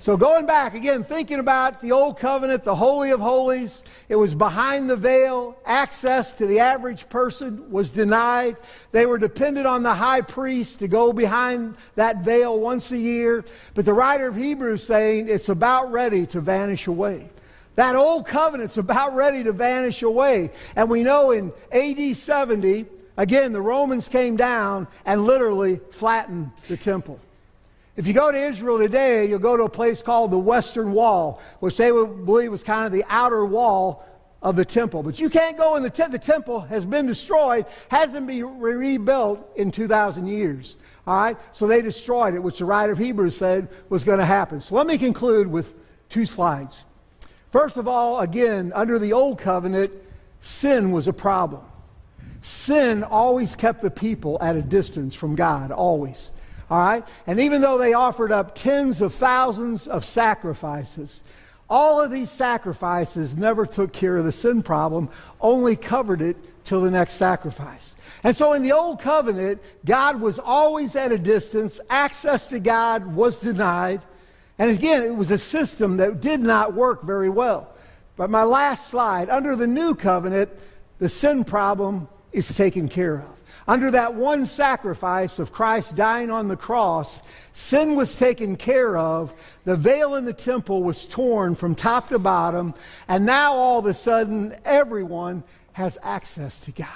So, 0.00 0.16
going 0.16 0.46
back 0.46 0.74
again, 0.74 1.04
thinking 1.04 1.40
about 1.40 1.82
the 1.82 1.92
Old 1.92 2.18
Covenant, 2.18 2.64
the 2.64 2.74
Holy 2.74 3.10
of 3.10 3.20
Holies, 3.20 3.84
it 4.08 4.16
was 4.16 4.34
behind 4.34 4.88
the 4.88 4.96
veil. 4.96 5.58
Access 5.66 6.32
to 6.34 6.46
the 6.46 6.60
average 6.60 7.06
person 7.10 7.70
was 7.70 7.90
denied. 7.90 8.56
They 8.92 9.04
were 9.04 9.18
dependent 9.18 9.66
on 9.66 9.82
the 9.82 9.92
high 9.92 10.22
priest 10.22 10.78
to 10.78 10.88
go 10.88 11.12
behind 11.12 11.74
that 11.96 12.22
veil 12.22 12.58
once 12.58 12.90
a 12.92 12.96
year. 12.96 13.44
But 13.74 13.84
the 13.84 13.92
writer 13.92 14.26
of 14.26 14.36
Hebrews 14.36 14.82
saying 14.82 15.28
it's 15.28 15.50
about 15.50 15.92
ready 15.92 16.24
to 16.28 16.40
vanish 16.40 16.86
away. 16.86 17.28
That 17.74 17.94
old 17.94 18.26
covenant's 18.26 18.78
about 18.78 19.14
ready 19.14 19.44
to 19.44 19.52
vanish 19.52 20.00
away. 20.00 20.50
And 20.76 20.88
we 20.88 21.02
know 21.02 21.32
in 21.32 21.52
AD 21.72 22.16
70, 22.16 22.86
again, 23.18 23.52
the 23.52 23.60
Romans 23.60 24.08
came 24.08 24.38
down 24.38 24.88
and 25.04 25.26
literally 25.26 25.78
flattened 25.90 26.52
the 26.68 26.78
temple. 26.78 27.20
If 28.00 28.06
you 28.06 28.14
go 28.14 28.32
to 28.32 28.38
Israel 28.38 28.78
today, 28.78 29.26
you'll 29.26 29.40
go 29.40 29.58
to 29.58 29.64
a 29.64 29.68
place 29.68 30.00
called 30.00 30.30
the 30.30 30.38
Western 30.38 30.92
Wall, 30.92 31.38
which 31.58 31.76
they 31.76 31.92
would 31.92 32.24
believe 32.24 32.50
was 32.50 32.62
kind 32.62 32.86
of 32.86 32.92
the 32.92 33.04
outer 33.10 33.44
wall 33.44 34.06
of 34.40 34.56
the 34.56 34.64
temple. 34.64 35.02
But 35.02 35.20
you 35.20 35.28
can't 35.28 35.58
go 35.58 35.76
in 35.76 35.82
the 35.82 35.90
temple. 35.90 36.18
The 36.18 36.24
temple 36.24 36.60
has 36.60 36.86
been 36.86 37.06
destroyed, 37.06 37.66
hasn't 37.90 38.26
been 38.26 38.58
rebuilt 38.58 39.52
in 39.54 39.70
2,000 39.70 40.28
years. 40.28 40.76
All 41.06 41.14
right? 41.14 41.36
So 41.52 41.66
they 41.66 41.82
destroyed 41.82 42.32
it, 42.32 42.42
which 42.42 42.60
the 42.60 42.64
writer 42.64 42.90
of 42.90 42.96
Hebrews 42.96 43.36
said 43.36 43.68
was 43.90 44.02
going 44.02 44.18
to 44.18 44.24
happen. 44.24 44.60
So 44.60 44.76
let 44.76 44.86
me 44.86 44.96
conclude 44.96 45.46
with 45.46 45.74
two 46.08 46.24
slides. 46.24 46.82
First 47.52 47.76
of 47.76 47.86
all, 47.86 48.20
again, 48.20 48.72
under 48.74 48.98
the 48.98 49.12
old 49.12 49.36
covenant, 49.36 49.92
sin 50.40 50.90
was 50.90 51.06
a 51.06 51.12
problem. 51.12 51.64
Sin 52.40 53.04
always 53.04 53.54
kept 53.54 53.82
the 53.82 53.90
people 53.90 54.38
at 54.40 54.56
a 54.56 54.62
distance 54.62 55.14
from 55.14 55.34
God, 55.34 55.70
always. 55.70 56.30
All 56.70 56.78
right? 56.78 57.06
And 57.26 57.40
even 57.40 57.60
though 57.60 57.78
they 57.78 57.94
offered 57.94 58.30
up 58.30 58.54
tens 58.54 59.00
of 59.00 59.12
thousands 59.12 59.88
of 59.88 60.04
sacrifices, 60.04 61.24
all 61.68 62.00
of 62.00 62.10
these 62.10 62.30
sacrifices 62.30 63.36
never 63.36 63.66
took 63.66 63.92
care 63.92 64.16
of 64.16 64.24
the 64.24 64.32
sin 64.32 64.62
problem, 64.62 65.08
only 65.40 65.76
covered 65.76 66.22
it 66.22 66.36
till 66.64 66.80
the 66.80 66.90
next 66.90 67.14
sacrifice. 67.14 67.96
And 68.22 68.36
so 68.36 68.52
in 68.52 68.62
the 68.62 68.72
old 68.72 69.00
covenant, 69.00 69.60
God 69.84 70.20
was 70.20 70.38
always 70.38 70.94
at 70.94 71.12
a 71.12 71.18
distance, 71.18 71.80
access 71.90 72.48
to 72.48 72.60
God 72.60 73.14
was 73.14 73.38
denied. 73.38 74.02
And 74.58 74.70
again, 74.70 75.02
it 75.02 75.14
was 75.14 75.30
a 75.30 75.38
system 75.38 75.96
that 75.96 76.20
did 76.20 76.40
not 76.40 76.74
work 76.74 77.02
very 77.02 77.30
well. 77.30 77.72
But 78.16 78.30
my 78.30 78.42
last 78.42 78.88
slide, 78.88 79.30
under 79.30 79.56
the 79.56 79.66
new 79.66 79.94
covenant, 79.94 80.50
the 80.98 81.08
sin 81.08 81.44
problem 81.44 82.08
is 82.32 82.52
taken 82.54 82.88
care 82.88 83.20
of. 83.20 83.39
Under 83.70 83.92
that 83.92 84.14
one 84.14 84.46
sacrifice 84.46 85.38
of 85.38 85.52
Christ 85.52 85.94
dying 85.94 86.28
on 86.28 86.48
the 86.48 86.56
cross, 86.56 87.22
sin 87.52 87.94
was 87.94 88.16
taken 88.16 88.56
care 88.56 88.96
of. 88.96 89.32
The 89.64 89.76
veil 89.76 90.16
in 90.16 90.24
the 90.24 90.32
temple 90.32 90.82
was 90.82 91.06
torn 91.06 91.54
from 91.54 91.76
top 91.76 92.08
to 92.08 92.18
bottom. 92.18 92.74
And 93.06 93.24
now 93.24 93.54
all 93.54 93.78
of 93.78 93.86
a 93.86 93.94
sudden, 93.94 94.56
everyone 94.64 95.44
has 95.74 95.98
access 96.02 96.58
to 96.62 96.72
God. 96.72 96.88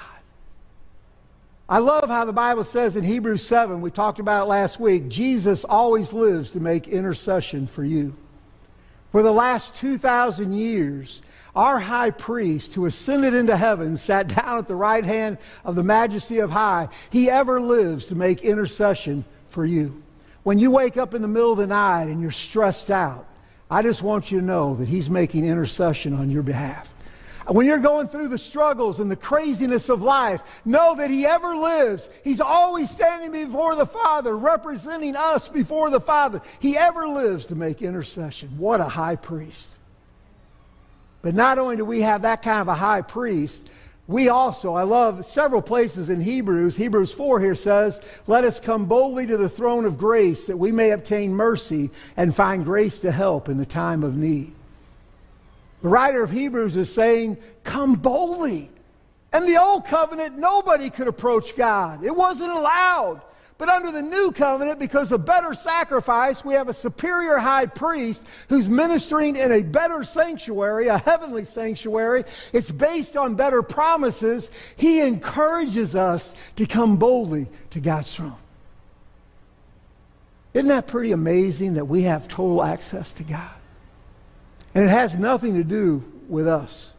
I 1.68 1.78
love 1.78 2.08
how 2.08 2.24
the 2.24 2.32
Bible 2.32 2.64
says 2.64 2.96
in 2.96 3.04
Hebrews 3.04 3.46
7, 3.46 3.80
we 3.80 3.92
talked 3.92 4.18
about 4.18 4.46
it 4.46 4.48
last 4.48 4.80
week, 4.80 5.06
Jesus 5.06 5.64
always 5.64 6.12
lives 6.12 6.50
to 6.52 6.60
make 6.60 6.88
intercession 6.88 7.68
for 7.68 7.84
you. 7.84 8.16
For 9.12 9.22
the 9.22 9.30
last 9.30 9.76
2,000 9.76 10.52
years, 10.52 11.22
our 11.54 11.78
high 11.78 12.10
priest 12.10 12.74
who 12.74 12.86
ascended 12.86 13.34
into 13.34 13.56
heaven, 13.56 13.96
sat 13.96 14.28
down 14.28 14.58
at 14.58 14.66
the 14.66 14.74
right 14.74 15.04
hand 15.04 15.38
of 15.64 15.76
the 15.76 15.82
majesty 15.82 16.38
of 16.38 16.50
high, 16.50 16.88
he 17.10 17.30
ever 17.30 17.60
lives 17.60 18.06
to 18.06 18.14
make 18.14 18.42
intercession 18.42 19.24
for 19.48 19.64
you. 19.64 20.02
When 20.42 20.58
you 20.58 20.70
wake 20.70 20.96
up 20.96 21.14
in 21.14 21.22
the 21.22 21.28
middle 21.28 21.52
of 21.52 21.58
the 21.58 21.66
night 21.66 22.04
and 22.04 22.20
you're 22.20 22.30
stressed 22.30 22.90
out, 22.90 23.26
I 23.70 23.82
just 23.82 24.02
want 24.02 24.30
you 24.30 24.40
to 24.40 24.44
know 24.44 24.74
that 24.74 24.88
He's 24.88 25.08
making 25.08 25.46
intercession 25.46 26.12
on 26.12 26.30
your 26.30 26.42
behalf. 26.42 26.90
When 27.48 27.66
you're 27.66 27.78
going 27.78 28.08
through 28.08 28.28
the 28.28 28.38
struggles 28.38 29.00
and 29.00 29.10
the 29.10 29.16
craziness 29.16 29.88
of 29.88 30.02
life, 30.02 30.42
know 30.64 30.94
that 30.96 31.10
He 31.10 31.26
ever 31.26 31.56
lives. 31.56 32.08
He's 32.22 32.40
always 32.40 32.90
standing 32.90 33.32
before 33.32 33.74
the 33.74 33.86
Father, 33.86 34.36
representing 34.36 35.16
us 35.16 35.48
before 35.48 35.90
the 35.90 36.00
Father. 36.00 36.40
He 36.58 36.76
ever 36.76 37.06
lives 37.08 37.48
to 37.48 37.54
make 37.54 37.82
intercession. 37.82 38.50
What 38.56 38.80
a 38.80 38.84
high 38.84 39.16
priest. 39.16 39.78
But 41.24 41.34
not 41.34 41.58
only 41.58 41.76
do 41.76 41.86
we 41.86 42.02
have 42.02 42.20
that 42.22 42.42
kind 42.42 42.60
of 42.60 42.68
a 42.68 42.74
high 42.74 43.00
priest, 43.00 43.70
we 44.06 44.28
also, 44.28 44.74
I 44.74 44.82
love 44.82 45.24
several 45.24 45.62
places 45.62 46.10
in 46.10 46.20
Hebrews. 46.20 46.76
Hebrews 46.76 47.12
4 47.12 47.40
here 47.40 47.54
says, 47.54 48.02
Let 48.26 48.44
us 48.44 48.60
come 48.60 48.84
boldly 48.84 49.26
to 49.28 49.38
the 49.38 49.48
throne 49.48 49.86
of 49.86 49.96
grace 49.96 50.46
that 50.48 50.58
we 50.58 50.70
may 50.70 50.90
obtain 50.90 51.32
mercy 51.32 51.90
and 52.18 52.36
find 52.36 52.62
grace 52.62 53.00
to 53.00 53.10
help 53.10 53.48
in 53.48 53.56
the 53.56 53.64
time 53.64 54.04
of 54.04 54.18
need. 54.18 54.52
The 55.80 55.88
writer 55.88 56.22
of 56.22 56.30
Hebrews 56.30 56.76
is 56.76 56.92
saying, 56.92 57.38
Come 57.62 57.94
boldly. 57.94 58.70
And 59.32 59.48
the 59.48 59.56
old 59.56 59.86
covenant, 59.86 60.36
nobody 60.36 60.90
could 60.90 61.08
approach 61.08 61.56
God, 61.56 62.04
it 62.04 62.14
wasn't 62.14 62.52
allowed. 62.52 63.22
But 63.56 63.68
under 63.68 63.92
the 63.92 64.02
new 64.02 64.32
covenant, 64.32 64.80
because 64.80 65.12
of 65.12 65.24
better 65.24 65.54
sacrifice, 65.54 66.44
we 66.44 66.54
have 66.54 66.68
a 66.68 66.74
superior 66.74 67.38
high 67.38 67.66
priest 67.66 68.24
who's 68.48 68.68
ministering 68.68 69.36
in 69.36 69.52
a 69.52 69.62
better 69.62 70.02
sanctuary, 70.02 70.88
a 70.88 70.98
heavenly 70.98 71.44
sanctuary. 71.44 72.24
It's 72.52 72.72
based 72.72 73.16
on 73.16 73.36
better 73.36 73.62
promises. 73.62 74.50
He 74.76 75.00
encourages 75.02 75.94
us 75.94 76.34
to 76.56 76.66
come 76.66 76.96
boldly 76.96 77.46
to 77.70 77.80
God's 77.80 78.12
throne. 78.12 78.34
Isn't 80.52 80.68
that 80.68 80.88
pretty 80.88 81.12
amazing 81.12 81.74
that 81.74 81.84
we 81.84 82.02
have 82.02 82.26
total 82.26 82.62
access 82.62 83.12
to 83.14 83.22
God? 83.22 83.50
And 84.74 84.84
it 84.84 84.90
has 84.90 85.16
nothing 85.16 85.54
to 85.54 85.64
do 85.64 86.02
with 86.28 86.48
us, 86.48 86.92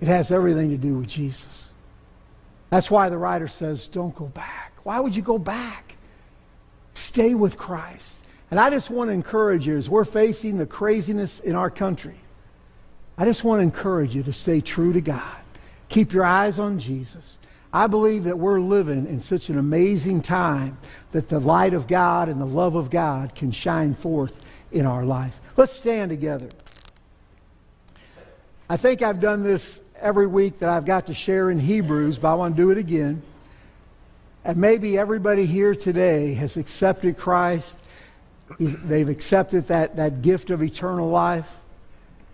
it 0.00 0.08
has 0.08 0.30
everything 0.30 0.70
to 0.70 0.78
do 0.78 0.98
with 0.98 1.08
Jesus. 1.08 1.68
That's 2.70 2.90
why 2.90 3.08
the 3.10 3.18
writer 3.18 3.48
says, 3.48 3.88
Don't 3.88 4.14
go 4.14 4.26
back. 4.26 4.72
Why 4.84 5.00
would 5.00 5.14
you 5.14 5.22
go 5.22 5.38
back? 5.38 5.96
Stay 6.98 7.32
with 7.32 7.56
Christ. 7.56 8.24
And 8.50 8.58
I 8.58 8.70
just 8.70 8.90
want 8.90 9.08
to 9.08 9.14
encourage 9.14 9.68
you 9.68 9.76
as 9.76 9.88
we're 9.88 10.04
facing 10.04 10.58
the 10.58 10.66
craziness 10.66 11.38
in 11.38 11.54
our 11.54 11.70
country. 11.70 12.16
I 13.16 13.24
just 13.24 13.44
want 13.44 13.60
to 13.60 13.62
encourage 13.62 14.16
you 14.16 14.24
to 14.24 14.32
stay 14.32 14.60
true 14.60 14.92
to 14.92 15.00
God. 15.00 15.36
Keep 15.88 16.12
your 16.12 16.24
eyes 16.24 16.58
on 16.58 16.80
Jesus. 16.80 17.38
I 17.72 17.86
believe 17.86 18.24
that 18.24 18.36
we're 18.36 18.58
living 18.58 19.06
in 19.06 19.20
such 19.20 19.48
an 19.48 19.58
amazing 19.58 20.22
time 20.22 20.76
that 21.12 21.28
the 21.28 21.38
light 21.38 21.72
of 21.72 21.86
God 21.86 22.28
and 22.28 22.40
the 22.40 22.46
love 22.46 22.74
of 22.74 22.90
God 22.90 23.32
can 23.34 23.52
shine 23.52 23.94
forth 23.94 24.40
in 24.72 24.84
our 24.84 25.04
life. 25.04 25.38
Let's 25.56 25.72
stand 25.72 26.10
together. 26.10 26.48
I 28.68 28.76
think 28.76 29.02
I've 29.02 29.20
done 29.20 29.44
this 29.44 29.80
every 30.00 30.26
week 30.26 30.58
that 30.58 30.68
I've 30.68 30.84
got 30.84 31.06
to 31.06 31.14
share 31.14 31.50
in 31.50 31.60
Hebrews, 31.60 32.18
but 32.18 32.32
I 32.32 32.34
want 32.34 32.56
to 32.56 32.62
do 32.62 32.70
it 32.70 32.78
again. 32.78 33.22
And 34.48 34.56
maybe 34.56 34.96
everybody 34.96 35.44
here 35.44 35.74
today 35.74 36.32
has 36.32 36.56
accepted 36.56 37.18
Christ. 37.18 37.78
They've 38.58 39.10
accepted 39.10 39.68
that, 39.68 39.96
that 39.96 40.22
gift 40.22 40.48
of 40.48 40.62
eternal 40.62 41.10
life. 41.10 41.54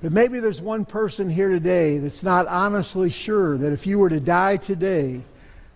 But 0.00 0.12
maybe 0.12 0.38
there's 0.38 0.62
one 0.62 0.84
person 0.84 1.28
here 1.28 1.48
today 1.48 1.98
that's 1.98 2.22
not 2.22 2.46
honestly 2.46 3.10
sure 3.10 3.58
that 3.58 3.72
if 3.72 3.84
you 3.84 3.98
were 3.98 4.10
to 4.10 4.20
die 4.20 4.58
today, 4.58 5.22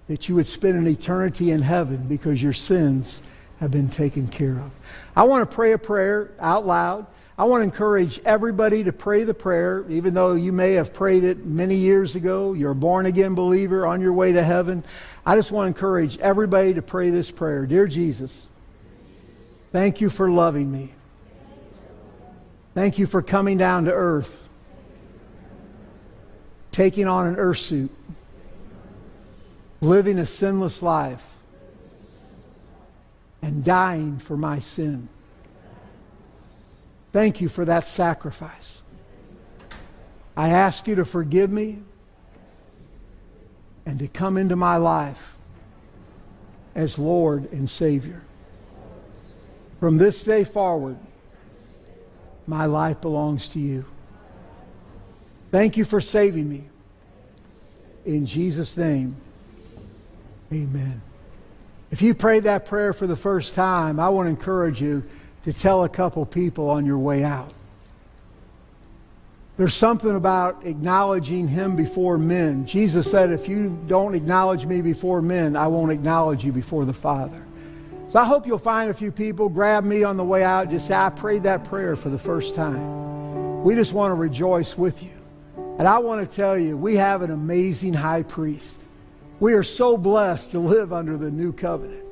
that 0.07 0.29
you 0.29 0.37
would 0.37 0.47
spend 0.47 0.79
an 0.79 0.87
eternity 0.87 1.51
in 1.51 1.61
heaven 1.61 2.07
because 2.07 2.41
your 2.41 2.53
sins 2.53 3.21
have 3.59 3.73
been 3.73 3.89
taken 3.89 4.29
care 4.29 4.61
of. 4.61 4.71
I 5.17 5.25
want 5.25 5.51
to 5.51 5.53
pray 5.53 5.73
a 5.73 5.79
prayer 5.79 6.31
out 6.39 6.65
loud. 6.65 7.07
I 7.39 7.45
want 7.45 7.61
to 7.61 7.65
encourage 7.65 8.19
everybody 8.25 8.83
to 8.83 8.93
pray 8.93 9.23
the 9.23 9.33
prayer, 9.33 9.85
even 9.89 10.13
though 10.13 10.33
you 10.33 10.51
may 10.51 10.73
have 10.73 10.93
prayed 10.93 11.23
it 11.23 11.47
many 11.47 11.77
years 11.77 12.17
ago. 12.17 12.53
You're 12.53 12.73
a 12.73 12.75
born 12.75 13.07
again 13.07 13.37
believer 13.37 13.87
on 13.87 14.01
your 14.01 14.13
way 14.13 14.33
to 14.33 14.43
heaven. 14.43 14.83
I 15.25 15.37
just 15.37 15.53
want 15.53 15.67
to 15.67 15.69
encourage 15.69 16.19
everybody 16.19 16.75
to 16.75 16.83
pray 16.83 17.11
this 17.11 17.31
prayer 17.31 17.65
Dear 17.65 17.87
Jesus, 17.87 18.49
thank 19.71 20.01
you 20.01 20.11
for 20.11 20.29
loving 20.29 20.73
me. 20.73 20.93
Thank 22.75 22.99
you 22.99 23.07
for 23.07 23.23
coming 23.23 23.57
down 23.57 23.85
to 23.85 23.93
earth, 23.93 24.49
taking 26.73 27.07
on 27.07 27.29
an 27.29 27.37
earth 27.37 27.59
suit, 27.59 27.91
living 29.81 30.19
a 30.19 30.27
sinless 30.27 30.83
life, 30.83 31.25
and 33.43 33.63
dying 33.65 34.19
for 34.19 34.37
my 34.37 34.59
sin. 34.59 35.09
Thank 37.13 37.41
you 37.41 37.49
for 37.49 37.65
that 37.65 37.87
sacrifice. 37.87 38.83
I 40.37 40.51
ask 40.51 40.87
you 40.87 40.95
to 40.97 41.05
forgive 41.05 41.51
me 41.51 41.79
and 43.87 43.99
to 43.99 44.09
come 44.09 44.37
into 44.37 44.55
my 44.55 44.77
life 44.77 45.37
as 46.75 46.99
Lord 46.99 47.51
and 47.53 47.69
Savior. 47.69 48.23
From 49.81 49.97
this 49.97 50.23
day 50.23 50.45
forward, 50.45 50.97
my 52.47 52.67
life 52.67 53.01
belongs 53.01 53.49
to 53.51 53.59
you. 53.59 53.85
Thank 55.51 55.77
you 55.77 55.85
for 55.85 56.01
saving 56.01 56.49
me. 56.49 56.65
In 58.05 58.27
Jesus' 58.27 58.77
name, 58.77 59.17
amen. 60.53 61.03
If 61.91 62.03
you 62.03 62.15
prayed 62.15 62.45
that 62.45 62.67
prayer 62.67 62.93
for 62.93 63.07
the 63.07 63.17
first 63.17 63.55
time, 63.55 63.99
I 63.99 64.09
want 64.11 64.27
to 64.27 64.31
encourage 64.31 64.81
you 64.81 65.05
to 65.43 65.53
tell 65.53 65.85
a 65.85 65.89
couple 65.89 66.25
people 66.27 66.71
on 66.71 66.85
your 66.85 66.99
way 66.99 67.25
out. 67.25 67.53
There's 69.57 69.75
something 69.75 70.15
about 70.15 70.65
acknowledging 70.65 71.49
him 71.49 71.75
before 71.75 72.17
men. 72.17 72.65
Jesus 72.65 73.11
said, 73.11 73.33
If 73.33 73.49
you 73.49 73.77
don't 73.89 74.15
acknowledge 74.15 74.65
me 74.67 74.81
before 74.81 75.21
men, 75.21 75.57
I 75.57 75.67
won't 75.67 75.91
acknowledge 75.91 76.45
you 76.45 76.53
before 76.53 76.85
the 76.85 76.93
Father. 76.93 77.45
So 78.11 78.21
I 78.21 78.25
hope 78.25 78.47
you'll 78.47 78.57
find 78.57 78.89
a 78.89 78.95
few 78.95 79.11
people, 79.11 79.49
grab 79.49 79.85
me 79.85 80.05
on 80.05 80.17
the 80.17 80.25
way 80.25 80.45
out, 80.45 80.71
just 80.71 80.87
say, 80.87 80.95
I 80.95 81.11
prayed 81.11 81.43
that 81.43 81.65
prayer 81.65 81.97
for 81.97 82.09
the 82.09 82.19
first 82.19 82.55
time. 82.55 83.63
We 83.65 83.75
just 83.75 83.93
want 83.93 84.13
to 84.13 84.15
rejoice 84.15 84.79
with 84.79 85.03
you. 85.03 85.11
And 85.79 85.87
I 85.87 85.99
want 85.99 86.29
to 86.29 86.37
tell 86.37 86.57
you, 86.57 86.77
we 86.77 86.97
have 86.97 87.23
an 87.23 87.31
amazing 87.31 87.95
high 87.95 88.23
priest. 88.23 88.83
We 89.41 89.55
are 89.55 89.63
so 89.65 89.97
blessed 89.97 90.53
to 90.53 90.61
live 90.61 90.93
under 90.93 91.17
the 91.17 91.31
new 91.31 91.53
covenant. 91.53 92.05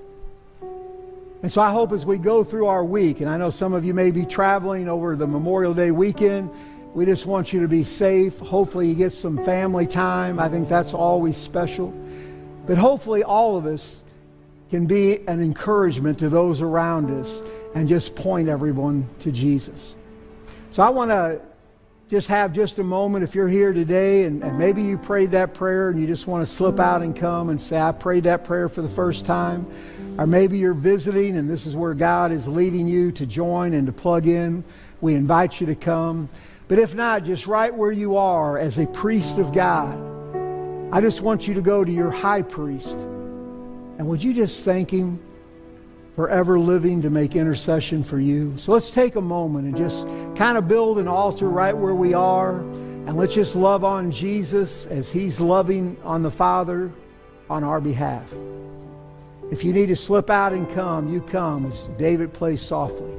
And 1.43 1.53
so 1.53 1.61
I 1.61 1.71
hope 1.71 1.93
as 1.93 2.05
we 2.07 2.19
go 2.19 2.43
through 2.43 2.67
our 2.67 2.85
week, 2.85 3.21
and 3.21 3.29
I 3.29 3.37
know 3.37 3.51
some 3.51 3.73
of 3.73 3.85
you 3.85 3.95
may 3.95 4.11
be 4.11 4.25
traveling 4.25 4.89
over 4.89 5.17
the 5.17 5.27
Memorial 5.27 5.75
Day 5.75 5.91
weekend, 5.91 6.51
we 6.95 7.05
just 7.05 7.27
want 7.27 7.53
you 7.53 7.61
to 7.61 7.69
be 7.69 7.85
safe. 7.85 8.39
Hopefully, 8.39 8.89
you 8.89 8.95
get 8.95 9.13
some 9.13 9.45
family 9.45 9.87
time. 9.87 10.41
I 10.41 10.49
think 10.49 10.67
that's 10.69 10.95
always 10.95 11.37
special. 11.37 11.91
But 12.67 12.79
hopefully, 12.79 13.23
all 13.23 13.57
of 13.57 13.67
us 13.67 14.03
can 14.71 14.87
be 14.87 15.19
an 15.29 15.43
encouragement 15.43 16.19
to 16.21 16.29
those 16.29 16.63
around 16.63 17.11
us 17.11 17.43
and 17.75 17.89
just 17.89 18.17
point 18.17 18.49
everyone 18.49 19.09
to 19.21 19.31
Jesus. 19.31 19.95
So 20.71 20.83
I 20.83 20.89
want 20.89 21.11
to 21.11 21.41
just 22.09 22.29
have 22.29 22.53
just 22.53 22.79
a 22.79 22.85
moment 22.85 23.25
if 23.25 23.35
you're 23.35 23.49
here 23.49 23.73
today 23.73 24.25
and, 24.25 24.43
and, 24.43 24.59
maybe 24.59 24.83
you 24.83 24.97
prayed 24.97 25.33
that 25.33 25.55
prayer 25.55 25.91
and 25.91 26.01
you 26.01 26.07
just 26.07 26.27
want 26.27 26.47
to 26.47 26.53
slip 26.53 26.79
out 26.79 27.03
and 27.03 27.17
come 27.17 27.49
and 27.49 27.61
say, 27.61 27.81
I 27.81 27.91
prayed 27.93 28.25
that 28.25 28.45
prayer 28.45 28.69
for 28.69 28.81
the 28.81 28.89
first 28.89 29.27
time. 29.27 29.67
Or 30.19 30.27
maybe 30.27 30.59
you're 30.59 30.75
visiting 30.75 31.37
and 31.37 31.49
this 31.49 31.67
is 31.67 31.77
where 31.77 31.93
God 31.95 32.33
is 32.33 32.49
leading 32.49 32.89
you 32.89 33.13
to 33.13 33.27
join 33.27 33.75
and 33.75 33.87
to 33.87 33.93
plug 33.93 34.27
in. 34.27 34.65
We 35.01 35.15
invite 35.15 35.61
you 35.61 35.67
to 35.67 35.75
come. 35.75 36.29
But 36.69 36.79
if 36.79 36.95
not, 36.95 37.25
just 37.25 37.47
right 37.47 37.75
where 37.75 37.93
you 37.93 38.17
are 38.17 38.59
as 38.59 38.79
a 38.79 38.87
priest 38.87 39.39
of 39.39 39.53
God, 39.53 39.95
I 40.93 41.01
just 41.01 41.21
want 41.21 41.47
you 41.47 41.55
to 41.55 41.61
go 41.61 41.85
to 41.85 41.93
your 41.93 42.11
high 42.11 42.43
priest. 42.43 42.99
And 43.99 44.07
would 44.09 44.23
you 44.23 44.33
just 44.33 44.65
thank 44.65 44.91
him 44.91 45.21
for 46.15 46.31
ever 46.31 46.59
living 46.59 47.03
to 47.03 47.11
make 47.11 47.37
intercession 47.37 48.03
for 48.03 48.19
you? 48.19 48.57
So 48.57 48.73
let's 48.73 48.91
take 48.91 49.17
a 49.17 49.21
moment 49.21 49.67
and 49.67 49.77
just 49.77 50.07
kind 50.37 50.57
of 50.57 50.67
build 50.67 50.99
an 50.99 51.09
altar 51.09 51.49
right 51.49 51.77
where 51.77 51.95
we 51.95 52.15
are. 52.15 52.61
And 52.61 53.17
let's 53.17 53.35
just 53.35 53.55
love 53.55 53.85
on 53.85 54.11
Jesus 54.11 54.87
as 54.87 55.11
he's 55.11 55.41
loving 55.41 55.97
on 56.03 56.23
the 56.23 56.31
Father 56.31 56.91
on 57.49 57.63
our 57.63 57.81
behalf. 57.81 58.33
If 59.51 59.63
you 59.63 59.73
need 59.73 59.87
to 59.87 59.97
slip 59.97 60.29
out 60.29 60.53
and 60.53 60.69
come, 60.71 61.13
you 61.13 61.21
come 61.21 61.67
as 61.67 61.87
David 61.99 62.33
plays 62.33 62.61
softly. 62.61 63.13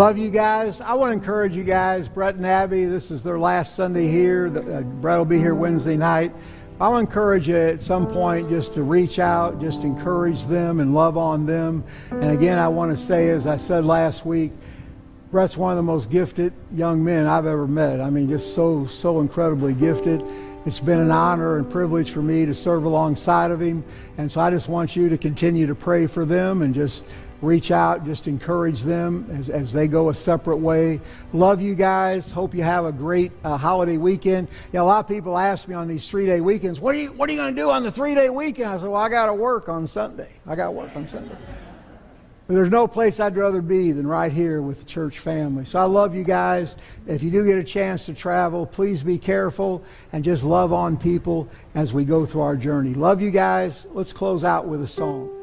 Love 0.00 0.16
you 0.16 0.30
guys. 0.30 0.80
I 0.80 0.94
want 0.94 1.10
to 1.10 1.12
encourage 1.12 1.54
you 1.54 1.62
guys. 1.62 2.08
Brett 2.08 2.36
and 2.36 2.46
Abby, 2.46 2.86
this 2.86 3.10
is 3.10 3.22
their 3.22 3.38
last 3.38 3.74
Sunday 3.74 4.08
here. 4.08 4.46
Uh, 4.46 4.80
Brett 4.80 5.18
will 5.18 5.26
be 5.26 5.36
here 5.36 5.54
Wednesday 5.54 5.98
night. 5.98 6.32
I 6.80 6.88
want 6.88 7.06
to 7.06 7.10
encourage 7.10 7.48
you 7.48 7.56
at 7.58 7.82
some 7.82 8.06
point 8.06 8.48
just 8.48 8.72
to 8.72 8.82
reach 8.82 9.18
out, 9.18 9.60
just 9.60 9.84
encourage 9.84 10.46
them 10.46 10.80
and 10.80 10.94
love 10.94 11.18
on 11.18 11.44
them. 11.44 11.84
And 12.12 12.30
again, 12.30 12.56
I 12.56 12.66
want 12.68 12.96
to 12.96 13.04
say, 13.04 13.28
as 13.28 13.46
I 13.46 13.58
said 13.58 13.84
last 13.84 14.24
week, 14.24 14.52
Brett's 15.30 15.58
one 15.58 15.70
of 15.70 15.76
the 15.76 15.82
most 15.82 16.08
gifted 16.08 16.54
young 16.72 17.04
men 17.04 17.26
I've 17.26 17.44
ever 17.44 17.66
met. 17.66 18.00
I 18.00 18.08
mean, 18.08 18.26
just 18.26 18.54
so, 18.54 18.86
so 18.86 19.20
incredibly 19.20 19.74
gifted. 19.74 20.24
It's 20.64 20.80
been 20.80 21.00
an 21.00 21.10
honor 21.10 21.58
and 21.58 21.70
privilege 21.70 22.10
for 22.10 22.22
me 22.22 22.46
to 22.46 22.54
serve 22.54 22.84
alongside 22.84 23.50
of 23.50 23.60
him. 23.60 23.84
And 24.16 24.32
so 24.32 24.40
I 24.40 24.48
just 24.48 24.66
want 24.66 24.96
you 24.96 25.10
to 25.10 25.18
continue 25.18 25.66
to 25.66 25.74
pray 25.74 26.06
for 26.06 26.24
them 26.24 26.62
and 26.62 26.74
just 26.74 27.04
reach 27.42 27.70
out, 27.70 28.04
just 28.04 28.28
encourage 28.28 28.82
them 28.82 29.26
as, 29.32 29.48
as 29.48 29.72
they 29.72 29.88
go 29.88 30.10
a 30.10 30.14
separate 30.14 30.58
way. 30.58 31.00
Love 31.32 31.60
you 31.60 31.74
guys. 31.74 32.30
Hope 32.30 32.54
you 32.54 32.62
have 32.62 32.84
a 32.84 32.92
great 32.92 33.32
uh, 33.44 33.56
holiday 33.56 33.96
weekend. 33.96 34.48
You 34.72 34.78
know, 34.78 34.84
a 34.84 34.86
lot 34.86 35.00
of 35.00 35.08
people 35.08 35.36
ask 35.38 35.68
me 35.68 35.74
on 35.74 35.88
these 35.88 36.08
three 36.08 36.26
day 36.26 36.40
weekends, 36.40 36.80
what 36.80 36.94
are 36.94 36.98
you, 36.98 37.12
what 37.12 37.28
are 37.28 37.32
you 37.32 37.38
going 37.38 37.54
to 37.54 37.60
do 37.60 37.70
on 37.70 37.82
the 37.82 37.90
three 37.90 38.14
day 38.14 38.30
weekend? 38.30 38.70
I 38.70 38.78
said, 38.78 38.88
well, 38.88 39.00
I 39.00 39.08
got 39.08 39.26
to 39.26 39.34
work 39.34 39.68
on 39.68 39.86
Sunday. 39.86 40.30
I 40.46 40.56
got 40.56 40.66
to 40.66 40.72
work 40.72 40.94
on 40.96 41.06
Sunday. 41.06 41.36
There's 42.50 42.70
no 42.70 42.88
place 42.88 43.20
I'd 43.20 43.36
rather 43.36 43.62
be 43.62 43.92
than 43.92 44.08
right 44.08 44.32
here 44.32 44.60
with 44.60 44.80
the 44.80 44.84
church 44.84 45.20
family. 45.20 45.64
So 45.64 45.78
I 45.78 45.84
love 45.84 46.16
you 46.16 46.24
guys. 46.24 46.74
If 47.06 47.22
you 47.22 47.30
do 47.30 47.46
get 47.46 47.58
a 47.58 47.64
chance 47.64 48.06
to 48.06 48.14
travel, 48.14 48.66
please 48.66 49.04
be 49.04 49.18
careful 49.18 49.84
and 50.12 50.24
just 50.24 50.42
love 50.42 50.72
on 50.72 50.96
people 50.96 51.48
as 51.76 51.92
we 51.92 52.04
go 52.04 52.26
through 52.26 52.40
our 52.40 52.56
journey. 52.56 52.92
Love 52.92 53.22
you 53.22 53.30
guys. 53.30 53.86
Let's 53.92 54.12
close 54.12 54.42
out 54.42 54.66
with 54.66 54.82
a 54.82 54.86
song. 54.88 55.39